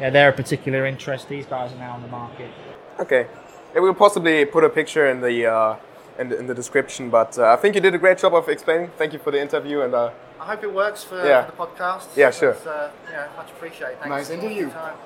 yeah, 0.00 0.10
they're 0.10 0.30
a 0.30 0.32
particular 0.32 0.86
interest. 0.86 1.28
These 1.28 1.46
guys 1.46 1.72
are 1.72 1.78
now 1.78 1.92
on 1.94 2.02
the 2.02 2.08
market. 2.08 2.50
Okay. 2.98 3.26
Yeah, 3.74 3.80
we'll 3.80 3.94
possibly 3.94 4.44
put 4.46 4.64
a 4.64 4.68
picture 4.70 5.06
in 5.10 5.20
the 5.20 5.46
uh, 5.46 5.76
in 6.18 6.28
the, 6.28 6.38
in 6.38 6.46
the 6.46 6.54
description, 6.54 7.10
but 7.10 7.38
uh, 7.38 7.52
I 7.52 7.56
think 7.56 7.74
you 7.74 7.80
did 7.80 7.94
a 7.94 7.98
great 7.98 8.18
job 8.18 8.34
of 8.34 8.48
explaining. 8.48 8.90
Thank 8.98 9.12
you 9.12 9.18
for 9.18 9.30
the 9.30 9.40
interview, 9.40 9.80
and 9.82 9.94
uh, 9.94 10.10
I 10.40 10.44
hope 10.46 10.62
it 10.64 10.72
works 10.72 11.02
for, 11.04 11.16
Yeah. 11.24 11.44
for 11.46 11.52
the 11.52 11.56
podcast. 11.56 12.16
Yeah, 12.16 12.30
sure. 12.30 12.50
It's, 12.52 12.66
uh, 12.66 12.90
yeah, 13.10 13.28
much 13.36 13.50
appreciated. 13.50 13.98
Thanks 14.00 14.08
Nice 14.08 14.26
for 14.28 14.34
your 14.34 14.42
interview. 14.50 14.70
time. 14.70 14.96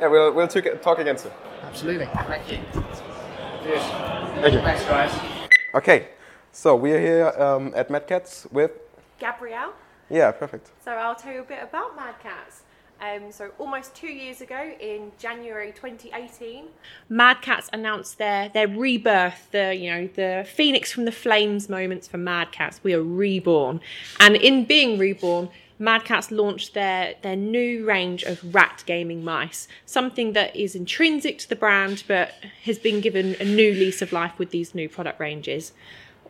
yeah, 0.00 0.08
we'll 0.08 0.32
we'll 0.32 0.48
talk 0.48 0.64
talk 0.82 0.98
again 0.98 1.18
soon. 1.18 1.32
Absolutely. 1.64 2.06
Thank 2.06 2.50
you. 2.52 2.58
Cheers. 3.62 3.82
Thank 4.42 4.54
you. 4.54 4.60
Thanks, 4.60 4.84
guys. 4.84 5.12
Okay, 5.74 6.08
so 6.56 6.74
we're 6.74 6.98
here 6.98 7.28
um, 7.38 7.72
at 7.76 7.90
Mad 7.90 8.06
Catz 8.06 8.46
with 8.50 8.70
Gabrielle. 9.18 9.74
yeah, 10.08 10.32
perfect. 10.32 10.70
So 10.82 10.92
I'll 10.92 11.14
tell 11.14 11.34
you 11.34 11.40
a 11.40 11.44
bit 11.44 11.62
about 11.62 11.94
Mad 11.94 12.14
Catz. 12.22 12.62
Um, 12.98 13.30
so 13.30 13.50
almost 13.58 13.94
two 13.94 14.06
years 14.06 14.40
ago, 14.40 14.72
in 14.80 15.12
January 15.18 15.70
2018, 15.72 16.64
Mad 17.10 17.42
Catz 17.42 17.68
announced 17.74 18.16
their 18.16 18.48
their 18.48 18.68
rebirth, 18.68 19.50
the 19.52 19.74
you 19.74 19.90
know 19.90 20.06
the 20.06 20.46
phoenix 20.48 20.90
from 20.90 21.04
the 21.04 21.12
flames 21.12 21.68
moments 21.68 22.08
for 22.08 22.16
Mad 22.16 22.52
Catz. 22.52 22.80
We 22.82 22.94
are 22.94 23.02
reborn, 23.02 23.80
and 24.18 24.34
in 24.34 24.64
being 24.64 24.98
reborn. 24.98 25.50
Mad 25.78 26.06
Catz 26.06 26.30
launched 26.30 26.72
their, 26.72 27.16
their 27.20 27.36
new 27.36 27.84
range 27.84 28.22
of 28.22 28.54
rat 28.54 28.82
gaming 28.86 29.22
mice, 29.22 29.68
something 29.84 30.32
that 30.32 30.56
is 30.56 30.74
intrinsic 30.74 31.36
to 31.40 31.48
the 31.50 31.54
brand 31.54 32.02
but 32.08 32.32
has 32.64 32.78
been 32.78 33.02
given 33.02 33.36
a 33.40 33.44
new 33.44 33.74
lease 33.74 34.00
of 34.00 34.10
life 34.10 34.38
with 34.38 34.52
these 34.52 34.74
new 34.74 34.88
product 34.88 35.20
ranges. 35.20 35.72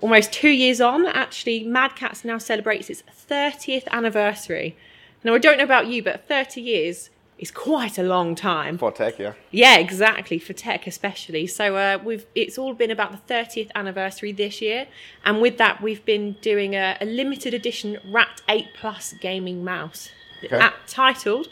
Almost 0.01 0.33
two 0.33 0.51
years 0.51 0.81
on, 0.81 1.07
actually, 1.07 1.65
Mad 1.65 1.97
Catz 1.97 2.25
now 2.25 2.39
celebrates 2.39 2.91
its 2.91 3.03
30th 3.29 3.87
anniversary. 3.89 4.77
Now, 5.25 5.35
I 5.35 5.39
don't 5.39 5.59
know 5.59 5.65
about 5.65 5.87
you, 5.87 6.03
but 6.03 6.29
30 6.29 6.61
years 6.61 7.11
is 7.39 7.51
quite 7.51 7.99
a 7.99 8.03
long 8.03 8.35
time. 8.35 8.79
For 8.79 8.93
tech, 8.93 9.19
yeah. 9.19 9.33
Yeah, 9.51 9.77
exactly 9.79 10.39
for 10.39 10.53
tech 10.53 10.87
especially. 10.87 11.47
So 11.47 11.77
uh, 11.77 11.99
we've 12.03 12.25
it's 12.35 12.57
all 12.57 12.73
been 12.75 12.91
about 12.91 13.13
the 13.13 13.35
30th 13.35 13.71
anniversary 13.75 14.33
this 14.33 14.63
year, 14.63 14.87
and 15.25 15.41
with 15.43 15.59
that 15.59 15.83
we've 15.83 16.05
been 16.05 16.33
doing 16.41 16.75
a, 16.75 16.97
a 17.01 17.05
limited 17.05 17.53
edition 17.53 17.99
Rat 18.11 18.41
8 18.49 18.69
Plus 18.75 19.15
gaming 19.21 19.65
mouse, 19.65 20.11
Okay. 20.45 20.57
at, 20.57 20.75
titled 20.87 21.49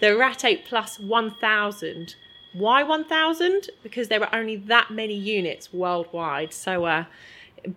the 0.00 0.16
Rat 0.16 0.44
8 0.44 0.64
Plus 0.64 0.98
1000. 1.00 2.14
Why 2.52 2.82
1000? 2.82 3.68
Because 3.82 4.08
there 4.08 4.20
were 4.20 4.34
only 4.34 4.56
that 4.56 4.90
many 4.90 5.14
units 5.14 5.72
worldwide. 5.72 6.52
So 6.54 6.84
uh, 6.86 7.04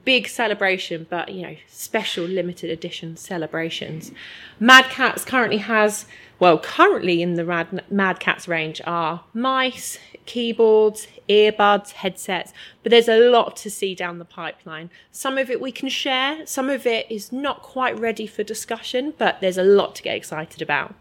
big 0.05 0.27
celebration, 0.27 1.07
but 1.09 1.29
you 1.29 1.41
know, 1.41 1.55
special 1.67 2.25
limited 2.25 2.69
edition 2.69 3.17
celebrations. 3.17 4.11
Mad 4.59 4.85
Catz 4.85 5.25
currently 5.25 5.57
has, 5.57 6.05
well, 6.39 6.59
currently 6.59 7.21
in 7.21 7.35
the 7.35 7.45
Rad, 7.45 7.83
Mad 7.89 8.19
Catz 8.19 8.47
range 8.47 8.81
are 8.85 9.23
mice, 9.33 9.97
keyboards, 10.25 11.07
earbuds, 11.27 11.91
headsets, 11.91 12.53
but 12.83 12.89
there's 12.89 13.09
a 13.09 13.29
lot 13.29 13.55
to 13.57 13.69
see 13.69 13.95
down 13.95 14.19
the 14.19 14.25
pipeline. 14.25 14.89
Some 15.11 15.37
of 15.37 15.49
it 15.49 15.61
we 15.61 15.71
can 15.71 15.89
share, 15.89 16.45
some 16.45 16.69
of 16.69 16.85
it 16.85 17.05
is 17.09 17.31
not 17.31 17.61
quite 17.61 17.97
ready 17.99 18.27
for 18.27 18.43
discussion, 18.43 19.13
but 19.17 19.41
there's 19.41 19.57
a 19.57 19.63
lot 19.63 19.95
to 19.95 20.03
get 20.03 20.15
excited 20.15 20.61
about. 20.61 20.95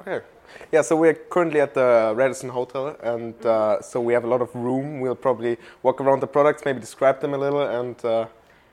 Okay. 0.00 0.24
Yeah, 0.72 0.82
so 0.82 0.96
we're 0.96 1.14
currently 1.14 1.60
at 1.60 1.74
the 1.74 2.12
Radisson 2.14 2.48
Hotel, 2.50 2.96
and 3.02 3.34
uh, 3.44 3.80
so 3.80 4.00
we 4.00 4.12
have 4.12 4.24
a 4.24 4.28
lot 4.28 4.40
of 4.40 4.54
room. 4.54 5.00
We'll 5.00 5.14
probably 5.16 5.56
walk 5.82 6.00
around 6.00 6.20
the 6.20 6.26
products, 6.26 6.62
maybe 6.64 6.80
describe 6.80 7.20
them 7.20 7.34
a 7.34 7.38
little, 7.38 7.62
and 7.62 8.02
uh, 8.04 8.26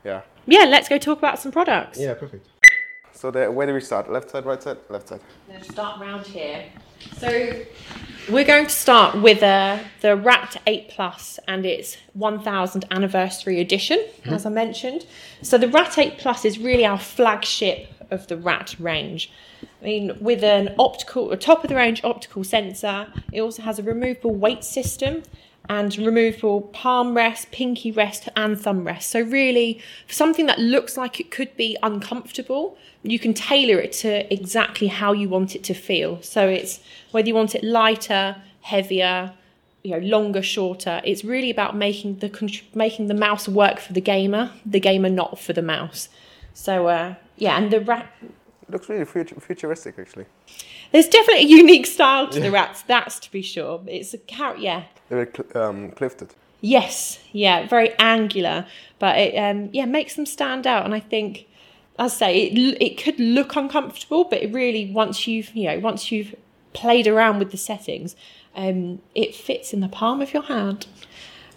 yeah. 0.03 0.21
Yeah, 0.45 0.63
let's 0.63 0.87
go 0.89 0.97
talk 0.97 1.17
about 1.17 1.39
some 1.39 1.51
products. 1.51 1.99
Yeah, 1.99 2.13
perfect. 2.13 2.47
So 3.13 3.31
the, 3.31 3.51
where 3.51 3.65
do 3.65 3.73
we 3.73 3.81
start? 3.81 4.11
Left 4.11 4.29
side, 4.29 4.45
right 4.45 4.61
side, 4.61 4.77
left 4.89 5.07
side. 5.07 5.21
going 5.47 5.59
to 5.59 5.71
start 5.71 5.99
round 5.99 6.25
here. 6.25 6.65
So 7.17 7.65
we're 8.29 8.45
going 8.45 8.65
to 8.65 8.71
start 8.71 9.21
with 9.21 9.41
uh, 9.41 9.79
the 10.01 10.15
Rat 10.15 10.61
8 10.67 10.89
Plus 10.89 11.39
and 11.47 11.65
its 11.65 11.97
1000th 12.17 12.83
anniversary 12.91 13.59
edition, 13.61 14.05
as 14.25 14.45
I 14.45 14.49
mentioned. 14.49 15.05
So 15.41 15.57
the 15.57 15.67
Rat 15.67 15.97
8 15.97 16.17
Plus 16.17 16.45
is 16.45 16.59
really 16.59 16.85
our 16.85 16.99
flagship 16.99 17.87
of 18.11 18.27
the 18.27 18.37
rat 18.37 18.75
range. 18.79 19.31
I 19.81 19.85
mean, 19.85 20.17
with 20.19 20.43
an 20.43 20.75
optical, 20.79 21.31
a 21.31 21.37
top 21.37 21.63
of 21.63 21.69
the 21.69 21.75
range 21.75 22.03
optical 22.03 22.43
sensor, 22.43 23.07
it 23.31 23.41
also 23.41 23.61
has 23.63 23.79
a 23.79 23.83
removable 23.83 24.33
weight 24.33 24.63
system 24.63 25.23
and 25.69 25.97
removable 25.97 26.61
palm 26.61 27.15
rest, 27.15 27.51
pinky 27.51 27.91
rest, 27.91 28.29
and 28.35 28.59
thumb 28.59 28.85
rest. 28.85 29.09
So, 29.09 29.21
really, 29.21 29.81
for 30.07 30.13
something 30.13 30.45
that 30.45 30.59
looks 30.59 30.97
like 30.97 31.19
it 31.19 31.31
could 31.31 31.55
be 31.57 31.77
uncomfortable, 31.83 32.77
you 33.03 33.19
can 33.19 33.33
tailor 33.33 33.79
it 33.79 33.91
to 33.93 34.31
exactly 34.33 34.87
how 34.87 35.11
you 35.11 35.29
want 35.29 35.55
it 35.55 35.63
to 35.65 35.73
feel. 35.73 36.21
So, 36.21 36.47
it's 36.47 36.79
whether 37.11 37.27
you 37.27 37.35
want 37.35 37.55
it 37.55 37.63
lighter, 37.63 38.37
heavier, 38.61 39.33
you 39.83 39.91
know, 39.91 40.05
longer, 40.05 40.41
shorter. 40.41 41.01
It's 41.03 41.23
really 41.23 41.49
about 41.49 41.75
making 41.75 42.19
the 42.19 42.61
making 42.73 43.07
the 43.07 43.13
mouse 43.13 43.47
work 43.47 43.79
for 43.79 43.93
the 43.93 44.01
gamer, 44.01 44.51
the 44.65 44.79
gamer 44.79 45.09
not 45.09 45.39
for 45.39 45.53
the 45.53 45.61
mouse. 45.61 46.09
So, 46.53 46.87
uh, 46.87 47.15
yeah, 47.37 47.57
and 47.57 47.71
the 47.71 47.81
rat 47.81 48.11
looks 48.69 48.89
really 48.89 49.05
futuristic, 49.05 49.99
actually. 49.99 50.25
There's 50.91 51.07
definitely 51.07 51.43
a 51.43 51.47
unique 51.47 51.85
style 51.85 52.27
to 52.29 52.39
the 52.39 52.51
rats, 52.51 52.81
that's 52.83 53.19
to 53.19 53.31
be 53.31 53.41
sure. 53.41 53.81
It's 53.87 54.13
a 54.13 54.17
carrot, 54.17 54.59
yeah. 54.59 54.83
They're 55.09 55.29
cl- 55.31 55.63
um, 55.63 55.91
clifted. 55.91 56.33
Yes, 56.61 57.19
yeah, 57.31 57.67
very 57.67 57.93
angular, 57.99 58.65
but 58.99 59.17
it 59.17 59.37
um, 59.37 59.69
yeah 59.73 59.85
makes 59.85 60.15
them 60.15 60.25
stand 60.25 60.65
out. 60.65 60.85
And 60.85 60.93
I 60.93 60.99
think, 60.99 61.45
as 61.99 62.13
I 62.15 62.17
say, 62.17 62.37
it 62.45 62.77
it 62.81 62.97
could 62.97 63.19
look 63.19 63.55
uncomfortable, 63.55 64.23
but 64.23 64.41
it 64.41 64.53
really 64.53 64.91
once 64.91 65.27
you've 65.27 65.55
you 65.55 65.67
know 65.67 65.79
once 65.79 66.11
you've 66.11 66.35
played 66.73 67.07
around 67.07 67.39
with 67.39 67.51
the 67.51 67.57
settings, 67.57 68.15
um, 68.55 69.01
it 69.13 69.35
fits 69.35 69.71
in 69.71 69.81
the 69.81 69.87
palm 69.87 70.21
of 70.21 70.33
your 70.33 70.43
hand. 70.43 70.87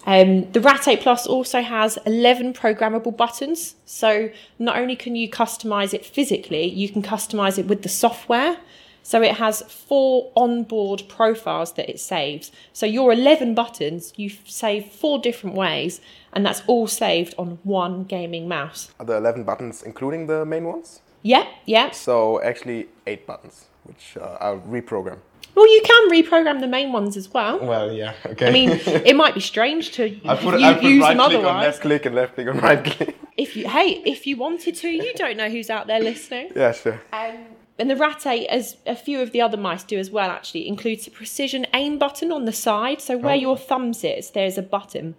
Um, 0.06 0.50
the 0.52 0.60
Rat 0.60 0.88
8 0.88 1.00
Plus 1.00 1.26
also 1.26 1.60
has 1.60 1.98
11 2.06 2.54
programmable 2.54 3.14
buttons. 3.14 3.74
So 3.84 4.30
not 4.58 4.78
only 4.78 4.96
can 4.96 5.14
you 5.14 5.28
customize 5.28 5.92
it 5.92 6.06
physically, 6.06 6.64
you 6.64 6.88
can 6.88 7.02
customize 7.02 7.58
it 7.58 7.66
with 7.66 7.82
the 7.82 7.88
software. 7.88 8.56
So 9.02 9.22
it 9.22 9.36
has 9.36 9.62
four 9.62 10.30
onboard 10.36 11.04
profiles 11.08 11.72
that 11.74 11.88
it 11.88 12.00
saves. 12.00 12.52
So 12.72 12.86
your 12.86 13.12
11 13.12 13.54
buttons, 13.54 14.12
you 14.16 14.30
save 14.44 14.86
four 14.86 15.18
different 15.18 15.56
ways, 15.56 16.00
and 16.32 16.44
that's 16.44 16.62
all 16.66 16.86
saved 16.86 17.34
on 17.38 17.58
one 17.64 18.04
gaming 18.04 18.46
mouse. 18.48 18.90
Are 19.00 19.06
the 19.06 19.16
11 19.16 19.44
buttons 19.44 19.82
including 19.82 20.26
the 20.26 20.44
main 20.44 20.64
ones? 20.64 21.00
Yeah, 21.22 21.46
yeah. 21.66 21.90
So 21.90 22.40
actually, 22.42 22.88
eight 23.06 23.26
buttons, 23.26 23.66
which 23.84 24.16
uh, 24.20 24.38
I'll 24.40 24.60
reprogram. 24.60 25.18
Well, 25.54 25.66
you 25.66 25.82
can 25.84 26.10
reprogram 26.10 26.60
the 26.60 26.68
main 26.68 26.92
ones 26.92 27.16
as 27.16 27.32
well. 27.34 27.58
Well, 27.58 27.92
yeah, 27.92 28.14
okay. 28.24 28.48
I 28.48 28.50
mean, 28.50 28.70
it 28.70 29.16
might 29.16 29.34
be 29.34 29.40
strange 29.40 29.90
to 29.92 30.04
I 30.24 30.36
put, 30.36 30.58
you, 30.60 30.66
I 30.66 30.74
put 30.74 30.84
use 30.84 31.02
right 31.02 31.16
them 31.16 31.26
click 31.26 31.38
otherwise. 31.38 31.54
on 31.54 31.60
left 31.62 31.80
click 31.82 32.06
and 32.06 32.14
left 32.14 32.34
click 32.34 32.48
on 32.48 32.58
right 32.60 32.84
click. 32.96 33.18
If 33.36 33.56
you, 33.56 33.68
hey, 33.68 34.02
if 34.06 34.26
you 34.26 34.36
wanted 34.36 34.76
to, 34.76 34.88
you 34.88 35.12
don't 35.14 35.36
know 35.36 35.50
who's 35.50 35.68
out 35.68 35.86
there 35.86 36.00
listening. 36.00 36.52
yeah, 36.56 36.72
sure. 36.72 37.00
Um, 37.12 37.38
and 37.80 37.90
the 37.90 37.96
Rat 37.96 38.26
8, 38.26 38.46
as 38.48 38.76
a 38.86 38.94
few 38.94 39.20
of 39.20 39.32
the 39.32 39.40
other 39.40 39.56
mice 39.56 39.82
do 39.82 39.98
as 39.98 40.10
well, 40.10 40.30
actually, 40.30 40.68
includes 40.68 41.06
a 41.06 41.10
precision 41.10 41.66
aim 41.74 41.98
button 41.98 42.30
on 42.30 42.44
the 42.44 42.52
side. 42.52 43.00
So 43.00 43.16
where 43.16 43.34
Oh. 43.34 43.38
your 43.38 43.56
thumb 43.56 43.92
sits, 43.94 44.30
there's 44.30 44.58
a 44.58 44.62
button. 44.62 45.14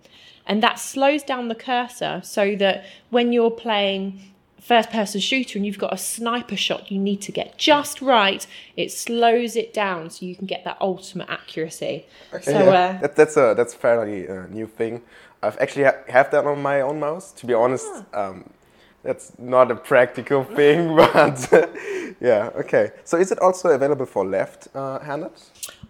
And 0.48 0.62
that 0.64 0.80
slows 0.80 1.24
down 1.24 1.48
the 1.50 1.56
cursor 1.56 2.22
so 2.24 2.56
that 2.56 2.84
when 3.10 3.32
you're 3.34 3.52
playing 3.52 4.20
first 4.60 4.92
person 4.92 5.20
shooter 5.20 5.58
and 5.58 5.66
you've 5.66 5.80
got 5.80 5.92
a 5.92 5.98
sniper 5.98 6.56
shot 6.56 6.92
you 6.92 7.00
need 7.00 7.20
to 7.22 7.32
get 7.32 7.58
just 7.58 8.00
right, 8.02 8.46
it 8.78 8.92
slows 8.92 9.56
it 9.56 9.74
down 9.74 10.10
so 10.12 10.24
you 10.26 10.36
can 10.36 10.46
get 10.46 10.64
that 10.64 10.78
ultimate 10.80 11.28
accuracy. 11.30 12.06
so, 12.42 12.52
yeah. 12.52 12.60
uh, 12.60 13.02
that, 13.02 13.16
that's 13.16 13.38
a 13.38 13.54
that's 13.58 13.74
a 13.74 13.78
fairly 13.78 14.28
uh, 14.28 14.46
new 14.48 14.68
thing. 14.68 15.02
I've 15.44 15.58
actually 15.60 15.86
ha- 15.86 16.04
have 16.10 16.30
that 16.32 16.46
on 16.46 16.62
my 16.62 16.82
own 16.82 17.00
mouse. 17.00 17.32
To 17.34 17.46
be 17.48 17.54
honest, 17.56 17.88
um, 18.14 18.50
that's 19.04 19.38
not 19.40 19.72
a 19.72 19.76
practical 19.76 20.44
thing, 20.56 20.96
but 20.96 21.50
yeah, 22.20 22.50
okay. 22.56 22.92
So 23.04 23.18
is 23.18 23.32
it 23.32 23.40
also 23.40 23.70
available 23.70 24.06
for 24.06 24.26
left-handed? 24.26 25.32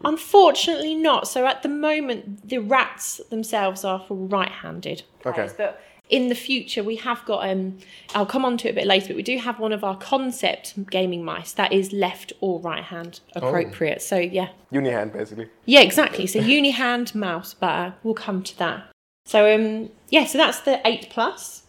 Unfortunately, 0.04 0.96
not. 0.96 1.28
So 1.28 1.46
at 1.46 1.64
the 1.64 1.70
moment, 1.70 2.48
the 2.48 2.60
rats 2.60 3.22
themselves 3.30 3.84
are 3.84 4.00
for 4.00 4.16
right-handed. 4.16 5.04
Okay. 5.26 5.50
But 5.58 5.82
in 6.10 6.28
the 6.28 6.36
future, 6.36 6.84
we 6.84 6.98
have 6.98 7.24
got. 7.26 7.48
Um, 7.50 7.78
I'll 8.14 8.26
come 8.26 8.44
on 8.44 8.58
to 8.58 8.68
it 8.68 8.72
a 8.72 8.76
bit 8.76 8.86
later, 8.88 9.08
but 9.08 9.16
we 9.16 9.24
do 9.24 9.38
have 9.38 9.60
one 9.60 9.72
of 9.72 9.84
our 9.84 9.98
concept 9.98 10.90
gaming 10.90 11.24
mice 11.24 11.54
that 11.54 11.72
is 11.72 11.94
left 11.94 12.34
or 12.42 12.60
right 12.60 12.84
hand 12.84 13.22
appropriate. 13.36 14.02
So 14.02 14.18
yeah, 14.18 14.50
Uni 14.72 14.90
hand, 14.90 15.14
basically. 15.14 15.48
yeah, 15.66 15.82
exactly. 15.82 16.28
So 16.28 16.40
uni 16.40 16.72
hand 16.72 17.16
mouse, 17.16 17.54
but 17.54 17.68
uh, 17.68 17.92
we'll 18.04 18.14
come 18.14 18.44
to 18.44 18.58
that. 18.60 18.84
So 19.26 19.54
um, 19.56 19.90
yeah, 20.10 20.26
so 20.26 20.38
that's 20.38 20.60
the 20.62 20.86
eight 20.86 21.10
plus. 21.10 21.61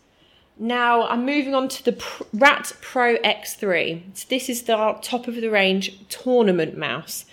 Now 0.58 1.06
I'm 1.08 1.24
moving 1.26 1.54
on 1.54 1.68
to 1.68 1.84
the 1.84 2.04
Rat 2.32 2.72
Pro 2.80 3.16
X3. 3.18 4.02
So 4.14 4.26
this 4.28 4.48
is 4.48 4.62
the 4.62 4.96
top 5.02 5.26
of 5.28 5.34
the 5.34 5.48
range 5.50 5.98
tournament 6.08 6.76
mouse. 6.76 7.24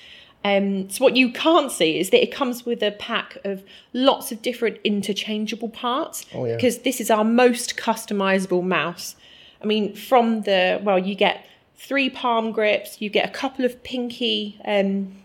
Um, 0.44 0.90
so 0.90 1.04
what 1.04 1.18
you 1.18 1.32
can't 1.34 1.70
see 1.70 2.00
is 2.00 2.12
that 2.12 2.24
it 2.24 2.32
comes 2.34 2.66
with 2.66 2.82
a 2.82 2.92
pack 2.92 3.38
of 3.44 3.62
lots 3.92 4.32
of 4.32 4.42
different 4.42 4.78
interchangeable 4.86 5.68
parts 5.68 6.26
Oh, 6.34 6.46
yeah. 6.46 6.56
because 6.56 6.80
this 6.80 7.02
is 7.02 7.12
our 7.12 7.26
most 7.26 7.76
customizable 7.76 8.64
mouse. 8.64 9.16
I 9.62 9.66
mean, 9.66 9.94
from 9.94 10.44
the 10.44 10.80
well, 10.82 10.98
you 10.98 11.14
get 11.14 11.46
three 11.76 12.10
palm 12.10 12.54
grips, 12.54 13.02
you 13.02 13.10
get 13.10 13.28
a 13.28 13.32
couple 13.32 13.66
of 13.66 13.84
pinky 13.84 14.58
um, 14.64 15.18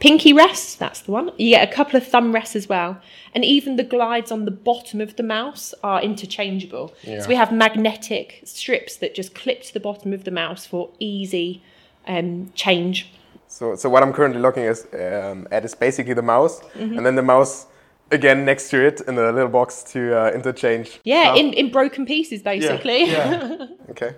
pinky 0.00 0.32
rests. 0.32 0.74
That's 0.74 1.00
the 1.00 1.12
one. 1.12 1.30
You 1.38 1.50
get 1.50 1.68
a 1.68 1.72
couple 1.72 1.96
of 1.96 2.06
thumb 2.06 2.32
rests 2.32 2.56
as 2.56 2.68
well, 2.68 3.00
and 3.34 3.44
even 3.44 3.76
the 3.76 3.84
glides 3.84 4.30
on 4.30 4.44
the 4.44 4.50
bottom 4.50 5.00
of 5.00 5.16
the 5.16 5.22
mouse 5.22 5.74
are 5.82 6.02
interchangeable. 6.02 6.92
So 7.04 7.26
we 7.28 7.34
have 7.36 7.52
magnetic 7.52 8.42
strips 8.44 8.96
that 8.96 9.14
just 9.14 9.34
clip 9.34 9.62
to 9.62 9.72
the 9.74 9.80
bottom 9.80 10.12
of 10.12 10.24
the 10.24 10.30
mouse 10.30 10.66
for 10.66 10.90
easy 10.98 11.62
um, 12.06 12.50
change. 12.54 13.10
So, 13.48 13.76
so 13.76 13.88
what 13.88 14.02
I'm 14.02 14.12
currently 14.12 14.40
looking 14.40 14.64
is, 14.64 14.86
um, 14.94 15.46
at 15.52 15.64
is 15.64 15.74
basically 15.74 16.14
the 16.14 16.22
mouse, 16.22 16.60
Mm-hmm. 16.60 16.96
and 16.96 17.06
then 17.06 17.14
the 17.14 17.22
mouse 17.22 17.66
again 18.10 18.44
next 18.44 18.68
to 18.70 18.84
it 18.84 19.00
in 19.08 19.16
a 19.16 19.32
little 19.32 19.48
box 19.48 19.82
to 19.92 20.14
uh, 20.14 20.30
interchange. 20.32 21.00
Yeah, 21.04 21.22
stuff. 21.24 21.38
in, 21.38 21.52
in 21.54 21.70
broken 21.70 22.04
pieces, 22.04 22.42
basically. 22.42 23.04
Yeah. 23.10 23.66
okay. 23.90 24.14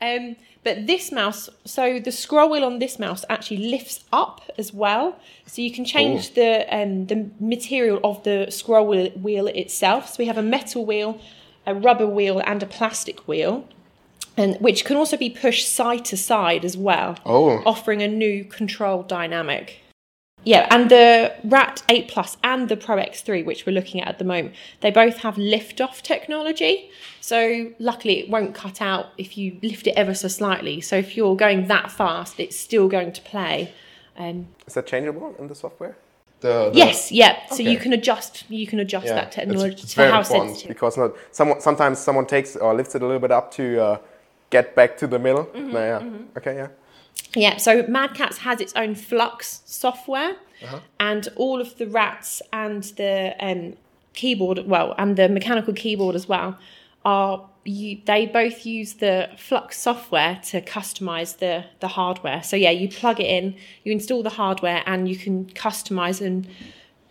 Um, 0.00 0.36
but 0.62 0.86
this 0.86 1.10
mouse, 1.10 1.48
so 1.64 1.98
the 1.98 2.12
scroll 2.12 2.50
wheel 2.50 2.64
on 2.64 2.78
this 2.78 2.98
mouse 2.98 3.24
actually 3.30 3.68
lifts 3.70 4.04
up 4.12 4.42
as 4.58 4.72
well, 4.74 5.18
so 5.46 5.62
you 5.62 5.72
can 5.72 5.84
change 5.84 6.34
the 6.34 6.66
um, 6.74 7.06
the 7.06 7.30
material 7.40 7.98
of 8.04 8.22
the 8.24 8.46
scroll 8.50 8.86
wheel, 8.86 9.10
wheel 9.12 9.46
itself. 9.48 10.08
So 10.10 10.16
we 10.18 10.26
have 10.26 10.38
a 10.38 10.42
metal 10.42 10.84
wheel, 10.84 11.18
a 11.66 11.74
rubber 11.74 12.06
wheel, 12.06 12.40
and 12.44 12.62
a 12.62 12.66
plastic 12.66 13.26
wheel, 13.26 13.64
and 14.36 14.56
which 14.60 14.84
can 14.84 14.96
also 14.96 15.16
be 15.16 15.30
pushed 15.30 15.66
side 15.68 16.04
to 16.06 16.16
side 16.16 16.64
as 16.64 16.76
well, 16.76 17.16
Oh. 17.24 17.62
offering 17.64 18.02
a 18.02 18.08
new 18.08 18.44
control 18.44 19.02
dynamic. 19.02 19.80
Yeah, 20.44 20.66
and 20.70 20.90
the 20.90 21.34
Rat 21.44 21.82
8 21.88 22.08
Plus 22.08 22.36
and 22.42 22.68
the 22.68 22.76
Pro 22.76 22.96
X3, 22.96 23.44
which 23.44 23.66
we're 23.66 23.72
looking 23.72 24.00
at 24.00 24.08
at 24.08 24.18
the 24.18 24.24
moment, 24.24 24.54
they 24.80 24.90
both 24.90 25.18
have 25.18 25.36
lift-off 25.36 26.02
technology. 26.02 26.90
So 27.20 27.72
luckily, 27.78 28.20
it 28.20 28.30
won't 28.30 28.54
cut 28.54 28.80
out 28.80 29.08
if 29.18 29.36
you 29.36 29.58
lift 29.62 29.86
it 29.86 29.94
ever 29.96 30.14
so 30.14 30.28
slightly. 30.28 30.80
So 30.80 30.96
if 30.96 31.16
you're 31.16 31.36
going 31.36 31.68
that 31.68 31.92
fast, 31.92 32.40
it's 32.40 32.56
still 32.56 32.88
going 32.88 33.12
to 33.12 33.20
play. 33.20 33.72
Um, 34.16 34.48
Is 34.66 34.74
that 34.74 34.86
changeable 34.86 35.34
in 35.38 35.46
the 35.46 35.54
software? 35.54 35.96
The, 36.40 36.70
the 36.70 36.78
yes, 36.78 37.12
yeah. 37.12 37.46
So 37.48 37.62
you 37.62 37.76
can 37.76 37.92
adjust. 37.92 38.50
You 38.50 38.66
can 38.66 38.80
adjust 38.80 39.06
Yeah, 39.06 39.16
that 39.16 39.32
technology 39.32 39.74
it's 39.82 39.90
to 39.90 39.96
very 39.96 40.10
how 40.10 40.20
important 40.20 40.50
sensitive. 40.52 40.68
because 40.68 40.96
not 40.96 41.12
someone 41.32 41.60
sometimes 41.60 41.98
someone 41.98 42.24
takes 42.24 42.56
or 42.56 42.72
lifts 42.74 42.94
it 42.94 43.02
a 43.02 43.04
little 43.04 43.20
bit 43.20 43.30
up 43.30 43.50
to 43.52 43.78
uh, 43.78 43.98
get 44.48 44.74
back 44.74 44.96
to 44.98 45.06
the 45.06 45.18
middle. 45.18 45.44
Mm-hmm, 45.44 45.72
No, 45.72 45.78
yeah. 45.78 46.38
Okay, 46.38 46.54
yeah. 46.56 46.68
Yeah, 47.34 47.58
so 47.58 47.84
Mad 47.86 48.14
Catz 48.14 48.38
has 48.38 48.60
its 48.60 48.72
own 48.74 48.94
Flux 48.94 49.62
software, 49.64 50.34
Uh-huh. 50.62 50.80
and 50.98 51.28
all 51.36 51.60
of 51.60 51.76
the 51.78 51.86
rats 51.86 52.42
and 52.52 52.82
the 52.96 53.34
um, 53.40 53.74
keyboard, 54.14 54.66
well, 54.66 54.94
and 54.98 55.16
the 55.16 55.28
mechanical 55.28 55.72
keyboard 55.72 56.14
as 56.16 56.28
well, 56.28 56.58
are 57.04 57.48
you, 57.64 58.00
they 58.04 58.26
both 58.26 58.66
use 58.66 58.94
the 58.94 59.28
Flux 59.36 59.78
software 59.78 60.40
to 60.46 60.60
customize 60.60 61.38
the 61.38 61.64
the 61.80 61.88
hardware. 61.88 62.42
So 62.42 62.56
yeah, 62.56 62.70
you 62.70 62.88
plug 62.88 63.20
it 63.20 63.26
in, 63.26 63.54
you 63.84 63.92
install 63.92 64.22
the 64.22 64.30
hardware, 64.30 64.82
and 64.86 65.08
you 65.08 65.16
can 65.16 65.44
customize 65.46 66.20
and 66.24 66.46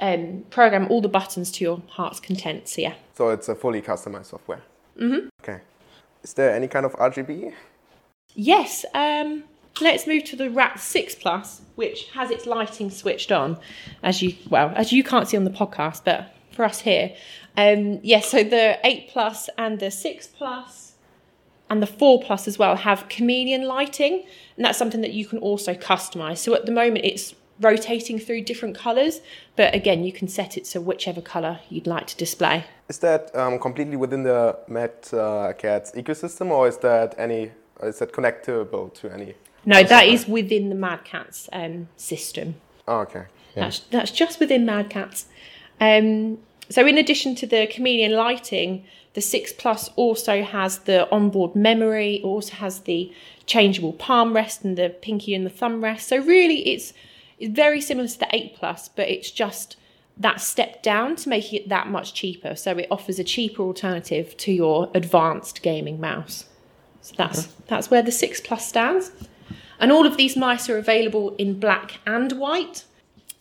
um, 0.01 0.43
program 0.49 0.87
all 0.89 1.01
the 1.01 1.07
buttons 1.09 1.51
to 1.53 1.63
your 1.63 1.81
heart's 1.87 2.19
content. 2.19 2.67
So 2.67 2.81
yeah. 2.81 2.93
So 3.15 3.29
it's 3.29 3.47
a 3.49 3.55
fully 3.55 3.81
customized 3.81 4.25
software. 4.27 4.61
Mm-hmm. 4.99 5.27
Okay. 5.43 5.61
Is 6.23 6.33
there 6.33 6.53
any 6.53 6.67
kind 6.67 6.85
of 6.85 6.93
RGB? 6.93 7.53
Yes. 8.35 8.85
Um, 8.93 9.43
let's 9.81 10.07
move 10.07 10.23
to 10.25 10.35
the 10.35 10.49
Rat 10.49 10.79
Six 10.79 11.15
Plus, 11.15 11.61
which 11.75 12.09
has 12.09 12.31
its 12.31 12.45
lighting 12.45 12.89
switched 12.89 13.31
on, 13.31 13.57
as 14.03 14.21
you 14.21 14.35
well 14.49 14.71
as 14.75 14.91
you 14.91 15.03
can't 15.03 15.27
see 15.27 15.37
on 15.37 15.43
the 15.43 15.51
podcast, 15.51 16.01
but 16.03 16.33
for 16.51 16.65
us 16.65 16.81
here, 16.81 17.15
um, 17.57 17.99
yes. 18.03 18.29
so 18.29 18.43
the 18.43 18.79
Eight 18.83 19.09
Plus 19.09 19.49
and 19.57 19.79
the 19.79 19.91
Six 19.91 20.27
Plus 20.27 20.93
and 21.69 21.81
the 21.81 21.87
Four 21.87 22.21
Plus 22.21 22.47
as 22.47 22.57
well 22.57 22.75
have 22.75 23.07
chameleon 23.09 23.63
lighting, 23.63 24.25
and 24.55 24.65
that's 24.65 24.77
something 24.77 25.01
that 25.01 25.13
you 25.13 25.25
can 25.25 25.39
also 25.39 25.73
customize. 25.73 26.39
So 26.39 26.53
at 26.53 26.65
the 26.65 26.71
moment, 26.71 27.05
it's 27.05 27.35
rotating 27.59 28.19
through 28.19 28.41
different 28.41 28.75
colors, 28.75 29.21
but 29.55 29.75
again, 29.75 30.03
you 30.03 30.11
can 30.11 30.27
set 30.27 30.57
it 30.57 30.65
to 30.65 30.81
whichever 30.81 31.21
color 31.21 31.59
you'd 31.69 31.87
like 31.87 32.07
to 32.07 32.17
display. 32.17 32.65
Is 32.87 32.99
that 32.99 33.35
um, 33.35 33.59
completely 33.59 33.97
within 33.97 34.23
the 34.23 34.57
Mad 34.67 34.91
uh, 35.13 35.53
ecosystem, 35.53 36.49
or 36.49 36.67
is 36.67 36.77
that 36.77 37.15
any 37.17 37.51
is 37.83 37.99
that 37.99 38.11
connectable 38.11 38.93
to 38.95 39.11
any? 39.13 39.35
No, 39.69 39.83
that 39.83 40.07
is 40.07 40.27
within 40.27 40.69
the 40.69 40.75
Mad 40.75 41.05
Catz 41.05 41.47
um, 41.53 41.89
system. 41.95 42.55
Oh, 42.87 43.01
okay. 43.01 43.25
That's 43.55 43.79
that's 43.91 44.11
just 44.11 44.39
within 44.39 44.65
Mad 44.65 44.89
Catz. 44.89 45.25
Um, 45.79 46.39
so 46.69 46.85
in 46.85 46.97
addition 46.97 47.35
to 47.35 47.47
the 47.47 47.67
chameleon 47.67 48.13
lighting, 48.13 48.85
the 49.13 49.21
Six 49.21 49.53
Plus 49.53 49.89
also 49.95 50.43
has 50.43 50.79
the 50.79 51.09
onboard 51.11 51.55
memory. 51.55 52.15
It 52.15 52.23
also 52.23 52.53
has 52.55 52.81
the 52.81 53.11
changeable 53.45 53.93
palm 53.93 54.33
rest 54.33 54.63
and 54.63 54.77
the 54.77 54.89
pinky 54.89 55.33
and 55.33 55.45
the 55.45 55.49
thumb 55.49 55.83
rest. 55.83 56.07
So 56.07 56.17
really, 56.17 56.67
it's 56.69 56.93
it's 57.37 57.53
very 57.53 57.81
similar 57.81 58.07
to 58.07 58.19
the 58.19 58.27
Eight 58.35 58.55
Plus, 58.55 58.89
but 58.89 59.07
it's 59.07 59.31
just 59.31 59.75
that 60.17 60.41
step 60.41 60.83
down 60.83 61.15
to 61.15 61.29
make 61.29 61.53
it 61.53 61.69
that 61.69 61.87
much 61.87 62.13
cheaper. 62.13 62.55
So 62.55 62.77
it 62.77 62.87
offers 62.91 63.19
a 63.19 63.23
cheaper 63.23 63.63
alternative 63.63 64.35
to 64.37 64.51
your 64.51 64.89
advanced 64.93 65.61
gaming 65.61 65.99
mouse. 65.99 66.45
So 67.01 67.13
that's 67.17 67.45
that's 67.67 67.89
where 67.91 68.01
the 68.01 68.11
Six 68.11 68.41
Plus 68.41 68.67
stands. 68.67 69.11
And 69.79 69.91
all 69.91 70.05
of 70.05 70.17
these 70.17 70.35
mice 70.35 70.69
are 70.69 70.77
available 70.77 71.35
in 71.37 71.59
black 71.59 71.99
and 72.05 72.33
white. 72.33 72.85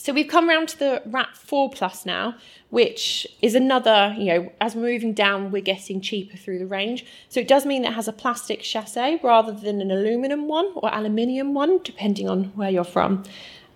So 0.01 0.13
we've 0.13 0.29
come 0.29 0.49
around 0.49 0.69
to 0.69 0.79
the 0.79 1.03
Rat 1.07 1.37
4 1.37 1.71
Plus 1.71 2.07
now, 2.07 2.37
which 2.71 3.27
is 3.43 3.57
another, 3.57 4.15
you 4.17 4.27
know, 4.27 4.53
as 4.61 4.77
we're 4.77 4.83
moving 4.83 5.13
down, 5.13 5.51
we're 5.51 5.61
getting 5.61 6.01
cheaper 6.01 6.37
through 6.37 6.61
the 6.61 6.67
range. 6.67 7.05
So 7.29 7.41
it 7.41 7.49
does 7.49 7.67
mean 7.67 7.85
it 7.85 7.95
has 7.95 8.07
a 8.07 8.13
plastic 8.13 8.61
chassis 8.61 9.19
rather 9.25 9.51
than 9.51 9.81
an 9.81 9.91
aluminum 9.91 10.47
one 10.47 10.71
or 10.77 10.95
aluminium 10.95 11.53
one, 11.53 11.81
depending 11.83 12.29
on 12.29 12.45
where 12.55 12.71
you're 12.71 12.85
from. 12.85 13.25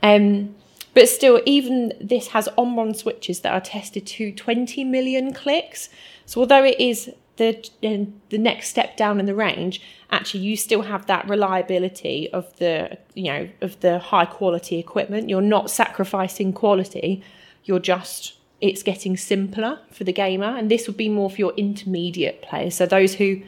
Um, 0.00 0.54
but 0.94 1.08
still, 1.08 1.42
even 1.44 1.92
this 2.00 2.28
has 2.28 2.48
on-on 2.56 2.94
switches 2.94 3.40
that 3.40 3.52
are 3.52 3.60
tested 3.60 4.06
to 4.06 4.30
20 4.30 4.84
million 4.84 5.32
clicks. 5.32 5.88
So 6.26 6.42
although 6.42 6.64
it 6.64 6.78
is 6.78 7.10
the 7.36 7.68
the 7.80 8.38
next 8.38 8.68
step 8.68 8.96
down 8.96 9.18
in 9.18 9.26
the 9.26 9.34
range, 9.34 9.80
actually 10.10 10.40
you 10.40 10.56
still 10.56 10.82
have 10.82 11.06
that 11.06 11.28
reliability 11.28 12.30
of 12.32 12.56
the 12.58 12.98
you 13.14 13.24
know 13.24 13.48
of 13.60 13.80
the 13.80 13.98
high 13.98 14.26
quality 14.26 14.78
equipment. 14.78 15.28
You're 15.28 15.40
not 15.40 15.70
sacrificing 15.70 16.52
quality. 16.52 17.22
You're 17.64 17.80
just 17.80 18.34
it's 18.60 18.82
getting 18.82 19.16
simpler 19.16 19.80
for 19.90 20.04
the 20.04 20.12
gamer, 20.12 20.56
and 20.56 20.70
this 20.70 20.86
would 20.86 20.96
be 20.96 21.08
more 21.08 21.30
for 21.30 21.36
your 21.36 21.52
intermediate 21.56 22.42
players. 22.42 22.76
So 22.76 22.86
those 22.86 23.14
who 23.14 23.42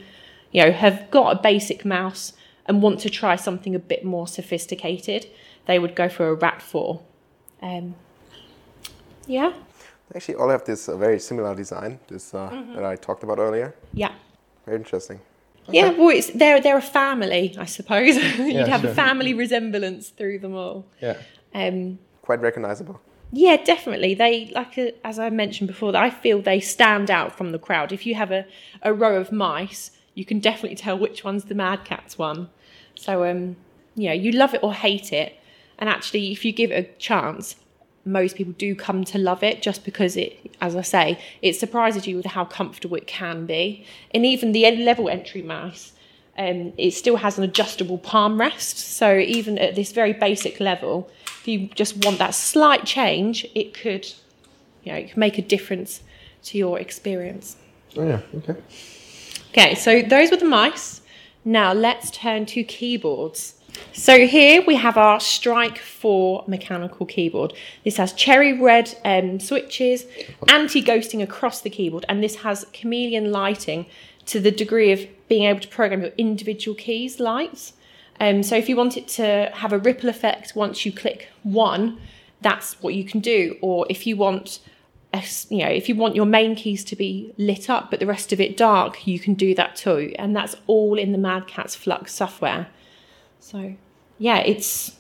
you 0.51 0.65
know 0.65 0.73
have 0.73 1.11
got 1.11 1.37
a 1.37 1.43
basic 1.43 1.85
mouse 1.85 2.33
and 2.67 2.83
want 2.83 3.01
to 3.01 3.11
try 3.11 3.37
something 3.37 3.75
a 3.75 3.79
bit 3.79 4.05
more 4.05 4.27
sophisticated, 4.27 5.27
they 5.67 5.79
would 5.79 5.95
go 5.95 6.09
for 6.09 6.29
a 6.29 6.35
Rat 6.35 6.63
Four. 6.63 7.03
Um, 7.61 7.95
yeah. 9.27 9.53
Actually, 10.15 10.35
all 10.37 10.49
have 10.51 10.65
this 10.65 10.89
uh, 10.89 10.97
very 10.97 11.19
similar 11.19 11.55
design, 11.55 11.99
this 12.09 12.35
uh, 12.35 12.51
that 12.75 12.85
I 12.85 12.97
talked 12.97 13.23
about 13.23 13.39
earlier. 13.39 13.75
Yeah. 13.93 14.13
Very 14.67 14.77
interesting. 14.79 15.21
Yeah, 15.69 15.91
well, 15.93 16.11
it's 16.11 16.31
they're 16.31 16.61
they're 16.61 16.77
a 16.79 16.83
family, 16.83 17.55
I 17.59 17.65
suppose. 17.65 18.17
You'd 18.39 18.53
Yeah, 18.55 18.67
have 18.67 18.83
sure. 18.83 18.91
a 18.91 18.95
family 18.95 19.33
resemblance 19.33 20.11
through 20.11 20.41
them 20.41 20.55
all. 20.55 20.85
Yeah. 21.01 21.17
Um, 21.55 21.99
Quite 22.23 22.41
recognizable. 22.43 23.01
yeah, 23.33 23.57
definitely. 23.65 24.15
They 24.15 24.51
like 24.55 24.77
uh, 24.77 24.91
as 25.05 25.19
I 25.19 25.31
mentioned 25.31 25.69
before, 25.69 25.97
I 25.97 26.11
feel 26.11 26.43
they 26.43 26.61
stand 26.61 27.11
out 27.11 27.37
from 27.39 27.53
the 27.53 27.59
crowd. 27.59 27.93
If 27.93 28.05
you 28.07 28.15
have 28.15 28.31
a, 28.31 28.45
a 28.83 28.93
row 28.93 29.17
of 29.17 29.33
mice, 29.33 29.91
you 30.15 30.25
can 30.27 30.39
definitely 30.39 30.77
tell 30.77 30.99
which 30.99 31.25
one's 31.25 31.45
the 31.45 31.55
Mad 31.55 31.85
Catz 31.87 32.19
one. 32.19 32.51
So 32.95 33.25
um, 33.25 33.57
you 33.97 34.09
know, 34.09 34.15
you 34.15 34.33
love 34.33 34.53
it 34.55 34.63
or 34.63 34.75
hate 34.75 35.13
it, 35.15 35.39
and 35.79 35.89
actually, 35.89 36.31
if 36.31 36.45
you 36.45 36.53
give 36.53 36.71
it 36.73 36.75
a 36.85 36.99
chance, 36.99 37.57
most 38.05 38.37
people 38.37 38.53
do 38.55 38.75
come 38.75 39.05
to 39.05 39.19
love 39.19 39.43
it 39.43 39.63
just 39.63 39.85
because 39.85 40.17
it, 40.17 40.55
as 40.61 40.77
I 40.77 40.83
say, 40.83 41.19
it 41.43 41.55
surprises 41.55 42.07
you 42.07 42.17
with 42.17 42.27
how 42.27 42.45
comfortable 42.45 42.97
it 42.97 43.07
can 43.07 43.47
be. 43.47 43.87
And 44.13 44.27
even 44.27 44.53
the 44.53 44.71
level 44.71 45.09
entry 45.09 45.43
mouse, 45.43 45.93
um, 46.37 46.73
it 46.77 46.93
still 46.93 47.17
has 47.17 47.39
an 47.39 47.45
adjustable 47.45 47.99
palm 47.99 48.39
rest. 48.39 48.79
So 48.79 49.17
even 49.17 49.59
at 49.59 49.75
this 49.75 49.93
very 49.93 50.13
basic 50.13 50.61
level, 50.61 51.11
if 51.41 51.49
you 51.49 51.69
just 51.69 52.05
want 52.05 52.19
that 52.19 52.35
slight 52.35 52.85
change, 52.85 53.47
it 53.55 53.75
could, 53.75 54.07
you 54.83 54.93
know, 54.93 55.03
could 55.03 55.17
make 55.17 55.39
a 55.39 55.43
difference 55.43 56.03
to 56.45 56.59
your 56.59 56.79
experience. 56.79 57.57
Oh 57.97 58.07
yeah. 58.07 58.21
Okay. 58.37 58.57
Okay, 59.51 59.75
so 59.77 60.03
those 60.03 60.31
were 60.31 60.37
the 60.37 60.45
mice. 60.45 61.01
Now 61.45 61.73
let's 61.73 62.11
turn 62.11 62.47
to 62.47 62.65
keyboards. 62.65 63.55
So 63.93 64.27
here 64.27 64.63
we 64.67 64.75
have 64.75 64.97
our 64.97 65.21
Strike 65.21 65.79
4 65.79 66.45
mechanical 66.47 67.07
keyboard. 67.07 67.55
This 67.85 67.97
has 67.97 68.13
cherry 68.13 68.53
red 68.53 68.95
um, 69.05 69.41
switches, 69.41 70.07
anti-ghosting 70.49 71.23
across 71.23 71.61
the 71.61 71.71
keyboard, 71.71 72.05
and 72.09 72.23
this 72.23 72.37
has 72.37 72.67
chameleon 72.73 73.31
lighting 73.31 73.87
to 74.27 74.41
the 74.41 74.51
degree 74.51 74.93
of 74.93 75.07
being 75.29 75.45
able 75.45 75.61
to 75.61 75.69
program 75.69 76.03
your 76.03 76.13
individual 76.19 76.75
keys 76.75 77.21
lights. 77.21 77.75
Um, 78.21 78.43
so 78.43 78.57
if 78.57 78.69
you 78.69 78.77
want 78.77 78.97
it 78.97 79.09
to 79.09 79.51
have 79.55 79.73
a 79.73 79.79
ripple 79.79 80.09
effect 80.09 80.55
once 80.55 80.85
you 80.85 80.93
click 80.93 81.29
one, 81.43 82.01
that's 82.41 82.81
what 82.83 82.95
you 82.95 83.05
can 83.05 83.21
do. 83.21 83.57
Or 83.61 83.87
if 83.89 84.07
you 84.07 84.17
want 84.17 84.61
a 85.13 85.23
you 85.49 85.65
know, 85.65 85.71
if 85.71 85.89
you 85.89 85.95
want 85.95 86.17
your 86.17 86.27
main 86.27 86.55
keys 86.55 86.85
to 86.85 86.97
be 86.97 87.33
lit 87.39 87.71
up 87.71 87.91
but 87.91 88.01
the 88.01 88.07
rest 88.07 88.33
of 88.33 88.41
it 88.41 88.57
dark, 88.57 89.07
you 89.07 89.19
can 89.19 89.35
do 89.35 89.55
that 89.55 89.77
too. 89.77 90.13
And 90.19 90.35
that's 90.35 90.57
all 90.67 90.99
in 90.99 91.13
the 91.13 91.19
Mad 91.19 91.47
Catz 91.47 91.75
Flux 91.75 92.13
software. 92.13 92.69
So, 93.45 93.75
yeah, 94.19 94.39
it's 94.39 94.97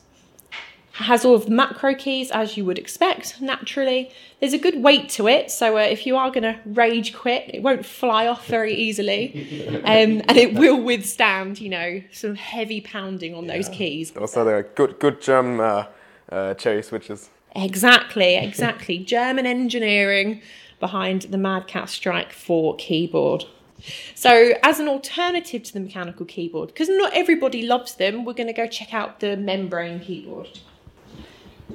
has 0.92 1.24
all 1.24 1.34
of 1.34 1.46
the 1.46 1.50
macro 1.50 1.94
keys 1.94 2.30
as 2.30 2.58
you 2.58 2.64
would 2.66 2.78
expect 2.78 3.40
naturally. 3.40 4.10
There's 4.38 4.52
a 4.52 4.58
good 4.58 4.82
weight 4.82 5.08
to 5.10 5.26
it, 5.26 5.50
so 5.50 5.78
uh, 5.78 5.80
if 5.80 6.06
you 6.06 6.14
are 6.18 6.28
going 6.28 6.42
to 6.42 6.60
rage 6.66 7.14
quit, 7.14 7.50
it 7.54 7.62
won't 7.62 7.86
fly 7.86 8.26
off 8.26 8.46
very 8.46 8.74
easily, 8.74 9.80
um, 9.84 10.20
and 10.28 10.36
it 10.36 10.52
will 10.54 10.78
withstand, 10.78 11.58
you 11.58 11.70
know, 11.70 12.02
some 12.12 12.34
heavy 12.34 12.82
pounding 12.82 13.34
on 13.34 13.46
those 13.46 13.70
keys. 13.70 14.10
Those 14.10 14.36
are 14.36 14.44
the 14.44 14.68
good, 14.74 14.98
good 15.00 15.22
German 15.22 15.60
uh, 15.60 15.86
uh, 16.30 16.52
cherry 16.54 16.82
switches. 16.82 17.30
Exactly, 17.56 18.36
exactly. 18.36 18.98
German 18.98 19.46
engineering 19.46 20.42
behind 20.80 21.22
the 21.22 21.38
Mad 21.38 21.66
Catz 21.66 21.92
Strike 21.92 22.32
4 22.32 22.76
keyboard. 22.76 23.46
So, 24.14 24.54
as 24.62 24.80
an 24.80 24.88
alternative 24.88 25.62
to 25.64 25.72
the 25.72 25.80
mechanical 25.80 26.24
keyboard, 26.26 26.68
because 26.68 26.88
not 26.88 27.12
everybody 27.12 27.62
loves 27.62 27.94
them, 27.94 28.24
we're 28.24 28.32
going 28.32 28.46
to 28.46 28.52
go 28.52 28.66
check 28.66 28.94
out 28.94 29.20
the 29.20 29.36
membrane 29.36 30.00
keyboard. 30.00 30.48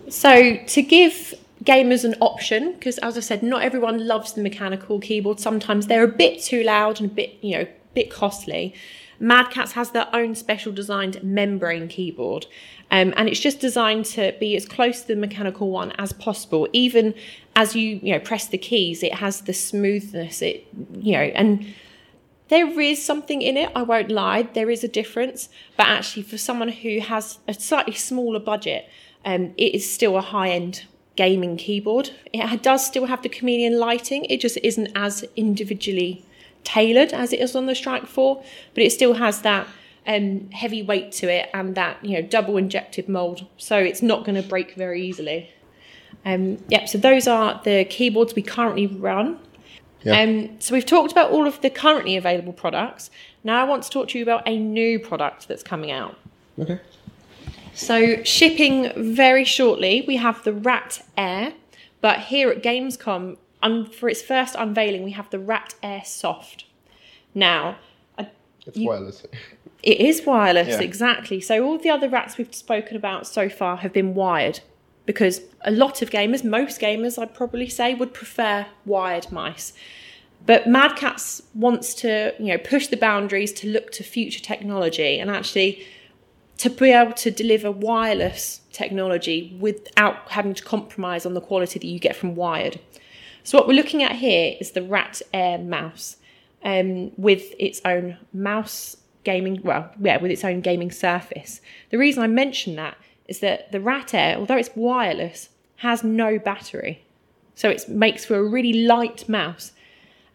So, 0.09 0.57
to 0.57 0.81
give 0.81 1.35
gamers 1.63 2.03
an 2.03 2.15
option, 2.21 2.73
because 2.73 2.97
as 2.99 3.17
I 3.17 3.21
said, 3.21 3.43
not 3.43 3.61
everyone 3.61 4.07
loves 4.07 4.33
the 4.33 4.41
mechanical 4.41 4.99
keyboard. 4.99 5.39
Sometimes 5.39 5.87
they're 5.87 6.03
a 6.03 6.07
bit 6.07 6.41
too 6.41 6.63
loud 6.63 6.99
and 7.01 7.11
a 7.11 7.13
bit, 7.13 7.37
you 7.41 7.57
know, 7.57 7.63
a 7.63 7.69
bit 7.93 8.09
costly. 8.09 8.73
Mad 9.19 9.49
Catz 9.51 9.73
has 9.73 9.91
their 9.91 10.07
own 10.15 10.33
special 10.33 10.71
designed 10.71 11.21
membrane 11.21 11.89
keyboard, 11.89 12.45
um, 12.89 13.13
and 13.17 13.27
it's 13.27 13.39
just 13.39 13.59
designed 13.59 14.05
to 14.05 14.33
be 14.39 14.55
as 14.55 14.65
close 14.65 15.01
to 15.01 15.07
the 15.09 15.15
mechanical 15.17 15.69
one 15.69 15.91
as 15.97 16.13
possible. 16.13 16.69
Even 16.71 17.13
as 17.55 17.75
you, 17.75 17.99
you 18.01 18.13
know, 18.13 18.19
press 18.19 18.47
the 18.47 18.57
keys, 18.57 19.03
it 19.03 19.15
has 19.15 19.41
the 19.41 19.53
smoothness. 19.53 20.41
It, 20.41 20.65
you 20.95 21.11
know, 21.11 21.19
and 21.19 21.65
there 22.49 22.79
is 22.79 23.03
something 23.03 23.41
in 23.41 23.57
it, 23.57 23.71
I 23.75 23.83
won't 23.83 24.11
lie, 24.11 24.43
there 24.43 24.69
is 24.69 24.83
a 24.83 24.87
difference. 24.87 25.49
But 25.77 25.87
actually, 25.87 26.23
for 26.23 26.37
someone 26.37 26.69
who 26.69 26.99
has 26.99 27.39
a 27.47 27.53
slightly 27.53 27.93
smaller 27.93 28.39
budget, 28.39 28.89
um, 29.23 29.53
it 29.57 29.75
is 29.75 29.89
still 29.89 30.17
a 30.17 30.21
high 30.21 30.49
end 30.49 30.85
gaming 31.15 31.57
keyboard. 31.57 32.11
It 32.33 32.63
does 32.63 32.85
still 32.85 33.05
have 33.05 33.21
the 33.21 33.29
chameleon 33.29 33.77
lighting, 33.77 34.25
it 34.25 34.41
just 34.41 34.57
isn't 34.63 34.91
as 34.95 35.25
individually 35.35 36.25
tailored 36.63 37.13
as 37.13 37.31
it 37.33 37.39
is 37.39 37.55
on 37.55 37.67
the 37.67 37.75
Strike 37.75 38.07
4, 38.07 38.43
but 38.73 38.83
it 38.83 38.91
still 38.91 39.13
has 39.13 39.41
that. 39.41 39.67
Um, 40.07 40.49
heavy 40.51 40.81
weight 40.81 41.11
to 41.13 41.29
it 41.29 41.49
and 41.53 41.75
that 41.75 42.03
you 42.03 42.15
know 42.15 42.27
double 42.27 42.57
injected 42.57 43.07
mold 43.07 43.45
so 43.57 43.77
it's 43.77 44.01
not 44.01 44.25
going 44.25 44.41
to 44.41 44.47
break 44.47 44.73
very 44.73 45.03
easily 45.05 45.51
um, 46.25 46.57
yep 46.67 46.87
so 46.89 46.97
those 46.97 47.27
are 47.27 47.61
the 47.63 47.83
keyboards 47.83 48.33
we 48.33 48.41
currently 48.41 48.87
run 48.87 49.37
Yeah. 50.03 50.21
um, 50.21 50.59
so 50.59 50.73
we've 50.73 50.85
talked 50.85 51.11
about 51.11 51.31
all 51.31 51.45
of 51.47 51.59
the 51.61 51.69
currently 51.69 52.15
available 52.15 52.53
products. 52.53 53.09
Now 53.43 53.61
I 53.61 53.67
want 53.67 53.83
to 53.83 53.89
talk 53.89 54.07
to 54.09 54.17
you 54.17 54.23
about 54.23 54.47
a 54.47 54.57
new 54.57 54.99
product 54.99 55.47
that's 55.47 55.63
coming 55.63 55.91
out. 55.91 56.15
Okay. 56.57 56.79
So 57.73 58.23
shipping 58.23 58.91
very 59.13 59.45
shortly, 59.45 60.03
we 60.07 60.17
have 60.17 60.43
the 60.43 60.53
Rat 60.53 61.05
Air, 61.17 61.53
but 62.01 62.19
here 62.21 62.49
at 62.49 62.61
Gamescom, 62.63 63.37
um, 63.61 63.85
for 63.85 64.09
its 64.09 64.21
first 64.21 64.55
unveiling, 64.57 65.03
we 65.03 65.11
have 65.11 65.29
the 65.29 65.39
Rat 65.39 65.75
Air 65.83 66.01
Soft. 66.05 66.65
Now, 67.35 67.77
I- 68.17 68.27
It's 68.65 68.77
You- 68.77 68.87
wireless. 68.89 69.25
it 69.83 69.99
is 69.99 70.25
wireless, 70.25 70.67
Yeah. 70.69 70.81
exactly. 70.81 71.39
So 71.41 71.63
all 71.65 71.77
the 71.77 71.89
other 71.89 72.09
rats 72.09 72.37
we've 72.37 72.53
spoken 72.53 72.95
about 72.97 73.27
so 73.27 73.47
far 73.49 73.77
have 73.77 73.93
been 73.93 74.13
wired 74.13 74.59
because 75.09 75.41
a 75.61 75.71
lot 75.71 76.03
of 76.03 76.11
gamers, 76.11 76.43
most 76.43 76.79
gamers, 76.79 77.19
I'd 77.19 77.33
probably 77.33 77.67
say, 77.67 77.95
would 77.95 78.13
prefer 78.13 78.67
wired 78.85 79.31
mice. 79.31 79.73
But 80.45 80.67
Mad 80.67 80.97
Catz 80.97 81.41
wants 81.55 81.95
to, 81.95 82.35
you 82.37 82.49
know, 82.49 82.59
push 82.59 82.85
the 82.85 82.95
boundaries 82.95 83.51
to 83.53 83.67
look 83.67 83.91
to 83.93 84.03
future 84.03 84.39
technology 84.39 85.17
and 85.17 85.31
actually 85.31 85.83
to 86.59 86.69
be 86.69 86.91
able 86.91 87.13
to 87.13 87.31
deliver 87.31 87.71
wireless 87.71 88.61
technology 88.71 89.57
without 89.59 90.29
having 90.29 90.53
to 90.53 90.63
compromise 90.63 91.25
on 91.25 91.33
the 91.33 91.41
quality 91.41 91.79
that 91.79 91.87
you 91.87 91.97
get 91.97 92.15
from 92.15 92.35
wired. 92.35 92.79
So 93.43 93.57
what 93.57 93.67
we're 93.67 93.73
looking 93.73 94.03
at 94.03 94.11
here 94.11 94.57
is 94.61 94.73
the 94.73 94.83
Rat 94.83 95.23
Air 95.33 95.57
mouse 95.57 96.17
um, 96.63 97.13
with 97.17 97.55
its 97.57 97.81
own 97.83 98.19
mouse 98.31 98.95
gaming, 99.23 99.59
well, 99.63 99.89
yeah, 99.99 100.17
with 100.17 100.29
its 100.29 100.45
own 100.45 100.61
gaming 100.61 100.91
surface. 100.91 101.61
The 101.89 101.97
reason 101.97 102.21
I 102.21 102.27
mention 102.27 102.75
that 102.75 102.95
is 103.29 103.39
that 103.39 103.71
the 103.71 103.79
Rat 103.79 104.13
Air, 104.13 104.37
although 104.37 104.57
it's 104.57 104.71
wireless, 104.75 105.49
has 105.77 106.03
no 106.03 106.37
battery. 106.39 107.03
So 107.55 107.69
it 107.69 107.87
makes 107.87 108.25
for 108.25 108.35
a 108.35 108.43
really 108.43 108.85
light 108.85 109.27
mouse. 109.29 109.71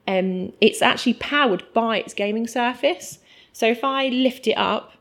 Um, 0.07 0.53
it's 0.61 0.83
actually 0.83 1.15
powered 1.15 1.65
by 1.73 1.99
its 1.99 2.15
gaming 2.15 2.47
surface. 2.47 3.19
So 3.53 3.67
if 3.67 3.83
I 3.85 4.09
lift 4.09 4.47
it 4.47 4.55
up, 4.55 4.93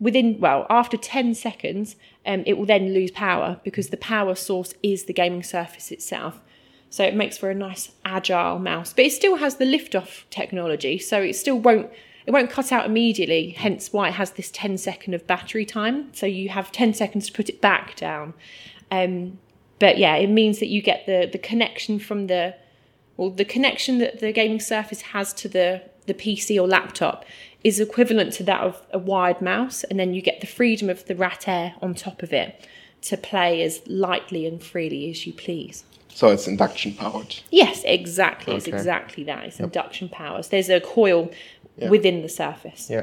within, 0.00 0.38
well, 0.40 0.66
after 0.70 0.96
10 0.96 1.34
seconds, 1.34 1.96
um, 2.24 2.44
it 2.46 2.56
will 2.56 2.66
then 2.66 2.94
lose 2.94 3.10
power 3.10 3.60
because 3.64 3.88
the 3.88 3.96
power 3.96 4.34
source 4.34 4.74
is 4.82 5.04
the 5.04 5.12
gaming 5.12 5.42
surface 5.42 5.90
itself. 5.90 6.40
So 6.90 7.04
it 7.04 7.14
makes 7.14 7.36
for 7.36 7.50
a 7.50 7.54
nice 7.54 7.90
agile 8.04 8.58
mouse, 8.58 8.92
but 8.92 9.04
it 9.04 9.12
still 9.12 9.36
has 9.36 9.56
the 9.56 9.66
lift-off 9.66 10.26
technology, 10.30 10.98
so 10.98 11.20
it 11.20 11.34
still 11.34 11.58
won't 11.58 11.90
it 12.28 12.32
won't 12.32 12.50
cut 12.50 12.72
out 12.72 12.84
immediately. 12.84 13.52
Hence 13.56 13.90
why 13.90 14.08
it 14.08 14.12
has 14.12 14.32
this 14.32 14.50
10 14.50 14.76
second 14.76 15.14
of 15.14 15.26
battery 15.26 15.64
time. 15.64 16.12
So 16.12 16.26
you 16.26 16.50
have 16.50 16.70
10 16.70 16.92
seconds 16.92 17.28
to 17.28 17.32
put 17.32 17.48
it 17.48 17.62
back 17.62 17.96
down. 17.96 18.34
Um, 18.90 19.38
but 19.78 19.96
yeah, 19.96 20.14
it 20.16 20.26
means 20.28 20.58
that 20.58 20.66
you 20.66 20.82
get 20.82 21.06
the 21.06 21.26
the 21.32 21.38
connection 21.38 21.98
from 21.98 22.26
the 22.26 22.54
well 23.16 23.30
the 23.30 23.46
connection 23.46 23.96
that 24.00 24.20
the 24.20 24.30
gaming 24.30 24.60
surface 24.60 25.00
has 25.00 25.32
to 25.34 25.48
the 25.48 25.80
the 26.04 26.12
PC 26.12 26.60
or 26.60 26.66
laptop 26.66 27.24
is 27.64 27.80
equivalent 27.80 28.34
to 28.34 28.42
that 28.42 28.60
of 28.60 28.82
a 28.92 28.98
wired 28.98 29.40
mouse, 29.40 29.82
and 29.84 29.98
then 29.98 30.12
you 30.12 30.20
get 30.20 30.42
the 30.42 30.46
freedom 30.46 30.90
of 30.90 31.06
the 31.06 31.16
rat 31.16 31.48
air 31.48 31.76
on 31.80 31.94
top 31.94 32.22
of 32.22 32.34
it 32.34 32.68
to 33.00 33.16
play 33.16 33.62
as 33.62 33.80
lightly 33.86 34.44
and 34.44 34.62
freely 34.62 35.08
as 35.08 35.26
you 35.26 35.32
please. 35.32 35.82
So 36.14 36.28
it's 36.30 36.48
induction 36.48 36.94
powered. 36.94 37.36
Yes, 37.50 37.82
exactly. 37.84 38.56
It's 38.56 38.66
exactly 38.66 39.24
that. 39.24 39.44
It's 39.44 39.60
induction 39.60 40.08
powers. 40.08 40.48
There's 40.48 40.68
a 40.68 40.80
coil 40.80 41.30
Yeah. 41.76 41.90
within 41.90 42.22
the 42.22 42.28
surface. 42.28 42.90
Yeah. 42.90 43.02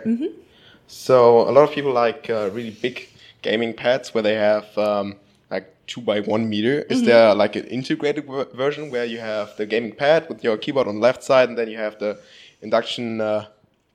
So 0.88 1.48
a 1.50 1.52
lot 1.52 1.64
of 1.64 1.72
people 1.72 1.94
like 1.94 2.30
uh, 2.30 2.50
really 2.52 2.72
big 2.72 3.08
gaming 3.42 3.74
pads 3.74 4.14
where 4.14 4.22
they 4.24 4.36
have 4.36 4.78
um, 4.78 5.16
like 5.50 5.74
two 5.88 6.02
by 6.02 6.20
one 6.22 6.50
meter. 6.50 6.82
Is 6.90 7.04
there 7.04 7.34
like 7.34 7.56
an 7.56 7.66
integrated 7.66 8.26
ver- 8.28 8.46
version 8.54 8.92
where 8.92 9.06
you 9.06 9.20
have 9.20 9.56
the 9.58 9.66
gaming 9.66 9.94
pad 9.96 10.28
with 10.30 10.44
your 10.44 10.58
keyboard 10.58 10.88
on 10.88 10.96
the 10.96 11.02
left 11.02 11.24
side 11.24 11.50
and 11.50 11.58
then 11.58 11.70
you 11.70 11.78
have 11.78 11.98
the 12.00 12.20
induction 12.62 13.22
uh, 13.22 13.46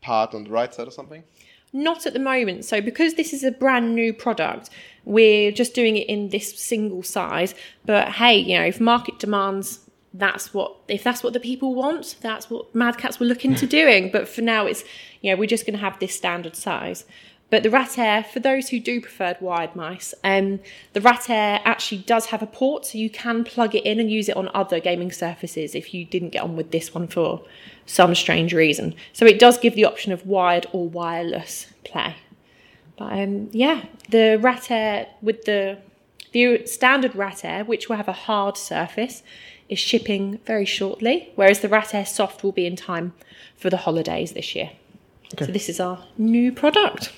part 0.00 0.34
on 0.34 0.44
the 0.44 0.50
right 0.50 0.72
side 0.72 0.88
or 0.88 0.92
something? 0.92 1.22
Not 1.72 2.06
at 2.06 2.12
the 2.12 2.18
moment. 2.18 2.64
So, 2.64 2.80
because 2.80 3.14
this 3.14 3.32
is 3.32 3.44
a 3.44 3.52
brand 3.52 3.94
new 3.94 4.12
product, 4.12 4.70
we're 5.04 5.52
just 5.52 5.74
doing 5.74 5.96
it 5.96 6.08
in 6.08 6.30
this 6.30 6.58
single 6.58 7.02
size. 7.02 7.54
But 7.86 8.08
hey, 8.08 8.38
you 8.38 8.58
know, 8.58 8.64
if 8.64 8.80
market 8.80 9.18
demands, 9.18 9.80
that's 10.12 10.52
what 10.52 10.74
if 10.88 11.04
that's 11.04 11.22
what 11.22 11.32
the 11.32 11.40
people 11.40 11.74
want, 11.74 12.16
that's 12.20 12.50
what 12.50 12.74
Mad 12.74 12.98
Catz 12.98 13.20
were 13.20 13.26
looking 13.26 13.54
to 13.56 13.66
doing. 13.80 14.10
But 14.10 14.28
for 14.28 14.42
now, 14.42 14.66
it's 14.66 14.82
you 15.20 15.30
know 15.30 15.38
we're 15.38 15.46
just 15.46 15.66
going 15.66 15.78
to 15.78 15.84
have 15.84 15.98
this 16.00 16.14
standard 16.14 16.56
size. 16.56 17.04
But 17.50 17.64
the 17.64 17.70
Rat 17.70 17.98
Air, 17.98 18.22
for 18.22 18.38
those 18.38 18.68
who 18.68 18.78
do 18.78 19.00
prefer 19.00 19.36
wired 19.40 19.74
mice, 19.74 20.14
um, 20.22 20.60
the 20.92 21.00
Rat 21.00 21.28
Air 21.28 21.60
actually 21.64 21.98
does 22.02 22.26
have 22.26 22.42
a 22.42 22.46
port, 22.46 22.86
so 22.86 22.96
you 22.98 23.10
can 23.10 23.42
plug 23.42 23.74
it 23.74 23.84
in 23.84 23.98
and 23.98 24.10
use 24.10 24.28
it 24.28 24.36
on 24.36 24.48
other 24.54 24.78
gaming 24.78 25.10
surfaces 25.10 25.74
if 25.74 25.92
you 25.92 26.04
didn't 26.04 26.30
get 26.30 26.42
on 26.42 26.56
with 26.56 26.70
this 26.70 26.94
one 26.94 27.08
for 27.08 27.42
some 27.86 28.14
strange 28.14 28.54
reason. 28.54 28.94
So 29.12 29.26
it 29.26 29.40
does 29.40 29.58
give 29.58 29.74
the 29.74 29.84
option 29.84 30.12
of 30.12 30.26
wired 30.26 30.66
or 30.72 30.88
wireless 30.88 31.66
play. 31.84 32.14
But 32.96 33.12
um, 33.14 33.48
yeah, 33.52 33.86
the 34.10 34.38
Rat 34.40 34.70
Air 34.70 35.08
with 35.20 35.44
the 35.44 35.78
the 36.32 36.64
standard 36.64 37.16
Rat 37.16 37.44
Air, 37.44 37.64
which 37.64 37.88
will 37.88 37.96
have 37.96 38.06
a 38.06 38.12
hard 38.12 38.56
surface, 38.56 39.24
is 39.68 39.80
shipping 39.80 40.38
very 40.46 40.64
shortly, 40.64 41.32
whereas 41.34 41.58
the 41.58 41.68
Rat 41.68 41.92
Air 41.92 42.06
Soft 42.06 42.44
will 42.44 42.52
be 42.52 42.66
in 42.66 42.76
time 42.76 43.12
for 43.56 43.70
the 43.70 43.78
holidays 43.78 44.32
this 44.32 44.54
year. 44.54 44.70
So 45.38 45.46
this 45.46 45.68
is 45.68 45.80
our 45.80 46.04
new 46.18 46.52
product. 46.52 47.12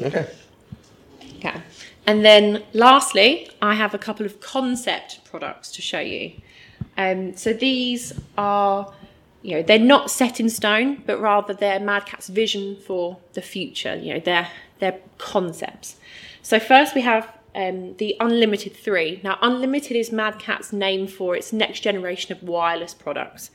Okay. 0.00 0.26
Okay. 1.36 1.60
And 2.06 2.24
then 2.24 2.62
lastly, 2.72 3.50
I 3.62 3.74
have 3.74 3.94
a 3.94 3.98
couple 3.98 4.26
of 4.26 4.40
concept 4.40 5.24
products 5.24 5.70
to 5.72 5.82
show 5.82 6.00
you. 6.00 6.32
Um, 6.96 7.36
so 7.36 7.52
these 7.52 8.12
are, 8.36 8.92
you 9.42 9.56
know, 9.56 9.62
they're 9.62 9.78
not 9.78 10.10
set 10.10 10.40
in 10.40 10.48
stone, 10.50 11.02
but 11.06 11.20
rather 11.20 11.54
they're 11.54 11.80
Mad 11.80 12.06
Cat's 12.06 12.28
vision 12.28 12.76
for 12.76 13.18
the 13.32 13.42
future. 13.42 13.94
You 13.96 14.14
know, 14.14 14.20
they're 14.20 14.48
they're 14.80 14.98
concepts. 15.18 15.96
So 16.42 16.58
first 16.58 16.94
we 16.94 17.00
have 17.02 17.32
um, 17.54 17.96
the 17.96 18.16
Unlimited 18.20 18.74
3. 18.74 19.20
Now, 19.22 19.38
Unlimited 19.40 19.96
is 19.96 20.10
Mad 20.10 20.38
Cat's 20.38 20.72
name 20.72 21.06
for 21.06 21.36
its 21.36 21.52
next 21.52 21.80
generation 21.80 22.32
of 22.32 22.42
wireless 22.42 22.94
products. 22.94 23.50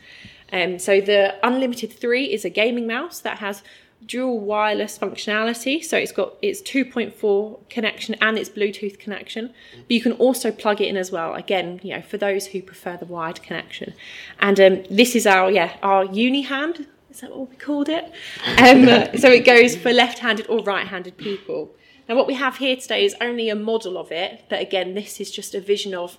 Um, 0.52 0.80
so 0.80 1.02
the 1.02 1.36
Unlimited 1.46 1.92
3 1.92 2.26
is 2.26 2.46
a 2.46 2.50
gaming 2.50 2.88
mouse 2.88 3.20
that 3.20 3.40
has 3.40 3.62
dual 4.06 4.40
wireless 4.40 4.98
functionality. 4.98 5.84
So 5.84 5.98
it's 5.98 6.12
got 6.12 6.34
its 6.42 6.62
2.4 6.62 7.70
connection 7.70 8.16
and 8.22 8.38
its 8.38 8.50
Bluetooth 8.50 9.00
connection. 9.00 9.54
But 9.74 9.92
you 9.92 10.02
can 10.02 10.14
also 10.14 10.52
plug 10.52 10.82
it 10.82 10.88
in 10.88 10.98
as 10.98 11.12
well. 11.12 11.36
Again, 11.36 11.80
you 11.84 11.96
know, 11.96 12.02
for 12.02 12.18
those 12.18 12.48
who 12.48 12.62
prefer 12.62 12.98
the 12.98 13.06
wired 13.06 13.42
connection. 13.44 13.94
And 14.40 14.60
um, 14.60 14.84
this 14.90 15.16
is 15.16 15.28
our 15.28 15.52
yeah 15.52 15.78
our 15.82 16.06
uni 16.06 16.42
hand. 16.42 16.88
Is 17.12 17.22
that 17.22 17.36
what 17.36 17.50
we 17.50 17.56
called 17.56 17.90
it? 17.90 18.12
Um, 18.60 18.86
so 19.18 19.30
it 19.30 19.46
goes 19.46 19.76
for 19.76 19.92
left-handed 19.92 20.48
or 20.48 20.64
right-handed 20.64 21.18
people. 21.18 21.76
Now, 22.08 22.16
what 22.16 22.28
we 22.28 22.34
have 22.34 22.58
here 22.58 22.76
today 22.76 23.06
is 23.06 23.16
only 23.22 23.50
a 23.50 23.56
model 23.56 23.98
of 23.98 24.12
it, 24.12 24.46
but 24.50 24.60
again, 24.60 24.96
this 24.96 25.20
is 25.20 25.32
just 25.32 25.56
a 25.56 25.62
vision 25.62 25.94
of 25.94 26.18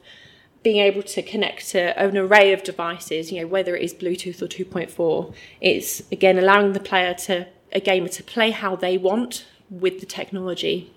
being 0.63 0.77
able 0.77 1.03
to 1.03 1.23
connect 1.23 1.69
to 1.71 1.99
an 1.99 2.17
array 2.17 2.53
of 2.53 2.63
devices, 2.63 3.33
you 3.33 3.41
know, 3.41 3.47
whether 3.47 3.75
it 3.75 3.83
is 3.83 3.95
Bluetooth 3.95 4.43
or 4.43 4.47
2.4. 4.47 5.35
It's 5.61 6.03
again 6.13 6.39
allowing 6.39 6.73
the 6.75 6.81
player 6.81 7.15
to, 7.15 7.49
a 7.73 7.81
gamer 7.81 8.09
to 8.09 8.23
play 8.23 8.51
how 8.51 8.77
they 8.77 8.99
want 8.99 9.47
with 9.69 10.01
the 10.01 10.07
technology 10.07 10.93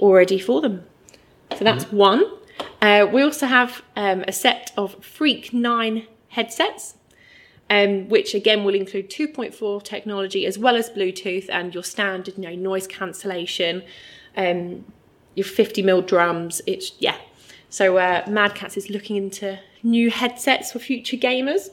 already 0.00 0.38
for 0.38 0.60
them. 0.60 0.84
So 1.56 1.64
that's 1.64 1.90
one. 1.92 2.24
Uh, 2.80 3.06
we 3.12 3.22
also 3.22 3.46
have 3.46 3.82
um, 3.96 4.24
a 4.26 4.32
set 4.32 4.72
of 4.76 4.96
F.R.E.Q. 5.00 5.58
9 5.58 6.06
headsets, 6.28 6.94
um, 7.70 8.08
which 8.08 8.34
again 8.34 8.64
will 8.64 8.74
include 8.74 9.10
2.4 9.10 9.82
technology 9.82 10.46
as 10.46 10.58
well 10.58 10.76
as 10.76 10.90
Bluetooth 10.90 11.48
and 11.50 11.74
your 11.74 11.82
standard, 11.82 12.36
you 12.36 12.42
know, 12.42 12.54
noise 12.54 12.86
cancellation, 12.86 13.82
um, 14.36 14.84
your 15.34 15.44
50 15.44 15.82
mil 15.82 16.02
drums. 16.02 16.60
It's 16.66 16.92
yeah. 16.98 17.16
So 17.68 17.98
uh, 17.98 18.24
Mad 18.28 18.54
Catz 18.54 18.76
is 18.76 18.88
looking 18.90 19.16
into 19.16 19.58
new 19.82 20.10
headsets 20.10 20.72
for 20.72 20.78
future 20.78 21.16
gamers. 21.16 21.68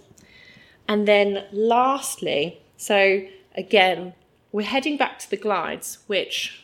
And 0.88 1.08
then 1.08 1.46
lastly, 1.52 2.62
so 2.78 3.26
again, 3.56 4.14
we're 4.52 4.66
heading 4.66 4.98
back 4.98 5.20
to 5.20 5.30
the 5.30 5.38
glides, 5.38 6.00
which 6.08 6.64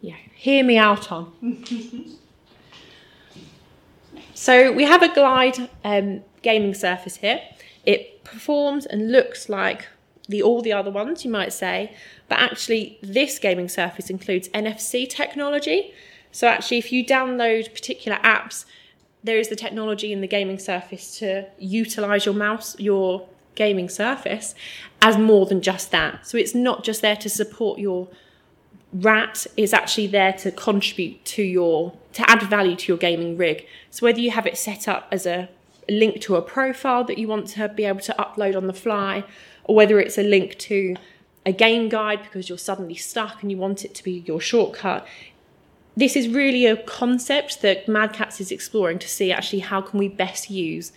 yeah, 0.00 0.16
hear 0.34 0.64
me 0.64 0.76
out 0.76 1.10
on. 1.10 1.32
so 4.34 4.72
we 4.72 4.84
have 4.84 5.02
a 5.02 5.12
glide 5.12 5.68
um, 5.84 6.22
gaming 6.42 6.74
surface 6.74 7.16
here. 7.16 7.40
It 7.84 8.24
performs 8.24 8.86
and 8.86 9.12
looks 9.12 9.48
like 9.48 9.88
the 10.28 10.42
all 10.42 10.62
the 10.62 10.72
other 10.72 10.90
ones, 10.90 11.24
you 11.24 11.30
might 11.30 11.52
say, 11.52 11.94
but 12.28 12.38
actually 12.38 12.98
this 13.02 13.38
gaming 13.38 13.68
surface 13.68 14.10
includes 14.10 14.48
NFC 14.48 15.08
technology. 15.08 15.92
So 16.32 16.48
actually, 16.48 16.78
if 16.78 16.90
you 16.92 17.04
download 17.04 17.72
particular 17.72 18.18
apps, 18.18 18.64
there 19.22 19.38
is 19.38 19.48
the 19.48 19.56
technology 19.56 20.12
in 20.12 20.20
the 20.20 20.26
gaming 20.26 20.58
surface 20.58 21.18
to 21.18 21.46
utilize 21.58 22.26
your 22.26 22.34
mouse, 22.34 22.78
your 22.78 23.28
gaming 23.54 23.88
surface, 23.88 24.54
as 25.04 25.18
more 25.18 25.44
than 25.44 25.60
just 25.60 25.90
that. 25.90 26.26
So 26.26 26.38
it's 26.38 26.54
not 26.54 26.82
just 26.82 27.02
there 27.02 27.14
to 27.16 27.28
support 27.28 27.78
your 27.78 28.08
rat 28.94 29.44
it's 29.56 29.72
actually 29.72 30.06
there 30.06 30.32
to 30.32 30.52
contribute 30.52 31.24
to 31.24 31.42
your 31.42 31.92
to 32.12 32.30
add 32.30 32.40
value 32.42 32.74
to 32.76 32.92
your 32.92 32.96
gaming 32.96 33.36
rig. 33.36 33.66
So 33.90 34.06
whether 34.06 34.20
you 34.20 34.30
have 34.30 34.46
it 34.46 34.56
set 34.56 34.88
up 34.88 35.06
as 35.10 35.26
a 35.26 35.48
link 35.88 36.22
to 36.22 36.36
a 36.36 36.42
profile 36.42 37.04
that 37.04 37.18
you 37.18 37.28
want 37.28 37.48
to 37.48 37.68
be 37.68 37.84
able 37.84 38.00
to 38.00 38.14
upload 38.18 38.56
on 38.56 38.66
the 38.66 38.72
fly, 38.72 39.24
or 39.64 39.74
whether 39.74 40.00
it's 40.00 40.16
a 40.16 40.22
link 40.22 40.56
to 40.58 40.96
a 41.44 41.52
game 41.52 41.90
guide 41.90 42.22
because 42.22 42.48
you're 42.48 42.56
suddenly 42.56 42.94
stuck 42.94 43.42
and 43.42 43.50
you 43.50 43.58
want 43.58 43.84
it 43.84 43.94
to 43.96 44.04
be 44.04 44.22
your 44.26 44.40
shortcut. 44.40 45.06
This 45.96 46.16
is 46.16 46.28
really 46.28 46.64
a 46.64 46.76
concept 46.76 47.60
that 47.60 47.86
Mad 47.86 48.14
Catz 48.14 48.40
is 48.40 48.50
exploring 48.50 48.98
to 49.00 49.08
see 49.08 49.30
actually 49.30 49.58
how 49.58 49.82
can 49.82 49.98
we 49.98 50.08
best 50.08 50.48
use 50.48 50.92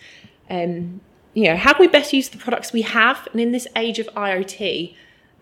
um, 0.48 1.02
you 1.38 1.44
know, 1.44 1.56
how 1.56 1.72
can 1.72 1.80
we 1.82 1.86
best 1.86 2.12
use 2.12 2.28
the 2.30 2.36
products 2.36 2.72
we 2.72 2.82
have? 2.82 3.28
And 3.30 3.40
in 3.40 3.52
this 3.52 3.68
age 3.76 4.00
of 4.00 4.06
IoT, 4.16 4.92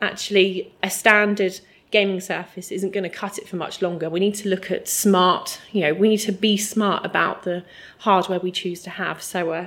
actually, 0.02 0.70
a 0.82 0.90
standard 0.90 1.58
gaming 1.90 2.20
surface 2.20 2.70
isn't 2.70 2.92
going 2.92 3.04
to 3.04 3.08
cut 3.08 3.38
it 3.38 3.48
for 3.48 3.56
much 3.56 3.80
longer. 3.80 4.10
We 4.10 4.20
need 4.20 4.34
to 4.36 4.48
look 4.50 4.70
at 4.70 4.88
smart, 4.88 5.58
you 5.72 5.80
know, 5.80 5.94
we 5.94 6.10
need 6.10 6.18
to 6.18 6.32
be 6.32 6.58
smart 6.58 7.06
about 7.06 7.44
the 7.44 7.64
hardware 8.00 8.38
we 8.40 8.50
choose 8.50 8.82
to 8.82 8.90
have. 8.90 9.22
So 9.22 9.52
uh, 9.52 9.66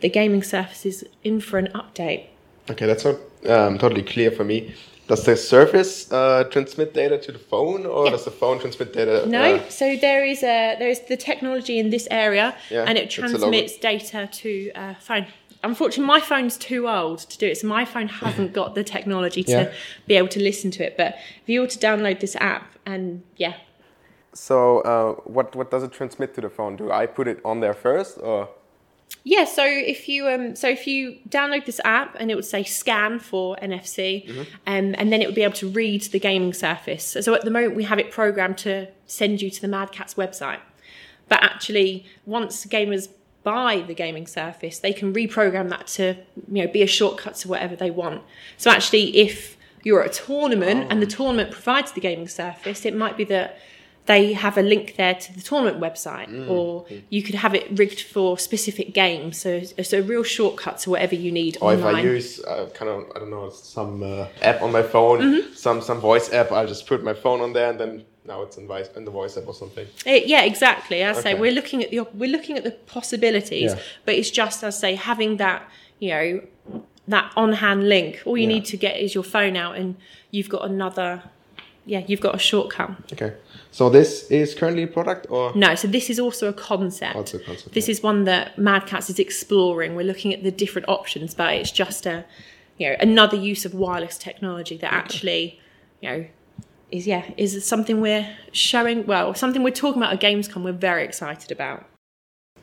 the 0.00 0.08
gaming 0.08 0.42
surface 0.42 0.86
is 0.86 1.04
in 1.22 1.40
for 1.42 1.58
an 1.58 1.68
update. 1.74 2.24
Okay, 2.70 2.86
that's 2.86 3.04
not 3.04 3.16
um, 3.46 3.76
totally 3.76 4.02
clear 4.02 4.30
for 4.30 4.44
me. 4.44 4.74
Does 5.08 5.24
the 5.24 5.36
Surface 5.36 6.10
uh, 6.10 6.44
transmit 6.50 6.92
data 6.94 7.18
to 7.18 7.32
the 7.32 7.38
phone, 7.38 7.86
or 7.86 8.06
Yeah. 8.06 8.10
does 8.12 8.24
the 8.24 8.32
phone 8.32 8.58
transmit 8.58 8.92
data? 8.92 9.24
No, 9.28 9.56
uh, 9.56 9.68
so 9.68 9.96
there 9.96 10.24
is 10.24 10.42
a 10.42 10.74
there 10.80 10.88
is 10.88 11.00
the 11.06 11.16
technology 11.16 11.78
in 11.78 11.90
this 11.90 12.08
area, 12.10 12.56
Yeah, 12.70 12.86
and 12.88 12.98
it 12.98 13.04
it's 13.04 13.18
a 13.18 13.20
logo. 13.20 13.38
transmits 13.38 13.78
data 13.78 14.28
to 14.40 14.72
uh, 14.74 14.94
phone. 14.98 15.26
Unfortunately 15.66 16.06
my 16.06 16.20
phone's 16.20 16.56
too 16.56 16.88
old 16.88 17.18
to 17.30 17.36
do 17.38 17.46
it, 17.46 17.58
so 17.58 17.66
my 17.66 17.84
phone 17.84 18.08
hasn't 18.08 18.52
got 18.52 18.74
the 18.74 18.84
technology 18.84 19.42
to 19.44 19.50
Yeah. 19.50 19.72
be 20.06 20.14
able 20.14 20.28
to 20.28 20.40
listen 20.42 20.70
to 20.72 20.84
it. 20.86 20.96
But 20.96 21.16
if 21.42 21.48
you 21.48 21.60
were 21.60 21.66
to 21.66 21.78
download 21.78 22.20
this 22.20 22.36
app, 22.36 22.72
and 22.86 23.22
yeah, 23.36 23.54
So, 24.32 24.80
uh, 24.80 25.12
what 25.24 25.56
what 25.56 25.70
does 25.70 25.82
it 25.82 25.92
transmit 25.92 26.34
to 26.34 26.40
the 26.42 26.50
phone? 26.50 26.76
Do 26.76 26.90
I 26.92 27.06
put 27.06 27.26
it 27.28 27.38
on 27.44 27.60
there 27.60 27.74
first, 27.74 28.18
or 28.22 28.48
Yeah, 29.24 29.44
so 29.44 29.64
if 29.64 30.08
you 30.10 30.28
um, 30.28 30.54
so 30.56 30.68
if 30.68 30.86
you 30.86 30.98
download 31.28 31.64
this 31.64 31.80
app 31.84 32.10
and 32.20 32.30
it 32.30 32.34
would 32.34 32.44
say 32.54 32.62
scan 32.62 33.18
for 33.18 33.56
NFC, 33.62 34.28
um, 34.66 34.94
and 34.98 35.06
then 35.12 35.20
it 35.22 35.26
would 35.28 35.34
be 35.34 35.42
able 35.48 35.54
to 35.64 35.68
read 35.68 36.02
the 36.14 36.18
gaming 36.18 36.52
surface. 36.52 37.16
So 37.24 37.34
at 37.34 37.42
the 37.48 37.50
moment 37.50 37.76
we 37.76 37.84
have 37.84 37.98
it 37.98 38.10
programmed 38.10 38.58
to 38.58 38.88
send 39.06 39.40
you 39.42 39.48
to 39.50 39.60
the 39.60 39.68
Mad 39.68 39.88
Catz 39.90 40.14
website, 40.14 40.60
but 41.30 41.42
actually 41.42 42.04
once 42.26 42.66
gamers 42.66 43.08
buy 43.46 43.84
the 43.86 43.94
gaming 43.94 44.26
surface, 44.26 44.80
they 44.80 44.92
can 44.92 45.14
reprogram 45.14 45.68
that 45.68 45.86
to 45.86 46.16
you 46.50 46.64
know 46.64 46.66
be 46.66 46.82
a 46.82 46.86
shortcut 46.86 47.36
to 47.36 47.48
whatever 47.48 47.76
they 47.76 47.92
want. 47.92 48.22
So 48.56 48.72
actually, 48.72 49.16
if 49.16 49.56
you're 49.84 50.02
at 50.02 50.10
a 50.10 50.24
tournament 50.24 50.80
oh. 50.84 50.88
and 50.90 51.00
the 51.00 51.06
tournament 51.06 51.52
provides 51.52 51.92
the 51.92 52.00
gaming 52.00 52.26
surface, 52.26 52.84
it 52.84 52.94
might 52.94 53.16
be 53.16 53.22
that 53.24 53.58
they 54.06 54.32
have 54.32 54.56
a 54.56 54.62
link 54.62 54.94
there 54.96 55.14
to 55.14 55.32
the 55.34 55.40
tournament 55.42 55.80
website, 55.80 56.48
or 56.48 56.86
you 57.10 57.22
could 57.22 57.34
have 57.34 57.54
it 57.54 57.66
rigged 57.78 58.00
for 58.00 58.38
specific 58.38 58.94
games. 58.94 59.38
So 59.40 59.60
it's 59.76 59.92
a 59.92 60.02
real 60.02 60.22
shortcut 60.22 60.78
to 60.80 60.90
whatever 60.90 61.14
you 61.14 61.32
need 61.32 61.58
or 61.60 61.74
if 61.74 61.84
I 61.84 62.00
use 62.00 62.40
uh, 62.44 62.68
kind 62.74 62.88
of 62.90 63.04
I 63.14 63.18
don't 63.20 63.30
know 63.30 63.50
some 63.50 64.02
uh, 64.02 64.26
app 64.42 64.62
on 64.62 64.70
my 64.72 64.82
phone, 64.82 65.18
Mm-hmm. 65.20 65.54
some 65.54 65.80
some 65.82 66.00
voice 66.00 66.32
app, 66.32 66.52
I'll 66.52 66.66
just 66.68 66.86
put 66.86 67.02
my 67.02 67.14
phone 67.14 67.40
on 67.40 67.52
there, 67.52 67.70
and 67.70 67.78
then 67.80 68.04
now 68.24 68.42
it's 68.42 68.56
in, 68.58 68.66
voice, 68.66 68.88
in 68.96 69.04
the 69.04 69.10
voice 69.10 69.36
app 69.36 69.46
or 69.46 69.54
something. 69.54 69.86
Eh, 70.04 70.22
yeah, 70.26 70.42
exactly. 70.42 71.02
As 71.02 71.18
I 71.18 71.22
say, 71.22 71.34
we're 71.34 71.52
looking 71.52 71.82
at 71.84 71.90
the 71.90 72.00
we're 72.14 72.30
looking 72.36 72.56
at 72.56 72.64
the 72.64 72.72
possibilities, 72.72 73.72
Yeah. 73.72 73.80
but 74.04 74.14
it's 74.14 74.30
just 74.30 74.62
as 74.64 74.76
I 74.76 74.78
say 74.80 74.94
having 74.94 75.36
that 75.38 75.62
you 75.98 76.10
know 76.10 76.40
that 77.08 77.32
on 77.36 77.52
hand 77.54 77.88
link. 77.88 78.22
All 78.26 78.36
you 78.36 78.42
Yeah. 78.48 78.54
need 78.54 78.64
to 78.66 78.76
get 78.76 78.98
is 79.00 79.14
your 79.14 79.24
phone 79.24 79.56
out, 79.56 79.76
and 79.76 79.96
you've 80.30 80.48
got 80.48 80.64
another. 80.64 81.22
Yeah, 81.88 82.02
you've 82.08 82.20
got 82.20 82.34
a 82.34 82.38
shortcut. 82.38 82.90
Okay. 83.12 83.32
So 83.76 83.90
this 83.90 84.30
is 84.30 84.54
currently 84.54 84.84
a 84.84 84.86
product, 84.86 85.26
or 85.28 85.52
No, 85.54 85.74
so 85.74 85.86
this 85.86 86.08
is 86.08 86.18
also 86.18 86.48
a 86.48 86.52
concept. 86.54 87.14
Oh, 87.14 87.18
also 87.18 87.36
a 87.36 87.40
concept, 87.40 87.74
This 87.74 87.88
yeah. 87.88 87.92
is 87.92 88.02
one 88.02 88.24
that 88.24 88.56
Mad 88.56 88.86
Catz 88.86 89.10
is 89.10 89.18
exploring. 89.18 89.94
We're 89.94 90.06
looking 90.12 90.32
at 90.32 90.42
the 90.42 90.50
different 90.50 90.88
options, 90.88 91.34
but 91.34 91.52
it's 91.52 91.70
just 91.70 92.06
a, 92.06 92.24
you 92.78 92.88
know, 92.88 92.96
another 93.00 93.36
use 93.36 93.66
of 93.66 93.74
wireless 93.74 94.16
technology 94.16 94.78
that 94.78 94.90
actually, 94.94 95.60
you 96.00 96.08
know, 96.08 96.26
is 96.90 97.06
yeah 97.06 97.24
is 97.36 97.50
something 97.66 98.00
we're 98.00 98.26
showing. 98.50 99.04
Well, 99.04 99.34
something 99.34 99.62
we're 99.62 99.80
talking 99.84 100.00
about 100.02 100.14
at 100.14 100.20
Gamescom. 100.22 100.62
We're 100.64 100.72
very 100.90 101.04
excited 101.04 101.52
about. 101.52 101.84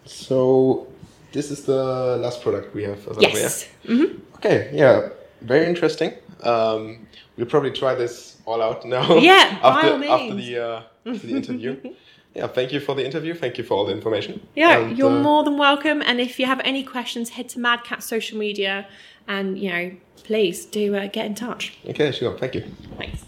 so 0.05 0.88
this 1.32 1.51
is 1.51 1.66
the 1.66 2.18
last 2.26 2.41
product 2.41 2.74
we 2.74 2.84
have. 2.86 3.01
available, 3.05 3.22
Yes. 3.38 3.70
yeah? 3.84 4.07
Okay. 4.38 4.72
Yeah. 4.74 5.09
Very 5.41 5.68
interesting. 5.68 6.11
Um, 6.44 7.08
we'll 7.38 7.48
probably 7.48 7.72
try 7.72 7.96
this 7.96 8.38
all 8.46 8.62
out 8.62 8.86
now. 8.86 9.16
Yeah, 9.18 9.60
by 9.62 9.70
after 9.70 9.94
all 9.94 10.04
after 10.04 10.36
the 10.36 10.58
uh, 10.60 10.82
after 11.06 11.28
the 11.28 11.36
interview. 11.36 11.94
yeah. 12.34 12.48
Thank 12.48 12.72
you 12.74 12.80
for 12.80 12.96
the 12.96 13.06
interview. 13.06 13.34
Thank 13.34 13.58
you 13.58 13.64
for 13.64 13.76
all 13.76 13.86
the 13.86 13.94
information. 13.94 14.46
Yeah, 14.56 14.80
And, 14.80 14.98
you're 14.98 15.18
uh, 15.18 15.22
more 15.22 15.44
than 15.44 15.58
welcome. 15.58 16.02
And 16.02 16.20
if 16.20 16.39
you 16.39 16.46
have 16.46 16.62
any 16.64 16.84
questions, 16.84 17.30
head 17.30 17.50
to 17.50 17.60
Mad 17.60 17.84
Catz 17.84 18.06
social 18.06 18.38
media, 18.38 18.88
and 19.28 19.58
you 19.58 19.70
know, 19.70 19.91
please 20.24 20.66
do 20.66 20.96
uh, 20.96 21.08
get 21.08 21.26
in 21.26 21.36
touch. 21.36 21.78
Okay. 21.89 22.12
Sure. 22.12 22.38
Thank 22.38 22.56
you. 22.56 22.64
Thanks. 22.98 23.24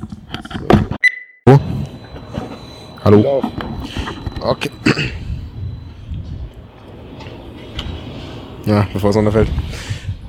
Hallo. 3.04 3.42
Okay. 4.42 4.72
Ja, 8.66 8.88
bevor 8.94 9.10
es 9.10 9.16
runterfällt. 9.16 9.50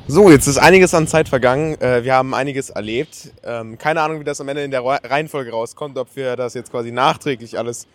So, 0.09 0.31
jetzt 0.31 0.47
ist 0.47 0.59
einiges 0.59 0.95
an 0.95 1.09
Zeit 1.09 1.29
vergangen. 1.29 1.81
Äh, 1.81 2.05
Wir 2.05 2.15
haben 2.15 2.33
einiges 2.35 2.71
erlebt. 2.71 3.31
Ähm, 3.43 3.77
Keine 3.77 4.01
Ahnung, 4.01 4.21
wie 4.21 4.25
das 4.25 4.41
am 4.41 4.49
Ende 4.49 4.63
in 4.63 4.71
der 4.71 4.85
Rei- 4.85 5.01
Reihenfolge 5.03 5.51
rauskommt, 5.51 5.99
ob 5.99 6.15
wir 6.15 6.37
das 6.37 6.55
jetzt 6.55 6.71
quasi 6.71 6.93
nachträglich 6.93 7.59
alles 7.59 7.89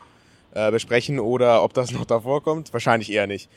äh, 0.53 0.72
besprechen 0.72 1.20
oder 1.20 1.64
ob 1.64 1.74
das 1.74 1.91
noch 1.93 2.05
davor 2.05 2.43
kommt. 2.43 2.74
Wahrscheinlich 2.74 3.12
eher 3.12 3.28
nicht. 3.28 3.49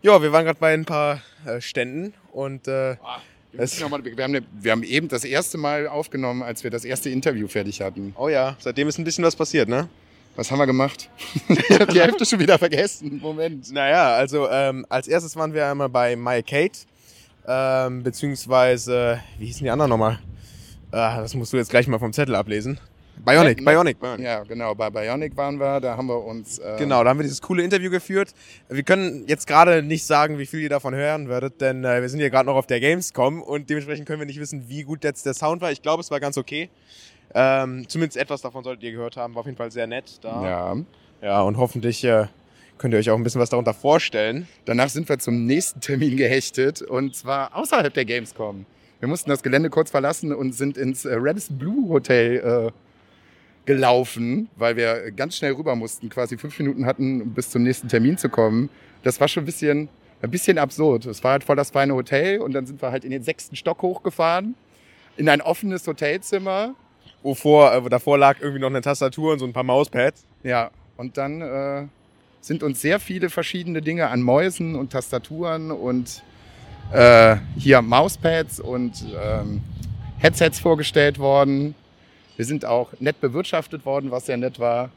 Ja, 0.00 0.22
wir 0.22 0.32
waren 0.32 0.44
gerade 0.46 0.58
bei 0.58 0.72
ein 0.72 0.84
paar 0.86 1.20
äh, 1.44 1.60
Ständen 1.60 2.14
und 2.32 2.66
äh, 2.66 2.96
Wir, 3.52 3.60
müssen 3.60 3.82
noch 3.82 3.90
mal, 3.90 4.02
wir, 4.04 4.12
haben 4.12 4.34
eine, 4.36 4.42
wir 4.58 4.72
haben 4.72 4.82
eben 4.84 5.08
das 5.08 5.24
erste 5.24 5.58
Mal 5.58 5.86
aufgenommen, 5.86 6.42
als 6.42 6.64
wir 6.64 6.70
das 6.70 6.84
erste 6.86 7.10
Interview 7.10 7.46
fertig 7.48 7.80
hatten. 7.82 8.14
oh 8.16 8.28
ja, 8.28 8.56
seitdem 8.60 8.88
ist 8.88 8.98
ein 8.98 9.04
bisschen 9.04 9.24
was 9.24 9.36
passiert, 9.36 9.68
ne? 9.68 9.88
Was 10.36 10.50
haben 10.52 10.58
wir 10.58 10.66
gemacht? 10.66 11.10
ich 11.48 11.80
habe 11.80 11.92
die 11.92 12.00
Hälfte 12.00 12.24
schon 12.24 12.38
wieder 12.38 12.58
vergessen. 12.58 13.18
Moment. 13.20 13.72
Naja, 13.72 14.14
also 14.14 14.48
ähm, 14.48 14.86
als 14.88 15.08
erstes 15.08 15.34
waren 15.36 15.52
wir 15.52 15.66
einmal 15.66 15.88
bei 15.88 16.14
My 16.14 16.42
Kate, 16.44 16.78
ähm, 17.48 18.02
beziehungsweise, 18.02 19.20
wie 19.38 19.46
hießen 19.46 19.64
die 19.64 19.70
anderen 19.70 19.88
nochmal? 19.88 20.18
Ah, 20.90 21.20
das 21.20 21.34
musst 21.34 21.52
du 21.52 21.56
jetzt 21.56 21.70
gleich 21.70 21.88
mal 21.88 21.98
vom 21.98 22.12
Zettel 22.12 22.34
ablesen. 22.34 22.78
Bionic, 23.24 23.64
Bionic, 23.64 23.98
Bionic. 23.98 24.24
Ja, 24.24 24.42
genau. 24.44 24.74
Bei 24.74 24.90
Bionic 24.90 25.36
waren 25.36 25.58
wir. 25.58 25.80
Da 25.80 25.96
haben 25.96 26.06
wir 26.06 26.22
uns. 26.24 26.58
Äh, 26.58 26.76
Genau, 26.78 27.02
da 27.02 27.10
haben 27.10 27.18
wir 27.18 27.24
dieses 27.24 27.42
coole 27.42 27.62
Interview 27.62 27.90
geführt. 27.90 28.32
Wir 28.68 28.82
können 28.82 29.24
jetzt 29.26 29.46
gerade 29.46 29.82
nicht 29.82 30.04
sagen, 30.04 30.38
wie 30.38 30.46
viel 30.46 30.60
ihr 30.60 30.68
davon 30.68 30.94
hören 30.94 31.28
werdet, 31.28 31.60
denn 31.60 31.84
äh, 31.84 32.00
wir 32.00 32.08
sind 32.08 32.20
hier 32.20 32.30
gerade 32.30 32.46
noch 32.46 32.54
auf 32.54 32.66
der 32.66 32.80
Gamescom 32.80 33.42
und 33.42 33.68
dementsprechend 33.70 34.06
können 34.06 34.20
wir 34.20 34.26
nicht 34.26 34.40
wissen, 34.40 34.68
wie 34.68 34.82
gut 34.82 35.04
jetzt 35.04 35.26
der 35.26 35.34
Sound 35.34 35.60
war. 35.62 35.72
Ich 35.72 35.82
glaube, 35.82 36.00
es 36.00 36.10
war 36.10 36.20
ganz 36.20 36.38
okay. 36.38 36.70
Ähm, 37.34 37.86
zumindest 37.88 38.16
etwas 38.16 38.40
davon 38.40 38.64
solltet 38.64 38.84
ihr 38.84 38.92
gehört 38.92 39.16
haben. 39.16 39.34
War 39.34 39.40
auf 39.40 39.46
jeden 39.46 39.58
Fall 39.58 39.70
sehr 39.70 39.86
nett 39.86 40.18
da. 40.22 40.44
Ja. 40.44 40.76
ja 41.22 41.40
und 41.42 41.56
hoffentlich 41.58 42.04
äh, 42.04 42.26
könnt 42.78 42.94
ihr 42.94 42.98
euch 42.98 43.10
auch 43.10 43.16
ein 43.16 43.22
bisschen 43.22 43.40
was 43.40 43.50
darunter 43.50 43.74
vorstellen. 43.74 44.48
Danach 44.64 44.88
sind 44.88 45.08
wir 45.08 45.18
zum 45.18 45.46
nächsten 45.46 45.80
Termin 45.80 46.16
gehechtet 46.16 46.82
und 46.82 47.14
zwar 47.14 47.54
außerhalb 47.56 47.92
der 47.92 48.04
Gamescom. 48.04 48.64
Wir 49.00 49.08
mussten 49.08 49.30
das 49.30 49.42
Gelände 49.42 49.70
kurz 49.70 49.90
verlassen 49.90 50.32
und 50.32 50.52
sind 50.52 50.76
ins 50.76 51.04
äh, 51.04 51.14
Radisson 51.16 51.58
Blue 51.58 51.88
Hotel 51.88 52.68
äh, 52.68 52.72
gelaufen, 53.66 54.48
weil 54.56 54.76
wir 54.76 55.12
ganz 55.12 55.36
schnell 55.36 55.52
rüber 55.52 55.76
mussten, 55.76 56.08
quasi 56.08 56.38
fünf 56.38 56.58
Minuten 56.58 56.86
hatten, 56.86 57.22
um 57.22 57.34
bis 57.34 57.50
zum 57.50 57.62
nächsten 57.62 57.88
Termin 57.88 58.16
zu 58.16 58.28
kommen. 58.28 58.70
Das 59.02 59.20
war 59.20 59.28
schon 59.28 59.42
ein 59.42 59.46
bisschen, 59.46 59.88
ein 60.22 60.30
bisschen 60.30 60.58
absurd. 60.58 61.06
Es 61.06 61.22
war 61.22 61.32
halt 61.32 61.44
voll 61.44 61.56
das 61.56 61.70
feine 61.70 61.94
Hotel 61.94 62.40
und 62.40 62.52
dann 62.54 62.66
sind 62.66 62.82
wir 62.82 62.90
halt 62.90 63.04
in 63.04 63.10
den 63.10 63.22
sechsten 63.22 63.56
Stock 63.56 63.82
hochgefahren, 63.82 64.54
in 65.16 65.28
ein 65.28 65.40
offenes 65.40 65.86
Hotelzimmer. 65.86 66.74
Wovor, 67.22 67.74
äh, 67.74 67.88
davor 67.88 68.16
lag 68.18 68.40
irgendwie 68.40 68.60
noch 68.60 68.68
eine 68.68 68.80
Tastatur 68.80 69.34
und 69.34 69.38
so 69.38 69.44
ein 69.44 69.52
paar 69.52 69.64
Mauspads. 69.64 70.24
Ja, 70.42 70.70
und 70.96 71.18
dann 71.18 71.42
äh, 71.42 71.86
sind 72.40 72.62
uns 72.62 72.80
sehr 72.80 73.00
viele 73.00 73.30
verschiedene 73.30 73.82
Dinge 73.82 74.08
an 74.08 74.22
Mäusen 74.22 74.74
und 74.74 74.92
Tastaturen 74.92 75.70
und 75.70 76.22
äh, 76.92 77.36
hier 77.56 77.82
Mauspads 77.82 78.60
und 78.60 79.04
ähm, 79.22 79.62
Headsets 80.18 80.58
vorgestellt 80.58 81.18
worden. 81.18 81.74
Wir 82.36 82.44
sind 82.44 82.64
auch 82.64 82.92
nett 83.00 83.20
bewirtschaftet 83.20 83.84
worden, 83.84 84.10
was 84.10 84.26
sehr 84.26 84.36
nett 84.36 84.58
war. 84.58 84.90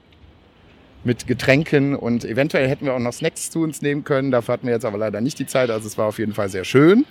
Mit 1.04 1.26
Getränken 1.26 1.96
und 1.96 2.24
eventuell 2.24 2.70
hätten 2.70 2.86
wir 2.86 2.94
auch 2.94 3.00
noch 3.00 3.14
Snacks 3.14 3.50
zu 3.50 3.64
uns 3.64 3.82
nehmen 3.82 4.04
können. 4.04 4.30
Dafür 4.30 4.54
hatten 4.54 4.68
wir 4.68 4.74
jetzt 4.74 4.86
aber 4.86 5.00
leider 5.00 5.20
nicht 5.20 5.39
die 5.39 5.48
Zeit. 5.48 5.72
Also 5.72 5.88
es 5.88 5.98
war 5.98 6.06
auf 6.06 6.20
jeden 6.20 6.34
Fall 6.34 6.50
sehr 6.50 6.64
schön. 6.64 7.06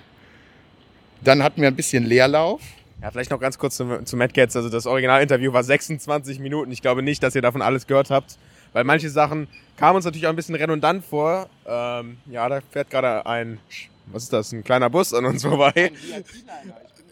Dann 1.22 1.42
hatten 1.42 1.60
wir 1.60 1.66
ein 1.66 1.74
bisschen 1.74 2.04
Leerlauf. 2.04 2.60
Ja, 3.02 3.10
vielleicht 3.10 3.30
noch 3.30 3.40
ganz 3.40 3.58
kurz 3.58 3.76
zu, 3.76 4.04
zu 4.04 4.16
Mad 4.16 4.32
Cats. 4.32 4.54
Also 4.54 4.68
das 4.68 4.86
Originalinterview 4.86 5.52
war 5.52 5.64
26 5.64 6.38
Minuten. 6.38 6.70
Ich 6.70 6.82
glaube 6.82 7.02
nicht, 7.02 7.22
dass 7.22 7.34
ihr 7.34 7.42
davon 7.42 7.62
alles 7.62 7.88
gehört 7.88 8.10
habt, 8.10 8.38
weil 8.72 8.84
manche 8.84 9.10
Sachen 9.10 9.48
kamen 9.76 9.96
uns 9.96 10.04
natürlich 10.04 10.26
auch 10.26 10.30
ein 10.30 10.36
bisschen 10.36 10.54
redundant 10.54 11.04
vor. 11.04 11.48
Ähm, 11.66 12.18
ja, 12.26 12.48
da 12.48 12.60
fährt 12.70 12.90
gerade 12.90 13.24
ein, 13.26 13.58
was 14.06 14.24
ist 14.24 14.32
das, 14.32 14.52
ein 14.52 14.62
kleiner 14.64 14.90
Bus 14.90 15.12
an 15.14 15.24
uns 15.24 15.42
vorbei. 15.42 15.92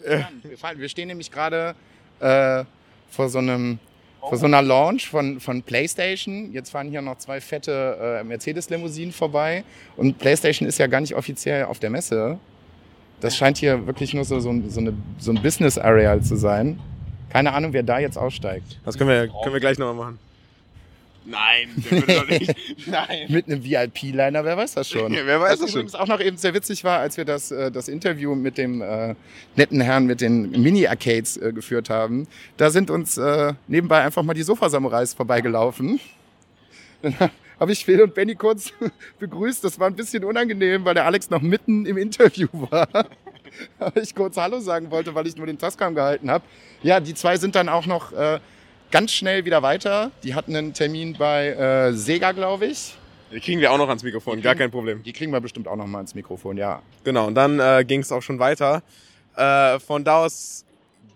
Wir, 0.03 0.27
wir 0.77 0.89
stehen 0.89 1.07
nämlich 1.07 1.31
gerade 1.31 1.75
äh, 2.19 2.63
vor 3.09 3.29
so 3.29 3.39
einem 3.39 3.79
vor 4.21 4.37
so 4.37 4.47
einer 4.47 4.61
Launch 4.61 5.07
von, 5.09 5.39
von 5.39 5.63
PlayStation. 5.63 6.51
Jetzt 6.51 6.71
fahren 6.71 6.89
hier 6.89 7.01
noch 7.01 7.17
zwei 7.19 7.39
fette 7.39 8.19
äh, 8.19 8.23
Mercedes-Limousinen 8.25 9.13
vorbei. 9.13 9.63
Und 9.95 10.19
PlayStation 10.19 10.67
ist 10.67 10.77
ja 10.77 10.87
gar 10.87 10.99
nicht 10.99 11.15
offiziell 11.15 11.63
auf 11.65 11.79
der 11.79 11.89
Messe. 11.89 12.37
Das 13.21 13.37
scheint 13.37 13.57
hier 13.59 13.87
wirklich 13.87 14.13
nur 14.13 14.25
so, 14.25 14.41
so, 14.41 14.49
ein- 14.49 14.69
so, 14.69 14.81
eine, 14.81 14.93
so 15.19 15.31
ein 15.31 15.41
Business-Areal 15.41 16.21
zu 16.21 16.35
sein. 16.35 16.81
Keine 17.29 17.53
Ahnung, 17.53 17.71
wer 17.71 17.81
da 17.83 17.99
jetzt 17.99 18.17
aussteigt. 18.17 18.79
Das 18.83 18.97
können 18.97 19.09
wir, 19.09 19.27
können 19.41 19.53
wir 19.53 19.61
gleich 19.61 19.77
nochmal 19.77 19.95
machen. 19.95 20.19
Nein, 21.29 21.69
der 21.77 21.91
würde 21.91 22.13
doch 22.15 22.27
nicht. 22.27 22.55
Nein. 22.87 23.25
Mit 23.29 23.47
einem 23.47 23.63
VIP-Liner, 23.63 24.43
wer 24.43 24.57
weiß 24.57 24.73
das 24.73 24.89
schon. 24.89 25.13
Ja, 25.13 25.25
wer 25.25 25.39
weiß 25.39 25.53
Was 25.53 25.59
das 25.59 25.71
schon. 25.71 25.81
übrigens 25.81 25.95
auch 25.95 26.07
noch 26.07 26.19
eben 26.19 26.37
sehr 26.37 26.53
witzig 26.53 26.83
war, 26.83 26.99
als 26.99 27.17
wir 27.17 27.25
das, 27.25 27.51
äh, 27.51 27.71
das 27.71 27.87
Interview 27.87 28.33
mit 28.33 28.57
dem 28.57 28.81
äh, 28.81 29.15
netten 29.55 29.79
Herrn 29.81 30.05
mit 30.05 30.21
den 30.21 30.49
Mini-Arcades 30.51 31.37
äh, 31.37 31.53
geführt 31.53 31.89
haben. 31.89 32.27
Da 32.57 32.71
sind 32.71 32.89
uns 32.89 33.17
äh, 33.17 33.53
nebenbei 33.67 34.01
einfach 34.01 34.23
mal 34.23 34.33
die 34.33 34.43
Sofa-Samurais 34.43 35.13
vorbeigelaufen. 35.13 35.99
Dann 37.03 37.15
habe 37.59 37.71
ich 37.71 37.85
Phil 37.85 38.01
und 38.01 38.15
Benny 38.15 38.35
kurz 38.35 38.73
begrüßt. 39.19 39.63
Das 39.63 39.79
war 39.79 39.87
ein 39.87 39.95
bisschen 39.95 40.23
unangenehm, 40.23 40.83
weil 40.83 40.95
der 40.95 41.05
Alex 41.05 41.29
noch 41.29 41.41
mitten 41.41 41.85
im 41.85 41.97
Interview 41.97 42.47
war. 42.51 42.87
Aber 43.77 44.01
ich 44.01 44.15
kurz 44.15 44.37
Hallo 44.37 44.59
sagen 44.59 44.89
wollte, 44.89 45.13
weil 45.13 45.27
ich 45.27 45.35
nur 45.35 45.45
den 45.45 45.57
Tascam 45.57 45.93
gehalten 45.93 46.31
habe. 46.31 46.43
Ja, 46.81 46.99
die 46.99 47.13
zwei 47.13 47.37
sind 47.37 47.55
dann 47.55 47.69
auch 47.69 47.85
noch 47.85 48.13
äh, 48.13 48.39
ganz 48.91 49.11
schnell 49.11 49.45
wieder 49.45 49.61
weiter. 49.61 50.11
Die 50.23 50.33
hatten 50.35 50.55
einen 50.55 50.73
Termin 50.73 51.15
bei 51.17 51.47
äh, 51.49 51.93
Sega, 51.93 52.31
glaube 52.31 52.65
ich. 52.67 52.95
Die 53.31 53.39
kriegen 53.39 53.61
wir 53.61 53.71
auch 53.71 53.77
noch 53.77 53.87
ans 53.89 54.01
Mikrofon, 54.03 54.41
gar 54.41 54.55
kein 54.55 54.71
Problem. 54.71 55.03
Die 55.03 55.13
kriegen 55.13 55.31
wir 55.31 55.39
bestimmt 55.39 55.67
auch 55.67 55.75
noch 55.75 55.85
mal 55.85 56.01
ins 56.01 56.15
Mikrofon, 56.15 56.57
ja. 56.57 56.81
Genau, 57.03 57.27
und 57.27 57.35
dann 57.35 57.59
äh, 57.59 57.85
ging 57.85 58.01
es 58.01 58.11
auch 58.11 58.21
schon 58.23 58.39
weiter. 58.39 58.81
Äh, 59.35 59.79
von 59.79 60.03
da 60.03 60.25
aus 60.25 60.65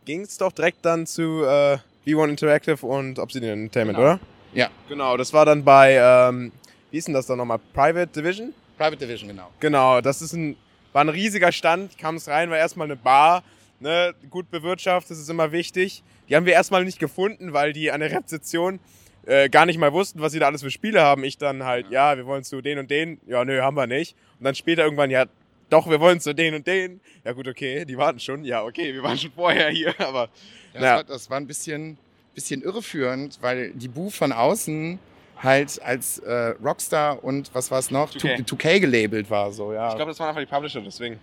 ging 0.06 0.22
es 0.22 0.38
doch 0.38 0.52
direkt 0.52 0.86
dann 0.86 1.08
zu 1.08 1.44
äh, 1.44 1.78
V1 2.06 2.30
Interactive 2.30 2.86
und 2.86 3.18
Obsidian 3.18 3.54
Entertainment, 3.54 3.98
Genau. 3.98 4.10
oder? 4.12 4.20
Ja. 4.54 4.70
Genau, 4.88 5.18
das 5.18 5.34
war 5.34 5.46
dann 5.46 5.64
bei, 5.64 5.96
ähm, 6.00 6.52
wie 6.92 6.98
ist 6.98 7.08
denn 7.08 7.16
das 7.16 7.26
dann 7.26 7.40
nochmal? 7.40 7.60
Private 7.74 8.08
Division? 8.08 8.54
Private 8.78 8.98
Division, 8.98 9.30
genau. 9.30 9.50
Genau, 9.60 10.00
das 10.02 10.22
ist 10.22 10.34
ein, 10.34 10.56
war 10.92 11.04
ein 11.04 11.10
riesiger 11.10 11.52
Stand, 11.52 11.98
kam 11.98 12.16
es 12.18 12.28
rein, 12.28 12.52
war 12.52 12.58
erstmal 12.60 12.86
eine 12.86 12.96
Bar, 12.96 13.42
ne, 13.80 14.14
gut 14.30 14.52
bewirtschaftet, 14.52 15.12
das 15.12 15.18
ist 15.20 15.30
immer 15.30 15.52
wichtig. 15.52 16.04
Die 16.34 16.38
haben 16.38 16.48
wir 16.48 16.54
erstmal 16.54 16.84
nicht 16.84 16.98
gefunden, 16.98 17.54
weil 17.54 17.74
die 17.74 17.92
an 17.92 18.00
der 18.00 18.12
Rezeption 18.12 18.80
äh, 19.28 19.50
gar 19.50 19.68
nicht 19.68 19.78
mal 19.78 19.94
wussten, 19.94 20.20
was 20.20 20.32
sie 20.32 20.40
da 20.40 20.48
alles 20.48 20.64
für 20.64 20.72
Spiele 20.72 21.00
haben. 21.00 21.24
Ich 21.24 21.38
dann 21.38 21.64
halt, 21.64 21.92
ja, 21.92 22.18
wir 22.18 22.26
wollen 22.26 22.44
zu 22.44 22.60
den 22.60 22.80
und 22.80 22.90
den, 22.90 23.20
ja, 23.28 23.46
nö, 23.46 23.62
haben 23.62 23.78
wir 23.78 23.86
nicht. 23.86 24.16
Und 24.40 24.46
dann 24.46 24.56
später 24.56 24.84
irgendwann, 24.84 25.12
ja, 25.12 25.28
doch, 25.70 25.88
wir 25.88 26.00
wollen 26.00 26.20
zu 26.20 26.34
den 26.34 26.56
und 26.56 26.66
den. 26.66 27.02
Ja 27.24 27.34
gut, 27.34 27.48
okay, 27.48 27.86
die 27.86 27.96
warten 28.00 28.20
schon. 28.20 28.44
Ja, 28.46 28.64
okay, 28.64 28.96
wir 28.96 29.04
waren 29.04 29.16
schon 29.20 29.30
vorher 29.30 29.70
hier, 29.70 29.94
aber 30.00 30.28
Ja, 30.74 30.80
das, 30.80 30.82
war, 30.82 31.04
das 31.04 31.30
war 31.30 31.38
ein 31.38 31.46
bisschen, 31.46 32.00
bisschen 32.34 32.64
irreführend, 32.64 33.38
weil 33.42 33.70
die 33.74 33.88
Bu 33.88 34.10
von 34.10 34.32
außen 34.32 34.98
halt 35.38 35.80
als 35.84 36.18
äh, 36.18 36.56
Rockstar 36.64 37.24
und 37.24 37.54
was 37.54 37.70
war 37.70 37.78
es 37.78 37.92
noch? 37.92 38.12
2K. 38.12 38.44
2K 38.44 38.80
gelabelt 38.80 39.30
war, 39.30 39.52
so, 39.52 39.72
ja. 39.72 39.90
ich 39.90 39.96
glaube, 39.98 40.10
das 40.10 40.20
waren 40.20 40.30
einfach 40.30 40.42
die 40.42 40.48
Publisher, 40.48 40.82
deswegen. 40.82 41.20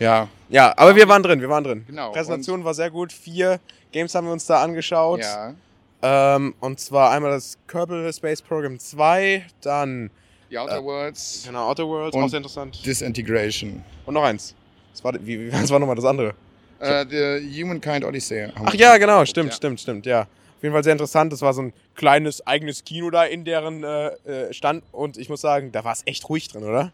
Ja, 0.00 0.28
Ja, 0.48 0.74
aber 0.76 0.96
wir 0.96 1.06
waren 1.06 1.22
drin, 1.22 1.40
wir 1.40 1.48
waren 1.48 1.62
drin. 1.62 1.84
Genau, 1.86 2.10
Präsentation 2.10 2.64
war 2.64 2.74
sehr 2.74 2.90
gut. 2.90 3.12
Vier 3.12 3.60
Games 3.92 4.14
haben 4.14 4.26
wir 4.26 4.32
uns 4.32 4.46
da 4.46 4.62
angeschaut. 4.62 5.20
ja. 5.20 5.54
Ähm, 6.02 6.54
und 6.60 6.80
zwar 6.80 7.10
einmal 7.10 7.30
das 7.30 7.58
Kerbal 7.66 8.10
Space 8.12 8.40
Program 8.40 8.78
2, 8.78 9.44
dann 9.60 10.10
Die 10.50 10.58
Outer 10.58 10.82
Worlds, 10.82 11.42
genau, 11.46 11.68
Outer 11.68 11.86
Worlds, 11.86 12.16
Und 12.16 12.22
auch 12.22 12.28
sehr 12.28 12.38
interessant. 12.38 12.84
Disintegration. 12.86 13.84
Und 14.06 14.14
noch 14.14 14.22
eins. 14.22 14.54
Das 14.92 15.04
war, 15.04 15.14
wie, 15.20 15.52
was 15.52 15.70
war 15.70 15.78
nochmal 15.78 15.96
das 15.96 16.06
andere? 16.06 16.34
Äh, 16.78 17.04
The 17.06 17.62
Humankind 17.62 18.04
Odyssey. 18.04 18.48
Ach 18.64 18.72
ja, 18.72 18.96
genau, 18.96 19.24
stimmt, 19.26 19.50
ja. 19.50 19.56
stimmt, 19.56 19.80
stimmt, 19.80 20.06
ja. 20.06 20.22
Auf 20.22 20.62
jeden 20.62 20.72
Fall 20.74 20.84
sehr 20.84 20.92
interessant. 20.92 21.32
Das 21.32 21.42
war 21.42 21.52
so 21.52 21.62
ein 21.62 21.72
kleines 21.94 22.46
eigenes 22.46 22.84
Kino 22.84 23.10
da 23.10 23.24
in 23.24 23.44
deren 23.44 23.84
äh, 23.84 24.08
äh, 24.08 24.52
Stand. 24.54 24.82
Und 24.92 25.18
ich 25.18 25.28
muss 25.28 25.42
sagen, 25.42 25.72
da 25.72 25.84
war 25.84 25.92
es 25.92 26.02
echt 26.06 26.28
ruhig 26.28 26.48
drin, 26.48 26.64
oder? 26.64 26.92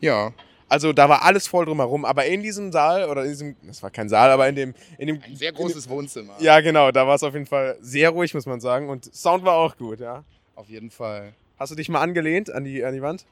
Ja, 0.00 0.32
Also 0.68 0.92
da 0.92 1.08
war 1.08 1.22
alles 1.22 1.46
voll 1.46 1.64
drumherum. 1.64 2.04
Aber 2.04 2.26
in 2.26 2.42
diesem 2.42 2.72
Saal, 2.72 3.08
oder 3.08 3.24
in 3.24 3.30
diesem, 3.30 3.56
das 3.66 3.82
war 3.82 3.90
kein 3.90 4.08
Saal, 4.08 4.30
aber 4.30 4.48
in 4.48 4.54
dem, 4.54 4.74
in 4.98 5.06
dem 5.08 5.22
ein 5.22 5.36
sehr 5.36 5.52
großes 5.52 5.88
Wohnzimmer. 5.88 6.34
Ja, 6.40 6.60
genau, 6.60 6.90
da 6.90 7.06
war 7.06 7.14
es 7.14 7.22
auf 7.22 7.34
jeden 7.34 7.46
Fall 7.46 7.76
sehr 7.80 8.10
ruhig, 8.10 8.34
muss 8.34 8.46
man 8.46 8.60
sagen. 8.60 8.88
Und 8.88 9.12
Sound 9.14 9.44
war 9.44 9.54
auch 9.54 9.76
gut, 9.76 10.00
ja. 10.00 10.24
Auf 10.54 10.68
jeden 10.68 10.90
Fall. 10.90 11.32
Hast 11.58 11.72
du 11.72 11.76
dich 11.76 11.88
mal 11.88 12.00
angelehnt 12.00 12.52
an 12.52 12.64
die, 12.64 12.84
an 12.84 12.94
die 12.94 13.02
Wand? 13.02 13.24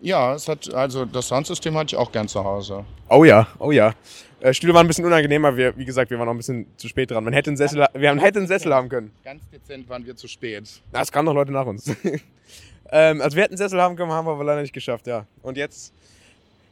Ja, 0.00 0.34
es 0.34 0.48
hat, 0.48 0.72
also 0.74 1.04
das 1.06 1.28
Soundsystem 1.28 1.74
hatte 1.76 1.94
ich 1.94 1.96
auch 1.96 2.12
gern 2.12 2.28
zu 2.28 2.44
Hause. 2.44 2.84
Oh 3.08 3.24
ja, 3.24 3.46
oh 3.58 3.70
ja. 3.70 3.94
Äh, 4.40 4.52
Stühle 4.52 4.74
waren 4.74 4.84
ein 4.84 4.88
bisschen 4.88 5.06
unangenehmer. 5.06 5.56
Wir, 5.56 5.76
wie 5.78 5.86
gesagt, 5.86 6.10
wir 6.10 6.18
waren 6.18 6.26
noch 6.26 6.34
ein 6.34 6.36
bisschen 6.36 6.66
zu 6.76 6.88
spät 6.88 7.10
dran. 7.10 7.24
Man 7.24 7.32
hätte 7.32 7.48
einen 7.48 7.56
Sessel, 7.56 7.86
wir 7.94 8.10
haben, 8.10 8.18
hätte 8.18 8.38
einen 8.38 8.48
Sessel 8.48 8.74
haben 8.74 8.90
können. 8.90 9.12
Ganz 9.24 9.48
dezent 9.48 9.88
waren 9.88 10.04
wir 10.04 10.14
zu 10.16 10.28
spät. 10.28 10.82
Na, 10.92 11.00
es 11.00 11.10
kamen 11.10 11.24
noch 11.24 11.32
Leute 11.32 11.52
nach 11.52 11.64
uns. 11.64 11.86
ähm, 12.92 13.22
also 13.22 13.36
wir 13.36 13.44
hätten 13.44 13.54
einen 13.54 13.58
Sessel 13.58 13.80
haben 13.80 13.96
können, 13.96 14.12
haben 14.12 14.26
wir 14.26 14.32
aber 14.32 14.44
leider 14.44 14.60
nicht 14.60 14.74
geschafft, 14.74 15.06
ja. 15.06 15.26
Und 15.42 15.56
jetzt, 15.56 15.94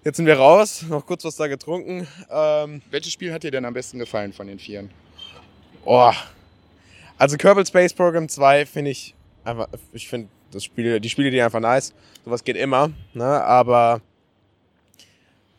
jetzt 0.04 0.16
sind 0.16 0.26
wir 0.26 0.36
raus, 0.36 0.84
noch 0.88 1.04
kurz 1.06 1.24
was 1.24 1.36
da 1.36 1.46
getrunken. 1.46 2.06
Ähm, 2.30 2.82
Welches 2.90 3.12
Spiel 3.12 3.32
hat 3.32 3.42
dir 3.42 3.50
denn 3.50 3.64
am 3.64 3.74
besten 3.74 3.98
gefallen 3.98 4.32
von 4.32 4.46
den 4.46 4.58
Vieren? 4.58 4.90
oh. 5.84 6.12
Also 7.18 7.36
Kerbal 7.36 7.64
Space 7.64 7.92
Program 7.92 8.28
2 8.28 8.66
finde 8.66 8.90
ich 8.90 9.14
einfach, 9.44 9.68
ich 9.92 10.08
finde 10.08 10.28
das 10.50 10.64
Spiel, 10.64 10.98
die 10.98 11.08
Spiele, 11.08 11.30
die 11.30 11.40
einfach 11.40 11.60
nice. 11.60 11.94
Sowas 12.24 12.42
geht 12.42 12.56
immer, 12.56 12.90
ne? 13.14 13.24
Aber 13.24 14.00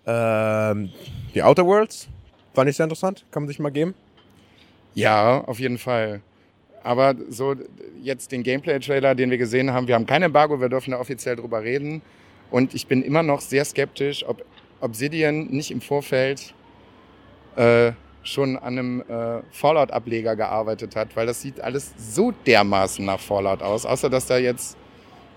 ähm, 0.06 0.90
die 1.34 1.42
Outer 1.42 1.66
Worlds 1.66 2.08
fand 2.54 2.70
ich 2.70 2.76
sehr 2.76 2.84
interessant, 2.84 3.26
kann 3.32 3.44
man 3.44 3.48
sich 3.48 3.60
mal 3.60 3.72
geben. 3.72 3.94
Ja, 4.94 5.42
auf 5.46 5.60
jeden 5.60 5.78
Fall. 5.78 6.22
Aber 6.84 7.16
so 7.30 7.56
jetzt 8.02 8.32
den 8.32 8.44
Gameplay-Trailer, 8.44 9.16
den 9.16 9.32
wir 9.32 9.38
gesehen 9.38 9.72
haben, 9.72 9.88
wir 9.88 9.96
haben 9.96 10.06
kein 10.06 10.22
Embargo, 10.22 10.60
wir 10.60 10.70
dürfen 10.70 10.92
da 10.92 11.00
offiziell 11.00 11.38
drüber 11.38 11.64
reden. 11.64 12.02
Und 12.54 12.76
ich 12.76 12.86
bin 12.86 13.02
immer 13.02 13.24
noch 13.24 13.42
sehr 13.42 13.66
skeptisch, 13.66 14.24
ob 14.28 14.46
Obsidian 14.80 15.48
nicht 15.48 15.72
im 15.72 15.82
Vorfeld 15.82 16.54
äh, 17.56 17.94
schon 18.22 18.58
an 18.58 18.78
einem 18.78 19.02
äh, 19.02 19.42
Fallout-Ableger 19.50 20.36
gearbeitet 20.36 20.96
hat, 20.96 21.16
weil 21.16 21.26
das 21.26 21.42
sieht 21.42 21.60
alles 21.60 21.96
so 21.98 22.32
dermaßen 22.46 23.04
nach 23.04 23.20
Fallout 23.20 23.64
aus, 23.64 23.88
außer 23.88 24.08
dass 24.08 24.28
da 24.28 24.38
jetzt 24.38 24.78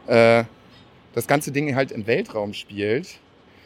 äh, 0.07 0.45
das 1.15 1.27
ganze 1.27 1.53
Ding 1.53 1.75
halt 1.75 1.91
im 1.91 2.07
Weltraum 2.07 2.53
spielt. 2.53 3.19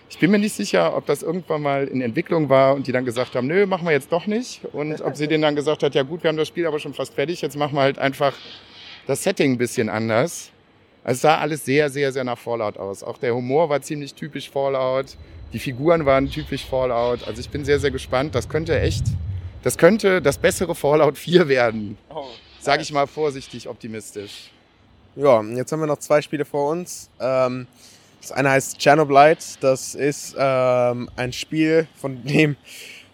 Ich 0.08 0.20
bin 0.20 0.30
mir 0.30 0.38
nicht 0.38 0.54
sicher, 0.54 0.96
ob 0.96 1.06
das 1.06 1.24
irgendwann 1.24 1.62
mal 1.62 1.88
in 1.88 2.02
Entwicklung 2.02 2.48
war 2.50 2.76
und 2.76 2.86
die 2.86 2.92
dann 2.92 3.04
gesagt 3.04 3.34
haben, 3.34 3.48
nö, 3.48 3.66
machen 3.66 3.84
wir 3.84 3.92
jetzt 3.92 4.12
doch 4.12 4.28
nicht. 4.28 4.64
Und 4.72 5.00
ob 5.00 5.16
sie 5.16 5.26
denen 5.26 5.42
dann 5.42 5.56
gesagt 5.56 5.82
hat, 5.82 5.96
ja 5.96 6.04
gut, 6.04 6.22
wir 6.22 6.28
haben 6.28 6.36
das 6.36 6.46
Spiel 6.46 6.68
aber 6.68 6.78
schon 6.78 6.94
fast 6.94 7.14
fertig, 7.14 7.42
jetzt 7.42 7.56
machen 7.56 7.74
wir 7.74 7.82
halt 7.82 7.98
einfach 7.98 8.32
das 9.08 9.24
Setting 9.24 9.54
ein 9.54 9.58
bisschen 9.58 9.88
anders. 9.88 10.52
Also 11.02 11.16
es 11.16 11.20
sah 11.22 11.38
alles 11.38 11.64
sehr, 11.64 11.88
sehr, 11.90 12.12
sehr 12.12 12.24
nach 12.24 12.38
Fallout 12.38 12.76
aus. 12.76 13.02
Auch 13.02 13.18
der 13.18 13.34
Humor 13.34 13.68
war 13.68 13.80
ziemlich 13.80 14.14
typisch 14.14 14.50
Fallout. 14.50 15.16
Die 15.52 15.58
Figuren 15.58 16.06
waren 16.06 16.30
typisch 16.30 16.64
Fallout. 16.66 17.26
Also 17.26 17.40
ich 17.40 17.50
bin 17.50 17.64
sehr, 17.64 17.78
sehr 17.80 17.90
gespannt. 17.90 18.34
Das 18.34 18.48
könnte 18.48 18.78
echt, 18.78 19.04
das 19.62 19.78
könnte 19.78 20.20
das 20.20 20.38
bessere 20.38 20.74
Fallout 20.74 21.16
4 21.18 21.48
werden. 21.48 21.96
Sage 22.60 22.82
ich 22.82 22.92
mal 22.92 23.06
vorsichtig 23.06 23.68
optimistisch. 23.68 24.50
Ja, 25.16 25.38
und 25.38 25.56
jetzt 25.56 25.72
haben 25.72 25.80
wir 25.80 25.86
noch 25.86 25.98
zwei 25.98 26.22
Spiele 26.22 26.44
vor 26.44 26.70
uns. 26.70 27.10
Ähm, 27.18 27.66
das 28.20 28.32
eine 28.32 28.50
heißt 28.50 28.78
Chernobylite. 28.78 29.58
Das 29.60 29.94
ist 29.94 30.36
ähm, 30.38 31.08
ein 31.16 31.32
Spiel 31.32 31.88
von 31.96 32.22
dem, 32.24 32.56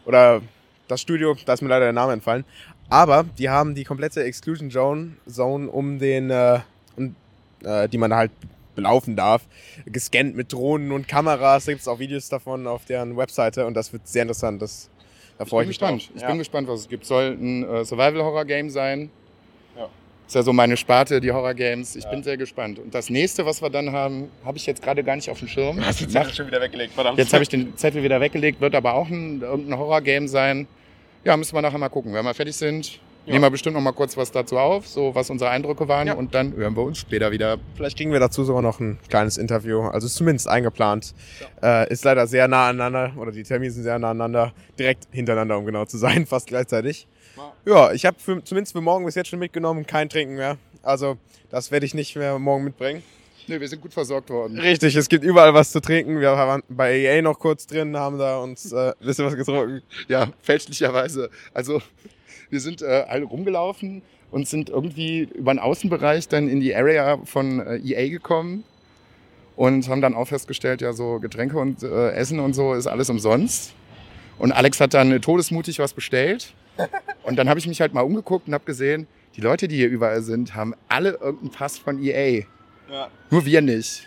oder 0.05 0.43
das 0.89 1.01
Studio, 1.01 1.37
da 1.47 1.55
ist 1.55 1.63
mir 1.63 1.69
leider 1.69 1.87
der 1.87 1.93
Name 1.93 2.13
entfallen. 2.13 2.45
Aber 2.89 3.25
die 3.39 3.49
haben 3.49 3.75
die 3.75 3.85
komplette 3.85 4.23
Exclusion 4.23 4.71
Zone, 4.71 5.17
Zone 5.29 5.69
um 5.69 5.99
den, 5.99 6.31
äh, 6.31 6.61
um, 6.97 7.17
äh, 7.67 7.89
die 7.89 7.99
man 7.99 8.15
halt 8.15 8.31
belaufen 8.75 9.17
darf, 9.17 9.43
gescannt 9.87 10.37
mit 10.37 10.53
Drohnen 10.53 10.93
und 10.93 11.09
Kameras. 11.09 11.65
Da 11.65 11.73
gibt 11.73 11.83
es 11.83 11.89
auch 11.89 11.99
Videos 11.99 12.29
davon 12.29 12.67
auf 12.67 12.85
deren 12.85 13.17
Webseite 13.17 13.67
und 13.67 13.75
das 13.75 13.93
wird 13.93 14.07
sehr 14.07 14.23
interessant. 14.23 14.61
Das, 14.63 14.89
da 15.39 15.45
Ich 15.45 15.51
freue 15.51 15.65
bin 15.65 15.65
ich 15.65 15.69
mich 15.69 15.79
gespannt. 15.79 16.03
drauf. 16.03 16.11
Ich 16.17 16.23
Ja. 16.23 16.29
bin 16.29 16.39
gespannt, 16.39 16.69
was 16.69 16.81
es 16.81 16.89
gibt. 16.89 17.07
Soll 17.07 17.37
ein 17.41 17.63
äh, 17.65 17.85
Survival-Horror-Game 17.85 18.69
sein. 18.71 19.11
Ja. 19.77 19.89
Ist 20.27 20.35
ja 20.35 20.43
so 20.43 20.53
meine 20.53 20.77
Sparte, 20.77 21.21
die 21.23 21.33
Horror-Games. 21.33 21.97
Ich 21.97 22.05
bin 22.11 22.23
sehr 22.23 22.37
gespannt. 22.37 22.79
Und 22.79 22.95
das 22.95 23.09
nächste, 23.09 23.47
was 23.47 23.63
wir 23.63 23.71
dann 23.71 23.93
haben, 23.93 24.29
habe 24.45 24.59
ich 24.59 24.67
jetzt 24.67 24.83
gerade 24.83 25.03
gar 25.03 25.17
nicht 25.17 25.31
auf 25.31 25.39
dem 25.39 25.49
Schirm. 25.49 25.83
Hast 25.85 26.03
du 26.03 26.07
Zettel 26.09 26.35
schon 26.35 26.47
wieder 26.49 26.61
weggelegt, 26.61 26.93
verdammt. 26.93 27.17
Jetzt 27.19 27.33
habe 27.33 27.43
ich 27.43 27.49
den 27.49 27.77
Zettel 27.79 28.03
wieder 28.03 28.21
weggelegt, 28.21 28.61
wird 28.61 28.75
aber 28.75 28.93
auch 28.95 29.09
ein, 29.09 29.41
irgendein 29.41 29.79
Horror-Game 29.79 30.29
sein. 30.29 30.67
Ja, 31.25 31.35
müssen 31.37 31.55
wir 31.55 31.63
nachher 31.63 31.79
mal 31.79 31.89
gucken. 31.89 32.13
Wenn 32.13 32.25
wir 32.25 32.35
fertig 32.35 32.57
sind, 32.57 33.01
nehmen 33.27 33.43
wir 33.43 33.51
bestimmt 33.51 33.75
noch 33.75 33.83
mal 33.83 33.93
kurz 33.93 34.17
was 34.17 34.31
dazu 34.31 34.59
auf, 34.59 34.87
so 34.87 35.15
was 35.15 35.31
unsere 35.31 35.51
Eindrücke 35.51 35.89
waren. 35.89 36.07
Ja. 36.07 36.15
Und 36.15 36.35
dann 36.35 36.55
hören 36.55 36.77
wir 36.77 36.83
uns 36.83 36.99
später 36.99 37.33
wieder. 37.33 37.59
Vielleicht 37.75 37.97
kriegen 37.97 38.13
wir 38.13 38.21
dazu 38.21 38.45
sogar 38.45 38.63
noch 38.63 38.81
ein 38.81 38.99
kleines 39.09 39.37
Interview. 39.37 39.83
Also 39.83 40.07
ist 40.07 40.15
zumindest 40.15 40.49
eingeplant. 40.49 41.15
Äh, 41.63 41.93
ist 41.93 42.05
leider 42.05 42.27
sehr 42.27 42.49
nah 42.49 42.69
aneinander, 42.69 43.13
oder 43.21 43.33
die 43.33 43.43
Termine 43.43 43.73
sind 43.73 43.83
sehr 43.83 43.99
nah 43.99 44.11
aneinander. 44.11 44.53
Direkt 44.79 45.09
hintereinander, 45.11 45.59
um 45.59 45.67
genau 45.67 45.85
zu 45.85 45.99
sein, 45.99 46.27
fast 46.27 46.47
gleichzeitig. 46.47 47.07
Ja, 47.65 47.93
ich 47.93 48.07
habe 48.07 48.17
zumindest 48.19 48.73
für 48.73 48.81
morgen 48.81 49.05
bis 49.05 49.15
jetzt 49.15 49.29
schon 49.29 49.39
mitgenommen, 49.39 49.87
kein 49.87 50.09
Trinken 50.09 50.37
mehr. 50.37 50.57
Also 50.83 51.19
das 51.51 51.71
werde 51.71 51.85
ich 51.85 51.95
nicht 51.95 52.17
mehr 52.17 52.39
morgen 52.39 52.65
mitbringen. 52.65 53.03
Nö, 53.49 53.61
wir 53.61 53.69
sind 53.69 53.81
gut 53.81 53.93
versorgt 53.93 54.31
worden. 54.31 54.59
Richtig, 54.59 54.97
es 54.97 55.09
gibt 55.09 55.23
überall 55.23 55.55
was 55.55 55.71
zu 55.71 55.81
trinken. 55.81 56.21
Wir 56.21 56.33
waren 56.33 56.63
bei 56.69 56.97
EA 56.97 57.23
noch 57.23 57.39
kurz 57.39 57.67
drin, 57.67 57.97
haben 57.97 58.19
da 58.19 58.39
uns 58.39 58.73
äh, 58.73 58.89
ein 58.89 59.07
bisschen 59.07 59.25
was 59.25 59.37
getrunken. 59.37 59.83
Ja, 60.09 60.29
fälschlicherweise. 60.43 61.31
Also 61.55 61.81
wir 62.51 62.61
sind 62.61 62.83
äh, 62.83 63.05
alle 63.09 63.25
rumgelaufen 63.25 64.03
und 64.31 64.49
sind 64.49 64.69
irgendwie 64.69 65.29
über 65.35 65.53
den 65.53 65.59
Außenbereich 65.59 66.29
dann 66.29 66.49
in 66.49 66.61
die 66.61 66.75
Area 66.75 67.19
von 67.25 67.61
äh, 67.61 67.77
EA 67.79 68.09
gekommen 68.09 68.65
und 69.57 69.89
haben 69.89 70.01
dann 70.01 70.15
auch 70.15 70.29
festgestellt, 70.29 70.83
ja, 70.83 70.93
so 70.93 71.19
Getränke 71.19 71.59
und 71.59 71.83
äh, 71.83 72.13
Essen 72.13 72.41
und 72.41 72.55
so 72.55 72.75
ist 72.75 72.87
alles 72.87 73.11
umsonst. 73.11 73.75
Und 74.39 74.53
Alex 74.53 74.81
hat 74.81 74.95
dann 74.95 75.21
todesmutig 75.23 75.79
was 75.79 75.95
bestellt. 75.95 76.53
Und 77.23 77.37
dann 77.37 77.49
habe 77.49 77.59
ich 77.59 77.67
mich 77.67 77.81
halt 77.81 77.95
mal 77.95 78.03
umgeguckt 78.03 78.49
und 78.49 78.55
habe 78.55 78.65
gesehen, 78.65 79.07
die 79.35 79.41
Leute, 79.41 79.67
die 79.67 79.77
hier 79.77 79.89
überall 79.89 80.23
sind, 80.23 80.55
haben 80.55 80.75
alle 80.89 81.13
irgendeinen 81.13 81.51
Pass 81.51 81.79
von 81.79 82.03
EA. 82.03 82.45
Ja. 82.91 83.09
Nur 83.31 83.45
wir 83.47 83.63
nicht. 83.63 84.07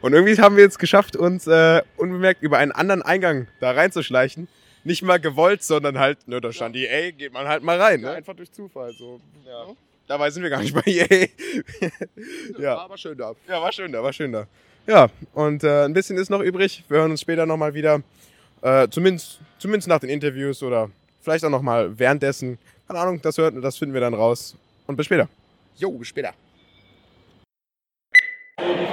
Und 0.00 0.14
irgendwie 0.14 0.40
haben 0.40 0.56
wir 0.56 0.64
jetzt 0.64 0.78
geschafft, 0.78 1.14
uns 1.14 1.46
äh, 1.46 1.82
unbemerkt 1.96 2.42
über 2.42 2.58
einen 2.58 2.72
anderen 2.72 3.02
Eingang 3.02 3.48
da 3.60 3.70
reinzuschleichen. 3.70 4.48
Nicht 4.84 5.02
mal 5.02 5.20
gewollt, 5.20 5.62
sondern 5.62 5.98
halt, 5.98 6.26
ne, 6.26 6.40
da 6.40 6.52
stand 6.52 6.74
EA, 6.76 7.10
geht 7.10 7.32
man 7.32 7.46
halt 7.46 7.62
mal 7.62 7.80
rein. 7.80 8.00
Ja, 8.00 8.10
Ne? 8.10 8.16
einfach 8.16 8.34
durch 8.34 8.50
Zufall. 8.50 8.92
So. 8.92 9.20
Ja. 9.46 9.66
Dabei 10.06 10.30
sind 10.30 10.42
wir 10.42 10.50
gar 10.50 10.60
nicht 10.60 10.74
bei 10.74 10.82
EA. 10.86 11.06
War 12.54 12.60
ja. 12.60 12.78
aber 12.78 12.96
schön 12.98 13.16
da. 13.16 13.34
ja, 13.46 13.60
war 13.60 13.70
schön 13.72 13.92
da, 13.92 14.02
war 14.02 14.12
schön 14.12 14.32
da. 14.32 14.46
Ja, 14.86 15.08
und 15.34 15.62
äh, 15.62 15.84
ein 15.84 15.92
bisschen 15.92 16.16
ist 16.16 16.30
noch 16.30 16.40
übrig. 16.40 16.82
Wir 16.88 16.98
hören 16.98 17.10
uns 17.10 17.20
später 17.20 17.46
nochmal 17.46 17.74
wieder. 17.74 18.02
Äh, 18.62 18.88
zumindest, 18.88 19.40
zumindest 19.58 19.88
nach 19.88 20.00
den 20.00 20.10
Interviews 20.10 20.62
oder 20.62 20.90
vielleicht 21.20 21.44
auch 21.44 21.50
nochmal 21.50 21.98
währenddessen. 21.98 22.58
Keine 22.88 22.98
Ahnung, 22.98 23.20
das, 23.22 23.38
hört, 23.38 23.54
das 23.62 23.76
finden 23.78 23.94
wir 23.94 24.00
dann 24.00 24.14
raus. 24.14 24.56
Und 24.86 24.96
bis 24.96 25.06
später. 25.06 25.28
Jo, 25.76 25.92
bis 25.92 26.08
später. 26.08 26.32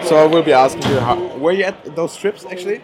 So 0.03 0.15
I 0.15 0.31
will 0.31 0.43
be 0.43 0.53
asking 0.55 0.83
you, 0.83 0.99
how, 1.01 1.17
were 1.41 1.51
you 1.53 1.65
at 1.65 1.95
those 1.95 2.17
trips 2.17 2.45
actually? 2.45 2.79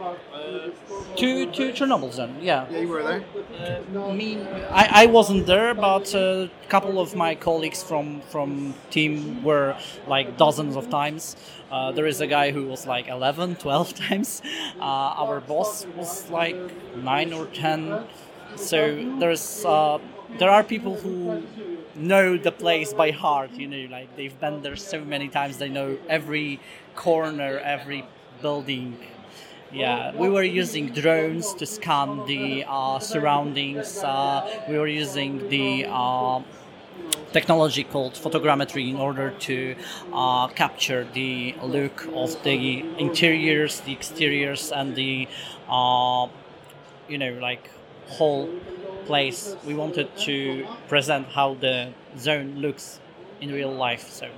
To 1.17 1.45
to 1.45 1.71
Chernobyl 1.73 2.11
zone, 2.11 2.37
yeah. 2.41 2.65
Yeah, 2.71 2.79
you 2.79 2.87
were 2.87 3.03
there. 3.03 3.23
Me, 4.13 4.41
I, 4.71 5.03
I 5.03 5.05
wasn't 5.07 5.45
there, 5.45 5.73
but 5.75 6.13
a 6.15 6.49
couple 6.69 6.99
of 6.99 7.15
my 7.15 7.35
colleagues 7.35 7.83
from 7.83 8.21
from 8.21 8.73
team 8.89 9.43
were 9.43 9.77
like 10.07 10.37
dozens 10.37 10.75
of 10.75 10.89
times. 10.89 11.35
Uh, 11.71 11.91
there 11.91 12.07
is 12.07 12.19
a 12.21 12.27
guy 12.27 12.51
who 12.51 12.67
was 12.67 12.87
like 12.87 13.07
11, 13.07 13.55
12 13.65 13.93
times. 13.93 14.41
Uh, 14.79 15.23
our 15.23 15.39
boss 15.41 15.85
was 15.95 16.29
like 16.31 16.57
nine 16.95 17.31
or 17.33 17.45
ten. 17.47 18.05
So 18.55 18.79
there's 19.19 19.65
uh, 19.65 19.99
there 20.39 20.49
are 20.49 20.63
people 20.63 20.95
who 20.95 21.43
know 21.95 22.37
the 22.37 22.51
place 22.51 22.93
by 22.93 23.11
heart. 23.11 23.51
You 23.51 23.67
know, 23.67 23.87
like 23.91 24.15
they've 24.15 24.39
been 24.39 24.61
there 24.61 24.75
so 24.75 25.03
many 25.03 25.27
times. 25.27 25.57
They 25.57 25.69
know 25.69 25.97
every 26.09 26.59
corner, 26.95 27.59
every 27.59 28.05
building. 28.41 28.97
Yeah, 29.73 30.15
we 30.15 30.29
were 30.29 30.43
using 30.43 30.89
drones 30.89 31.53
to 31.55 31.65
scan 31.65 32.25
the 32.27 32.63
uh, 32.67 32.99
surroundings. 32.99 33.97
Uh, 34.03 34.47
we 34.69 34.77
were 34.77 34.87
using 34.87 35.49
the 35.49 35.87
uh, 35.89 36.41
technology 37.31 37.83
called 37.83 38.13
photogrammetry 38.13 38.87
in 38.89 38.97
order 38.97 39.31
to 39.31 39.75
uh, 40.13 40.47
capture 40.49 41.07
the 41.13 41.55
look 41.63 42.05
of 42.13 42.41
the 42.43 42.85
interiors, 42.99 43.79
the 43.81 43.91
exteriors, 43.91 44.71
and 44.71 44.95
the 44.95 45.27
uh, 45.67 46.27
you 47.09 47.17
know 47.17 47.33
like 47.41 47.71
whole 48.07 48.49
place. 49.05 49.55
We 49.65 49.73
wanted 49.73 50.15
to 50.17 50.67
present 50.87 51.29
how 51.29 51.55
the 51.55 51.93
zone 52.19 52.57
looks 52.57 52.99
in 53.41 53.51
real 53.51 53.73
life. 53.73 54.09
So. 54.11 54.29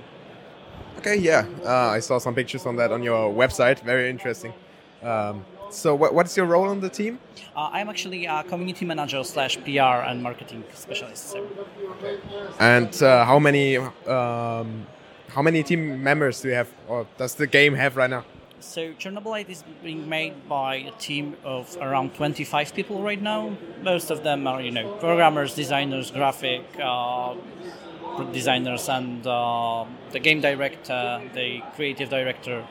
Okay, 0.98 1.16
yeah, 1.16 1.44
uh, 1.62 1.90
I 1.96 2.00
saw 2.00 2.16
some 2.18 2.34
pictures 2.34 2.64
on 2.64 2.76
that 2.76 2.90
on 2.90 3.02
your 3.02 3.30
website. 3.30 3.80
Very 3.80 4.08
interesting. 4.08 4.54
Um, 5.02 5.44
so, 5.70 5.94
what, 5.94 6.14
what's 6.14 6.36
your 6.36 6.46
role 6.46 6.68
on 6.68 6.80
the 6.80 6.88
team? 6.88 7.18
Uh, 7.54 7.70
I'm 7.72 7.88
actually 7.88 8.26
a 8.26 8.44
community 8.44 8.84
manager 8.84 9.22
slash 9.24 9.56
PR 9.64 10.04
and 10.08 10.22
marketing 10.22 10.64
specialist. 10.74 11.30
So. 11.30 11.46
And 12.60 13.02
uh, 13.02 13.24
how 13.24 13.38
many 13.38 13.76
um, 13.76 14.86
how 15.28 15.42
many 15.42 15.62
team 15.62 16.02
members 16.02 16.40
do 16.40 16.48
you 16.48 16.54
have, 16.54 16.68
or 16.88 17.06
does 17.18 17.34
the 17.34 17.46
game 17.46 17.74
have 17.74 17.96
right 17.96 18.10
now? 18.10 18.24
So 18.60 18.92
Chernobylite 18.94 19.50
is 19.50 19.64
being 19.82 20.08
made 20.08 20.48
by 20.48 20.76
a 20.76 20.90
team 20.92 21.36
of 21.44 21.76
around 21.80 22.14
25 22.14 22.74
people 22.74 23.02
right 23.02 23.20
now. 23.20 23.56
Most 23.82 24.10
of 24.10 24.22
them 24.22 24.46
are, 24.46 24.62
you 24.62 24.70
know, 24.70 24.92
programmers, 24.94 25.54
designers, 25.54 26.10
graphic 26.10 26.62
uh, 26.82 27.34
designers, 28.32 28.88
and 28.88 29.26
uh, 29.26 29.84
the 30.10 30.18
game 30.18 30.40
director, 30.40 31.22
the 31.34 31.62
creative 31.74 32.08
director. 32.08 32.66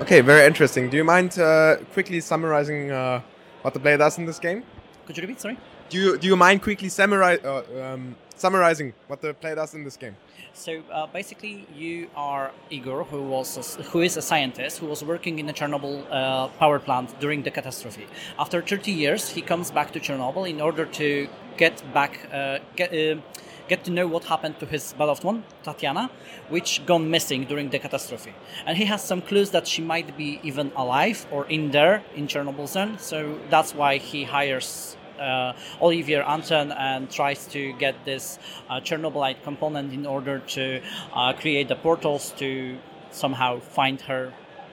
Okay, 0.00 0.20
very 0.20 0.46
interesting. 0.46 0.88
Do 0.88 0.96
you 0.96 1.02
mind 1.02 1.36
uh, 1.40 1.78
quickly 1.92 2.20
summarizing 2.20 2.92
uh, 2.92 3.20
what 3.62 3.74
the 3.74 3.80
player 3.80 3.96
does 3.96 4.16
in 4.16 4.26
this 4.26 4.38
game? 4.38 4.62
Could 5.06 5.16
you 5.16 5.22
repeat? 5.22 5.40
Sorry. 5.40 5.58
Do 5.88 5.98
you 5.98 6.18
do 6.18 6.28
you 6.28 6.36
mind 6.36 6.62
quickly 6.62 6.88
summarize, 6.88 7.40
uh, 7.44 7.64
um, 7.82 8.14
summarizing 8.36 8.94
what 9.08 9.20
the 9.20 9.34
player 9.34 9.56
does 9.56 9.74
in 9.74 9.82
this 9.82 9.96
game? 9.96 10.14
So 10.54 10.82
uh, 10.92 11.06
basically, 11.08 11.66
you 11.74 12.08
are 12.14 12.52
Igor, 12.70 13.04
who 13.04 13.22
was 13.22 13.56
a, 13.58 13.82
who 13.90 14.00
is 14.00 14.16
a 14.16 14.22
scientist 14.22 14.78
who 14.78 14.86
was 14.86 15.02
working 15.02 15.40
in 15.40 15.46
the 15.46 15.52
Chernobyl 15.52 16.04
uh, 16.10 16.46
power 16.58 16.78
plant 16.78 17.18
during 17.18 17.42
the 17.42 17.50
catastrophe. 17.50 18.06
After 18.38 18.62
30 18.62 18.92
years, 18.92 19.30
he 19.30 19.42
comes 19.42 19.72
back 19.72 19.92
to 19.92 20.00
Chernobyl 20.00 20.48
in 20.48 20.60
order 20.60 20.84
to 20.84 21.28
get 21.56 21.82
back 21.92 22.28
uh, 22.32 22.58
get 22.76 22.92
uh, 22.94 23.20
get 23.68 23.84
to 23.84 23.90
know 23.90 24.06
what 24.06 24.24
happened 24.24 24.58
to 24.60 24.66
his 24.66 24.92
beloved 24.94 25.24
one, 25.24 25.44
Tatiana, 25.62 26.10
which 26.48 26.84
gone 26.86 27.10
missing 27.10 27.44
during 27.44 27.70
the 27.70 27.78
catastrophe. 27.78 28.34
And 28.66 28.76
he 28.76 28.84
has 28.86 29.02
some 29.02 29.22
clues 29.22 29.50
that 29.50 29.66
she 29.66 29.82
might 29.82 30.16
be 30.16 30.40
even 30.42 30.72
alive 30.76 31.26
or 31.30 31.46
in 31.46 31.70
there 31.70 32.02
in 32.14 32.26
Chernobyl 32.26 32.68
zone. 32.68 32.98
So 32.98 33.38
that's 33.50 33.74
why 33.74 33.98
he 33.98 34.24
hires 34.24 34.96
uh, 35.20 35.52
Olivier 35.80 36.22
Anton 36.22 36.72
and 36.72 37.10
tries 37.10 37.46
to 37.48 37.72
get 37.74 38.04
this 38.04 38.38
uh, 38.68 38.80
Chernobylite 38.80 39.42
component 39.42 39.92
in 39.92 40.06
order 40.06 40.38
to 40.40 40.80
uh, 41.12 41.32
create 41.32 41.68
the 41.68 41.76
portals 41.76 42.32
to 42.38 42.78
somehow 43.10 43.60
find 43.60 44.00
her 44.02 44.32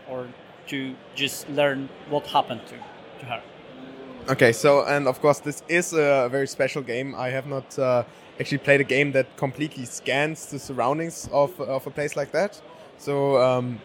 or 0.10 0.28
to 0.68 0.96
just 1.16 1.50
learn 1.50 1.90
what 2.10 2.28
happened 2.28 2.62
to, 2.68 2.76
to 3.20 3.26
her. 3.26 3.42
Okay, 4.28 4.52
so 4.52 4.84
and 4.86 5.08
of 5.08 5.22
course 5.22 5.40
this 5.40 5.62
is 5.68 5.94
a 5.94 6.28
very 6.32 6.48
special 6.48 6.82
game. 6.82 7.14
I 7.16 7.30
have 7.30 7.46
not 7.46 7.78
uh, 7.78 8.04
actually 8.40 8.58
played 8.60 8.82
a 8.82 8.84
game 8.84 9.12
that 9.14 9.38
completely 9.38 9.86
scans 9.86 10.48
the 10.48 10.60
surroundings 10.60 11.30
of, 11.32 11.60
of 11.62 11.88
a 11.88 11.92
place 11.92 12.16
like 12.16 12.32
that. 12.32 12.62
So 12.98 13.42
um, 13.42 13.80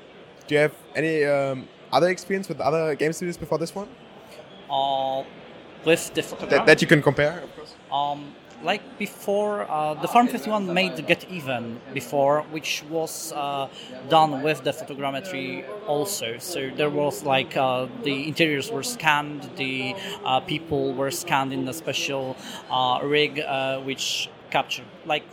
do 0.46 0.55
you 0.55 0.61
have 0.61 0.74
any 0.94 1.24
um, 1.24 1.68
other 1.92 2.09
experience 2.09 2.48
with 2.48 2.61
other 2.61 2.94
game 2.94 3.12
studios 3.12 3.36
before 3.36 3.59
this 3.59 3.74
one? 3.74 3.88
Uh, 4.70 5.24
with 5.84 6.14
the. 6.14 6.22
That, 6.46 6.66
that 6.66 6.82
you 6.82 6.88
can 6.88 7.03
compare, 7.03 7.40
of 7.40 7.57
course. 7.57 7.74
Um, 7.92 8.34
like 8.62 8.98
before, 8.98 9.70
uh, 9.70 9.94
the 9.94 10.09
Farm 10.09 10.28
51 10.28 10.72
made 10.72 11.07
Get 11.07 11.24
Even 11.30 11.80
before, 11.94 12.42
which 12.51 12.84
was 12.90 13.32
uh, 13.32 13.68
done 14.09 14.42
with 14.42 14.64
the 14.64 14.72
photogrammetry 14.72 15.64
also. 15.86 16.38
So 16.38 16.70
there 16.76 16.90
was 16.90 17.24
like 17.24 17.57
uh, 17.57 17.86
the 18.03 18.28
interiors 18.28 18.70
were 18.70 18.82
scanned, 18.82 19.48
the 19.57 19.94
uh, 20.24 20.40
people 20.40 20.92
were 20.92 21.11
scanned 21.11 21.53
in 21.53 21.66
a 21.68 21.72
special 21.72 22.36
uh, 22.70 23.01
rig 23.03 23.40
uh, 23.40 23.80
which 23.80 24.28
captured 24.51 24.86
like 25.07 25.24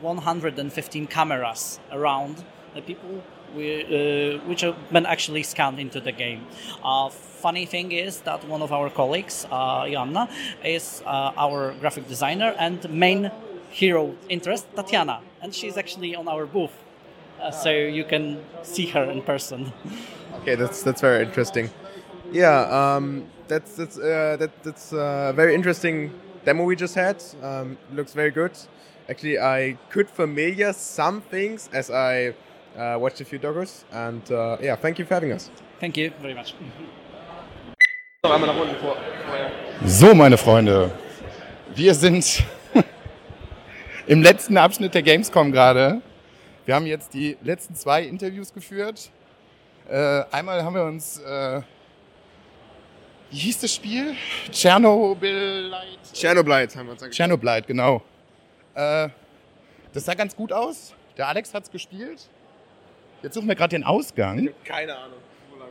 115 0.00 1.06
cameras 1.06 1.80
around 1.90 2.44
the 2.74 2.82
people 2.82 3.22
we, 3.54 3.82
uh, 3.84 4.38
which 4.46 4.60
have 4.60 4.76
been 4.92 5.06
actually 5.06 5.42
scanned 5.42 5.78
into 5.78 6.00
the 6.00 6.12
game. 6.12 6.46
Uh, 6.84 7.08
funny 7.08 7.66
thing 7.66 7.92
is 7.92 8.20
that 8.20 8.46
one 8.48 8.62
of 8.62 8.72
our 8.72 8.90
colleagues, 8.90 9.46
uh, 9.50 9.88
Joanna, 9.88 10.28
is 10.64 11.02
uh, 11.06 11.32
our 11.36 11.72
graphic 11.80 12.08
designer 12.08 12.54
and 12.58 12.88
main 12.90 13.30
hero 13.70 14.14
interest, 14.28 14.66
Tatiana, 14.74 15.20
and 15.42 15.54
she's 15.54 15.76
actually 15.76 16.14
on 16.14 16.28
our 16.28 16.46
booth, 16.46 16.72
uh, 17.40 17.50
so 17.50 17.70
you 17.70 18.04
can 18.04 18.42
see 18.62 18.86
her 18.86 19.04
in 19.04 19.22
person. 19.22 19.72
Okay, 20.42 20.54
that's 20.54 20.82
that's 20.82 21.00
very 21.00 21.24
interesting. 21.24 21.70
Yeah, 22.30 22.68
um, 22.70 23.24
that's 23.48 23.74
that's 23.74 23.98
uh, 23.98 24.36
that, 24.38 24.50
that's 24.62 24.92
a 24.92 25.32
very 25.34 25.54
interesting 25.54 26.12
demo 26.46 26.64
we 26.64 26.76
just 26.76 26.94
had. 26.94 27.22
Um, 27.42 27.76
looks 27.92 28.14
very 28.14 28.30
good. 28.30 28.52
Actually, 29.08 29.38
I 29.38 29.76
could 29.90 30.08
familiar 30.08 30.72
some 30.72 31.20
things 31.20 31.68
as 31.72 31.90
I 31.90 32.34
uh, 32.78 32.96
watched 32.98 33.20
a 33.20 33.24
few 33.24 33.38
doggos, 33.38 33.84
and 33.92 34.22
uh, 34.30 34.56
yeah, 34.60 34.76
thank 34.76 34.98
you 34.98 35.04
for 35.04 35.14
having 35.14 35.32
us. 35.32 35.50
Thank 35.80 35.96
you 35.96 36.12
very 36.22 36.34
much. 36.34 36.54
So, 39.84 40.14
meine 40.14 40.36
Freunde, 40.36 40.90
wir 41.74 41.94
sind 41.94 42.44
im 44.06 44.22
letzten 44.22 44.56
Abschnitt 44.56 44.94
der 44.94 45.02
Gamescom 45.02 45.52
gerade. 45.52 46.00
Wir 46.64 46.74
haben 46.74 46.86
jetzt 46.86 47.14
die 47.14 47.36
letzten 47.42 47.74
zwei 47.74 48.02
Interviews 48.02 48.52
geführt. 48.52 49.10
Äh, 49.88 50.24
einmal 50.32 50.64
haben 50.64 50.74
wir 50.74 50.84
uns, 50.84 51.18
äh, 51.20 51.60
wie 53.30 53.38
hieß 53.38 53.60
das 53.60 53.74
Spiel? 53.74 54.14
Chernobyl 54.52 55.72
Chernobylite 56.14 56.78
haben 56.78 56.86
wir 56.86 56.92
uns 56.92 57.02
angeschaut. 57.02 57.16
Chernobylite, 57.16 57.66
genau. 57.66 58.02
Äh, 58.74 59.08
das 59.92 60.04
sah 60.04 60.14
ganz 60.14 60.34
gut 60.36 60.52
aus. 60.52 60.94
Der 61.16 61.28
Alex 61.28 61.52
hat's 61.54 61.70
gespielt. 61.70 62.28
Jetzt 63.22 63.34
suchen 63.34 63.48
wir 63.48 63.54
gerade 63.54 63.76
den 63.76 63.84
Ausgang. 63.84 64.50
Keine 64.64 64.96
Ahnung. 64.96 65.18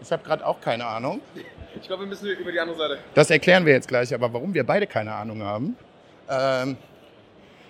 Ich 0.01 0.12
habe 0.12 0.24
gerade 0.24 0.45
auch 0.45 0.60
keine 0.60 0.86
Ahnung. 0.86 1.22
Ich 1.80 1.88
glaube, 1.88 2.03
wir 2.03 2.08
müssen 2.08 2.28
über 2.30 2.51
die 2.51 2.60
andere 2.60 2.78
Seite. 2.78 2.99
Das 3.14 3.30
erklären 3.30 3.66
wir 3.66 3.74
jetzt 3.74 3.88
gleich, 3.88 4.14
aber 4.14 4.32
warum 4.34 4.53
wir 4.53 4.66
beide 4.66 4.88
keine 4.88 5.14
Ahnung 5.14 5.41
haben. 5.41 5.78
Ähm, 6.30 6.78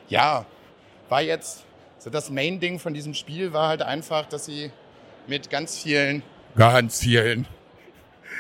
ja, 0.08 0.46
war 1.10 1.22
jetzt 1.22 1.66
so 2.00 2.10
das 2.10 2.30
Main-Ding 2.30 2.80
von 2.80 2.94
diesem 2.94 3.14
Spiel 3.14 3.54
war 3.54 3.70
halt 3.70 3.82
einfach, 3.82 4.26
dass 4.28 4.46
sie 4.46 4.72
mit 5.28 5.50
ganz 5.50 5.82
vielen, 5.82 6.24
ganz 6.56 7.00
vielen, 7.02 7.48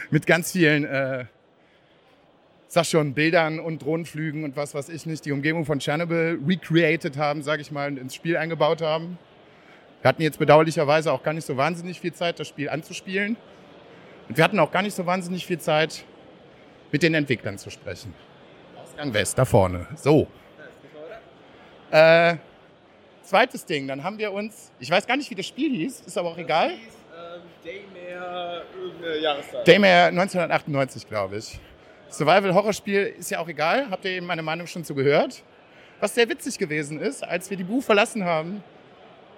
mit 0.09 0.27
ganz 0.27 0.51
vielen, 0.51 0.85
äh, 0.85 1.25
sag 2.75 2.85
schon, 2.85 3.13
Bildern 3.13 3.61
und 3.61 3.81
Drohnenflügen 3.81 4.43
und 4.43 4.57
was 4.57 4.75
weiß 4.75 4.89
ich 4.89 5.05
nicht, 5.05 5.23
die 5.23 5.31
Umgebung 5.31 5.65
von 5.65 5.79
Chernobyl 5.79 6.41
recreated 6.45 7.15
haben, 7.15 7.41
sage 7.41 7.61
ich 7.61 7.71
mal, 7.71 7.87
und 7.87 7.97
ins 7.97 8.13
Spiel 8.13 8.35
eingebaut 8.35 8.81
haben. 8.81 9.17
Wir 10.01 10.09
hatten 10.09 10.21
jetzt 10.21 10.37
bedauerlicherweise 10.37 11.13
auch 11.13 11.23
gar 11.23 11.33
nicht 11.33 11.45
so 11.45 11.55
wahnsinnig 11.55 12.01
viel 12.01 12.13
Zeit, 12.13 12.37
das 12.37 12.49
Spiel 12.49 12.67
anzuspielen. 12.67 13.37
Und 14.27 14.35
wir 14.35 14.43
hatten 14.43 14.59
auch 14.59 14.71
gar 14.71 14.81
nicht 14.81 14.93
so 14.93 15.05
wahnsinnig 15.05 15.45
viel 15.45 15.57
Zeit, 15.57 16.03
mit 16.91 17.01
den 17.01 17.13
Entwicklern 17.13 17.57
zu 17.57 17.69
sprechen. 17.69 18.13
Ausgang 18.83 19.13
West, 19.13 19.37
da 19.37 19.45
vorne. 19.45 19.87
So. 19.95 20.27
Äh, 21.91 22.35
zweites 23.23 23.65
Ding, 23.65 23.87
dann 23.87 24.03
haben 24.03 24.17
wir 24.17 24.33
uns, 24.33 24.73
ich 24.81 24.91
weiß 24.91 25.07
gar 25.07 25.15
nicht, 25.15 25.29
wie 25.29 25.35
das 25.35 25.47
Spiel 25.47 25.71
hieß, 25.71 26.01
ist 26.01 26.17
aber 26.17 26.27
auch 26.27 26.37
egal. 26.37 26.73
Daymare, 27.63 28.63
irgendeine 28.77 29.17
Jahreszeit. 29.17 29.65
Daymare 29.65 30.07
1998, 30.07 31.07
glaube 31.07 31.37
ich. 31.37 31.57
Survival-Horrorspiel 32.09 33.15
ist 33.17 33.31
ja 33.31 33.39
auch 33.39 33.47
egal, 33.47 33.89
habt 33.89 34.05
ihr 34.05 34.11
eben 34.11 34.25
meine 34.25 34.41
Meinung 34.41 34.67
schon 34.67 34.83
zu 34.83 34.95
gehört. 34.95 35.43
Was 35.99 36.15
sehr 36.15 36.29
witzig 36.29 36.57
gewesen 36.57 36.99
ist, 36.99 37.23
als 37.23 37.49
wir 37.49 37.57
die 37.57 37.63
Buch 37.63 37.83
verlassen 37.83 38.25
haben, 38.25 38.63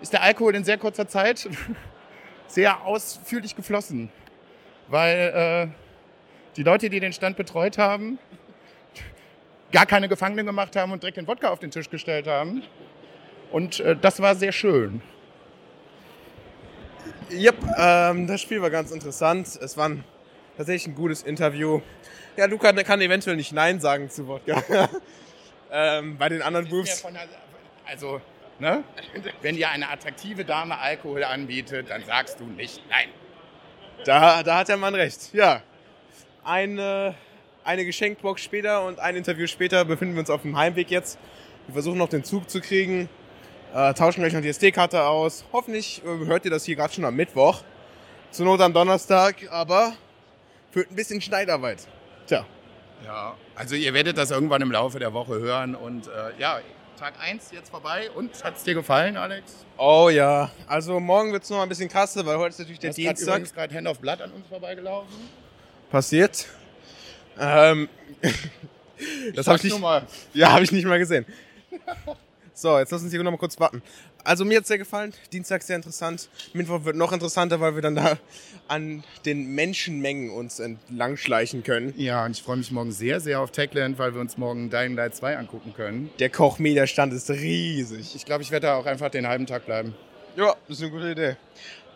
ist 0.02 0.14
der 0.14 0.22
Alkohol 0.22 0.56
in 0.56 0.64
sehr 0.64 0.78
kurzer 0.78 1.08
Zeit 1.08 1.48
sehr 2.48 2.84
ausführlich 2.86 3.56
geflossen, 3.56 4.10
weil 4.88 5.72
äh, 5.72 5.78
die 6.56 6.64
Leute, 6.64 6.90
die 6.90 7.00
den 7.00 7.14
Stand 7.14 7.38
betreut 7.38 7.78
haben, 7.78 8.20
gar 9.72 9.86
keine 9.86 10.08
Gefangenen 10.08 10.46
gemacht 10.46 10.76
haben 10.76 10.92
und 10.92 11.04
direkt 11.04 11.18
den 11.18 11.28
Wodka 11.28 11.50
auf 11.50 11.60
den 11.60 11.72
Tisch 11.72 11.90
gestellt 11.90 12.28
haben. 12.28 12.64
Und 13.52 13.80
äh, 13.80 13.96
das 13.96 14.22
war 14.22 14.36
sehr 14.36 14.52
schön. 14.52 15.02
Yep, 17.32 17.56
ähm, 17.78 18.28
das 18.28 18.42
Spiel 18.42 18.62
war 18.62 18.70
ganz 18.70 18.92
interessant. 18.92 19.48
Es 19.62 19.78
war 19.78 19.90
ein, 19.90 20.04
tatsächlich 20.58 20.88
ein 20.88 20.96
gutes 20.96 21.24
Interview. 21.24 21.82
Ja, 22.36 22.46
Luca 22.46 22.74
kann 22.84 23.00
eventuell 23.00 23.36
nicht 23.36 23.54
Nein 23.54 23.80
sagen 23.80 24.10
zu 24.10 24.28
Wodka. 24.28 24.62
ähm, 25.72 26.18
bei 26.18 26.30
den 26.30 26.42
anderen 26.42 26.68
Moves. 26.68 27.06
Also, 27.86 28.20
ne? 28.60 28.84
wenn 29.42 29.56
dir 29.56 29.70
eine 29.70 29.90
attraktive 29.90 30.44
Dame 30.44 30.78
Alkohol 30.78 31.24
anbietet, 31.24 31.90
dann 31.90 32.04
sagst 32.04 32.40
du 32.40 32.46
nicht 32.46 32.82
Nein. 32.90 33.10
Da, 34.06 34.44
da 34.44 34.60
hat 34.60 34.68
der 34.68 34.78
Mann 34.78 34.94
recht, 34.94 35.34
ja. 35.34 35.62
Eine, 36.44 37.16
eine 37.64 37.86
Geschenkbox 37.86 38.42
später 38.42 38.86
und 38.86 39.00
ein 39.00 39.16
Interview 39.16 39.48
später 39.48 39.84
befinden 39.86 40.16
wir 40.16 40.22
uns 40.22 40.30
auf 40.30 40.44
dem 40.44 40.58
Heimweg 40.58 40.92
jetzt. 40.92 41.18
Wir 41.66 41.74
versuchen 41.74 41.98
noch 41.98 42.10
den 42.10 42.24
Zug 42.24 42.50
zu 42.50 42.62
kriegen. 42.62 43.10
Äh, 43.74 43.94
tauschen 43.94 44.22
gleich 44.22 44.34
noch 44.34 44.42
die 44.42 44.50
SD-Karte 44.50 45.04
aus. 45.04 45.44
Hoffentlich 45.52 46.02
äh, 46.06 46.26
hört 46.26 46.46
ihr 46.46 46.52
das 46.52 46.64
hier 46.64 46.76
gerade 46.76 46.94
schon 46.94 47.04
am 47.04 47.16
Mittwoch. 47.16 47.64
Zur 48.32 48.46
Not 48.46 48.62
am 48.62 48.74
Donnerstag, 48.74 49.36
aber 49.50 49.94
für 50.78 50.88
ein 50.88 50.96
bisschen 50.96 51.20
Schneidarbeit. 51.22 51.88
Tja. 52.28 52.46
Ja, 53.04 53.36
also 53.56 53.74
ihr 53.74 53.96
werdet 53.96 54.16
das 54.16 54.30
irgendwann 54.30 54.62
im 54.62 54.72
Laufe 54.72 55.00
der 55.00 55.12
Woche 55.12 55.40
hören 55.40 55.74
und 55.74 56.06
äh, 56.06 56.40
ja, 56.40 56.60
Tag 57.00 57.16
1 57.20 57.52
jetzt 57.52 57.70
vorbei 57.70 58.12
und 58.12 58.44
hat 58.44 58.58
es 58.58 58.64
dir 58.64 58.76
gefallen, 58.76 59.18
Alex? 59.18 59.66
Oh 59.78 60.10
ja, 60.10 60.52
also 60.68 61.00
morgen 61.00 61.32
wird 61.32 61.44
es 61.44 61.50
noch 61.50 61.64
ein 61.64 61.70
bisschen 61.70 61.90
krasser, 61.90 62.24
weil 62.28 62.38
heute 62.38 62.50
ist 62.50 62.60
natürlich 62.60 62.78
der 62.78 62.94
Dienstag. 62.94 63.28
übrigens 63.28 63.54
gerade 63.56 63.74
Hand 63.74 63.88
of 63.88 64.00
Blood 64.00 64.22
an 64.22 64.32
uns 64.34 64.46
vorbeigelaufen. 64.46 65.16
Passiert. 65.90 66.46
Ähm, 67.40 67.90
das 69.34 69.48
habe 69.48 69.58
ich 69.58 69.64
nicht, 69.64 69.80
mal. 69.80 70.06
ja, 70.36 70.52
habe 70.52 70.64
ich 70.64 70.72
nicht 70.72 70.86
mal 70.86 71.00
gesehen. 71.00 71.26
So, 72.58 72.80
jetzt 72.80 72.92
lass 72.92 73.04
uns 73.04 73.12
hier 73.12 73.22
noch 73.22 73.30
mal 73.30 73.38
kurz 73.38 73.60
warten. 73.60 73.84
Also 74.24 74.44
mir 74.44 74.58
hat 74.58 74.66
sehr 74.66 74.80
gefallen. 74.80 75.14
Dienstag 75.32 75.62
sehr 75.62 75.76
interessant. 75.76 76.28
Mittwoch 76.54 76.86
wird 76.86 76.96
noch 76.96 77.12
interessanter, 77.12 77.62
weil 77.62 77.76
wir 77.76 77.84
dann 77.84 77.94
da 77.94 78.18
an 78.68 79.04
den 79.26 79.54
Menschenmengen 79.54 80.32
uns 80.32 80.58
entlang 80.58 81.18
schleichen 81.18 81.62
können. 81.62 81.94
Ja, 81.98 82.26
und 82.26 82.32
ich 82.32 82.42
freue 82.42 82.58
mich 82.58 82.72
morgen 82.72 82.92
sehr, 82.92 83.20
sehr 83.20 83.42
auf 83.42 83.52
Techland, 83.52 84.00
weil 84.00 84.16
wir 84.16 84.22
uns 84.22 84.40
morgen 84.40 84.72
Dying 84.72 84.96
Light 84.96 85.16
2 85.16 85.38
angucken 85.38 85.76
können. 85.76 86.10
Der 86.18 86.32
Kochmeterstand 86.32 87.14
ist 87.14 87.30
riesig. 87.30 88.16
Ich 88.16 88.26
glaube, 88.26 88.42
ich 88.42 88.50
werde 88.50 88.66
da 88.66 88.76
auch 88.78 88.88
einfach 88.88 89.12
den 89.12 89.28
halben 89.28 89.46
Tag 89.46 89.68
bleiben. 89.68 89.94
Ja, 90.36 90.56
das 90.68 90.78
ist 90.78 90.82
eine 90.82 90.92
gute 90.92 91.12
Idee. 91.12 91.36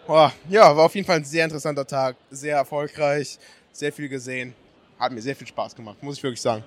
Boah, 0.05 0.31
ja, 0.47 0.77
war 0.77 0.85
auf 0.85 0.93
jeden 0.93 1.07
Fall 1.07 1.17
ein 1.17 1.25
sehr 1.25 1.43
interessanter 1.43 1.87
Tag. 1.87 2.17
Sehr 2.29 2.57
erfolgreich. 2.57 3.39
Sehr 3.71 3.91
viel 3.91 4.09
gesehen. 4.09 4.53
Hat 4.99 5.11
mir 5.11 5.23
sehr 5.23 5.35
viel 5.35 5.47
Spaß 5.47 5.75
gemacht, 5.75 6.03
muss 6.03 6.17
ich 6.17 6.23
wirklich 6.23 6.41
sagen. 6.41 6.63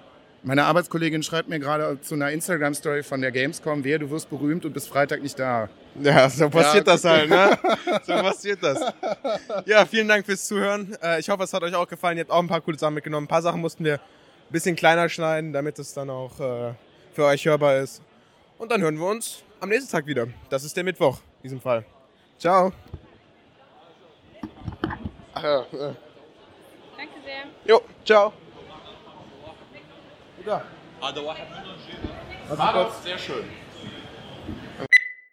Meine 0.47 0.65
Arbeitskollegin 0.67 1.23
schreibt 1.23 1.49
mir 1.49 1.59
gerade 1.59 1.99
zu 2.03 2.15
einer 2.15 2.31
Instagram-Story 2.31 3.03
von 3.03 3.23
der 3.23 3.33
Gamescom, 3.33 3.83
wer 3.83 3.99
du 3.99 4.11
wirst 4.11 4.29
berühmt 4.29 4.67
und 4.67 4.75
bist 4.75 4.89
Freitag 4.91 5.23
nicht 5.23 5.39
da. 5.39 5.71
Ja, 6.03 6.29
so 6.29 6.51
passiert 6.51 6.87
Ja. 6.87 6.93
das 6.93 7.05
halt, 7.05 7.31
ne? 7.31 7.59
So 8.05 8.13
passiert 8.13 8.63
das. 8.63 8.79
Ja, 9.65 9.87
vielen 9.87 10.07
Dank 10.07 10.27
fürs 10.27 10.47
Zuhören. 10.47 10.95
Äh, 11.03 11.21
Ich 11.21 11.31
hoffe, 11.31 11.45
es 11.45 11.53
hat 11.55 11.63
euch 11.63 11.75
auch 11.75 11.89
gefallen. 11.89 12.19
Ihr 12.19 12.25
habt 12.25 12.31
auch 12.31 12.41
ein 12.43 12.49
paar 12.49 12.61
coole 12.61 12.79
Sachen 12.79 12.93
mitgenommen. 12.95 13.25
Ein 13.25 13.29
paar 13.29 13.41
Sachen 13.41 13.61
mussten 13.63 13.85
wir 13.87 13.95
ein 13.95 14.01
bisschen 14.51 14.77
kleiner 14.77 15.09
schneiden, 15.09 15.55
damit 15.55 15.79
es 15.79 15.95
dann 15.95 16.11
auch 16.11 16.39
äh, 16.39 16.75
für 17.15 17.25
euch 17.25 17.47
hörbar 17.47 17.79
ist. 17.79 18.03
Und 18.59 18.71
dann 18.71 18.83
hören 18.83 18.99
wir 18.99 19.07
uns 19.07 19.43
am 19.61 19.71
nächsten 19.71 19.91
Tag 19.91 20.05
wieder. 20.07 20.27
Das 20.51 20.63
ist 20.63 20.77
der 20.77 20.85
Mittwoch 20.85 21.21
in 21.39 21.45
diesem 21.45 21.61
Fall. 21.63 21.87
Ciao. 22.39 22.71
Danke 25.35 25.67
sehr. 27.25 27.45
jo, 27.65 27.81
ciao. 28.05 28.33
Ja. 30.47 30.63
А 31.01 31.13
до 31.13 31.25
War 32.49 32.91
sehr 33.03 33.19
schön. 33.19 33.45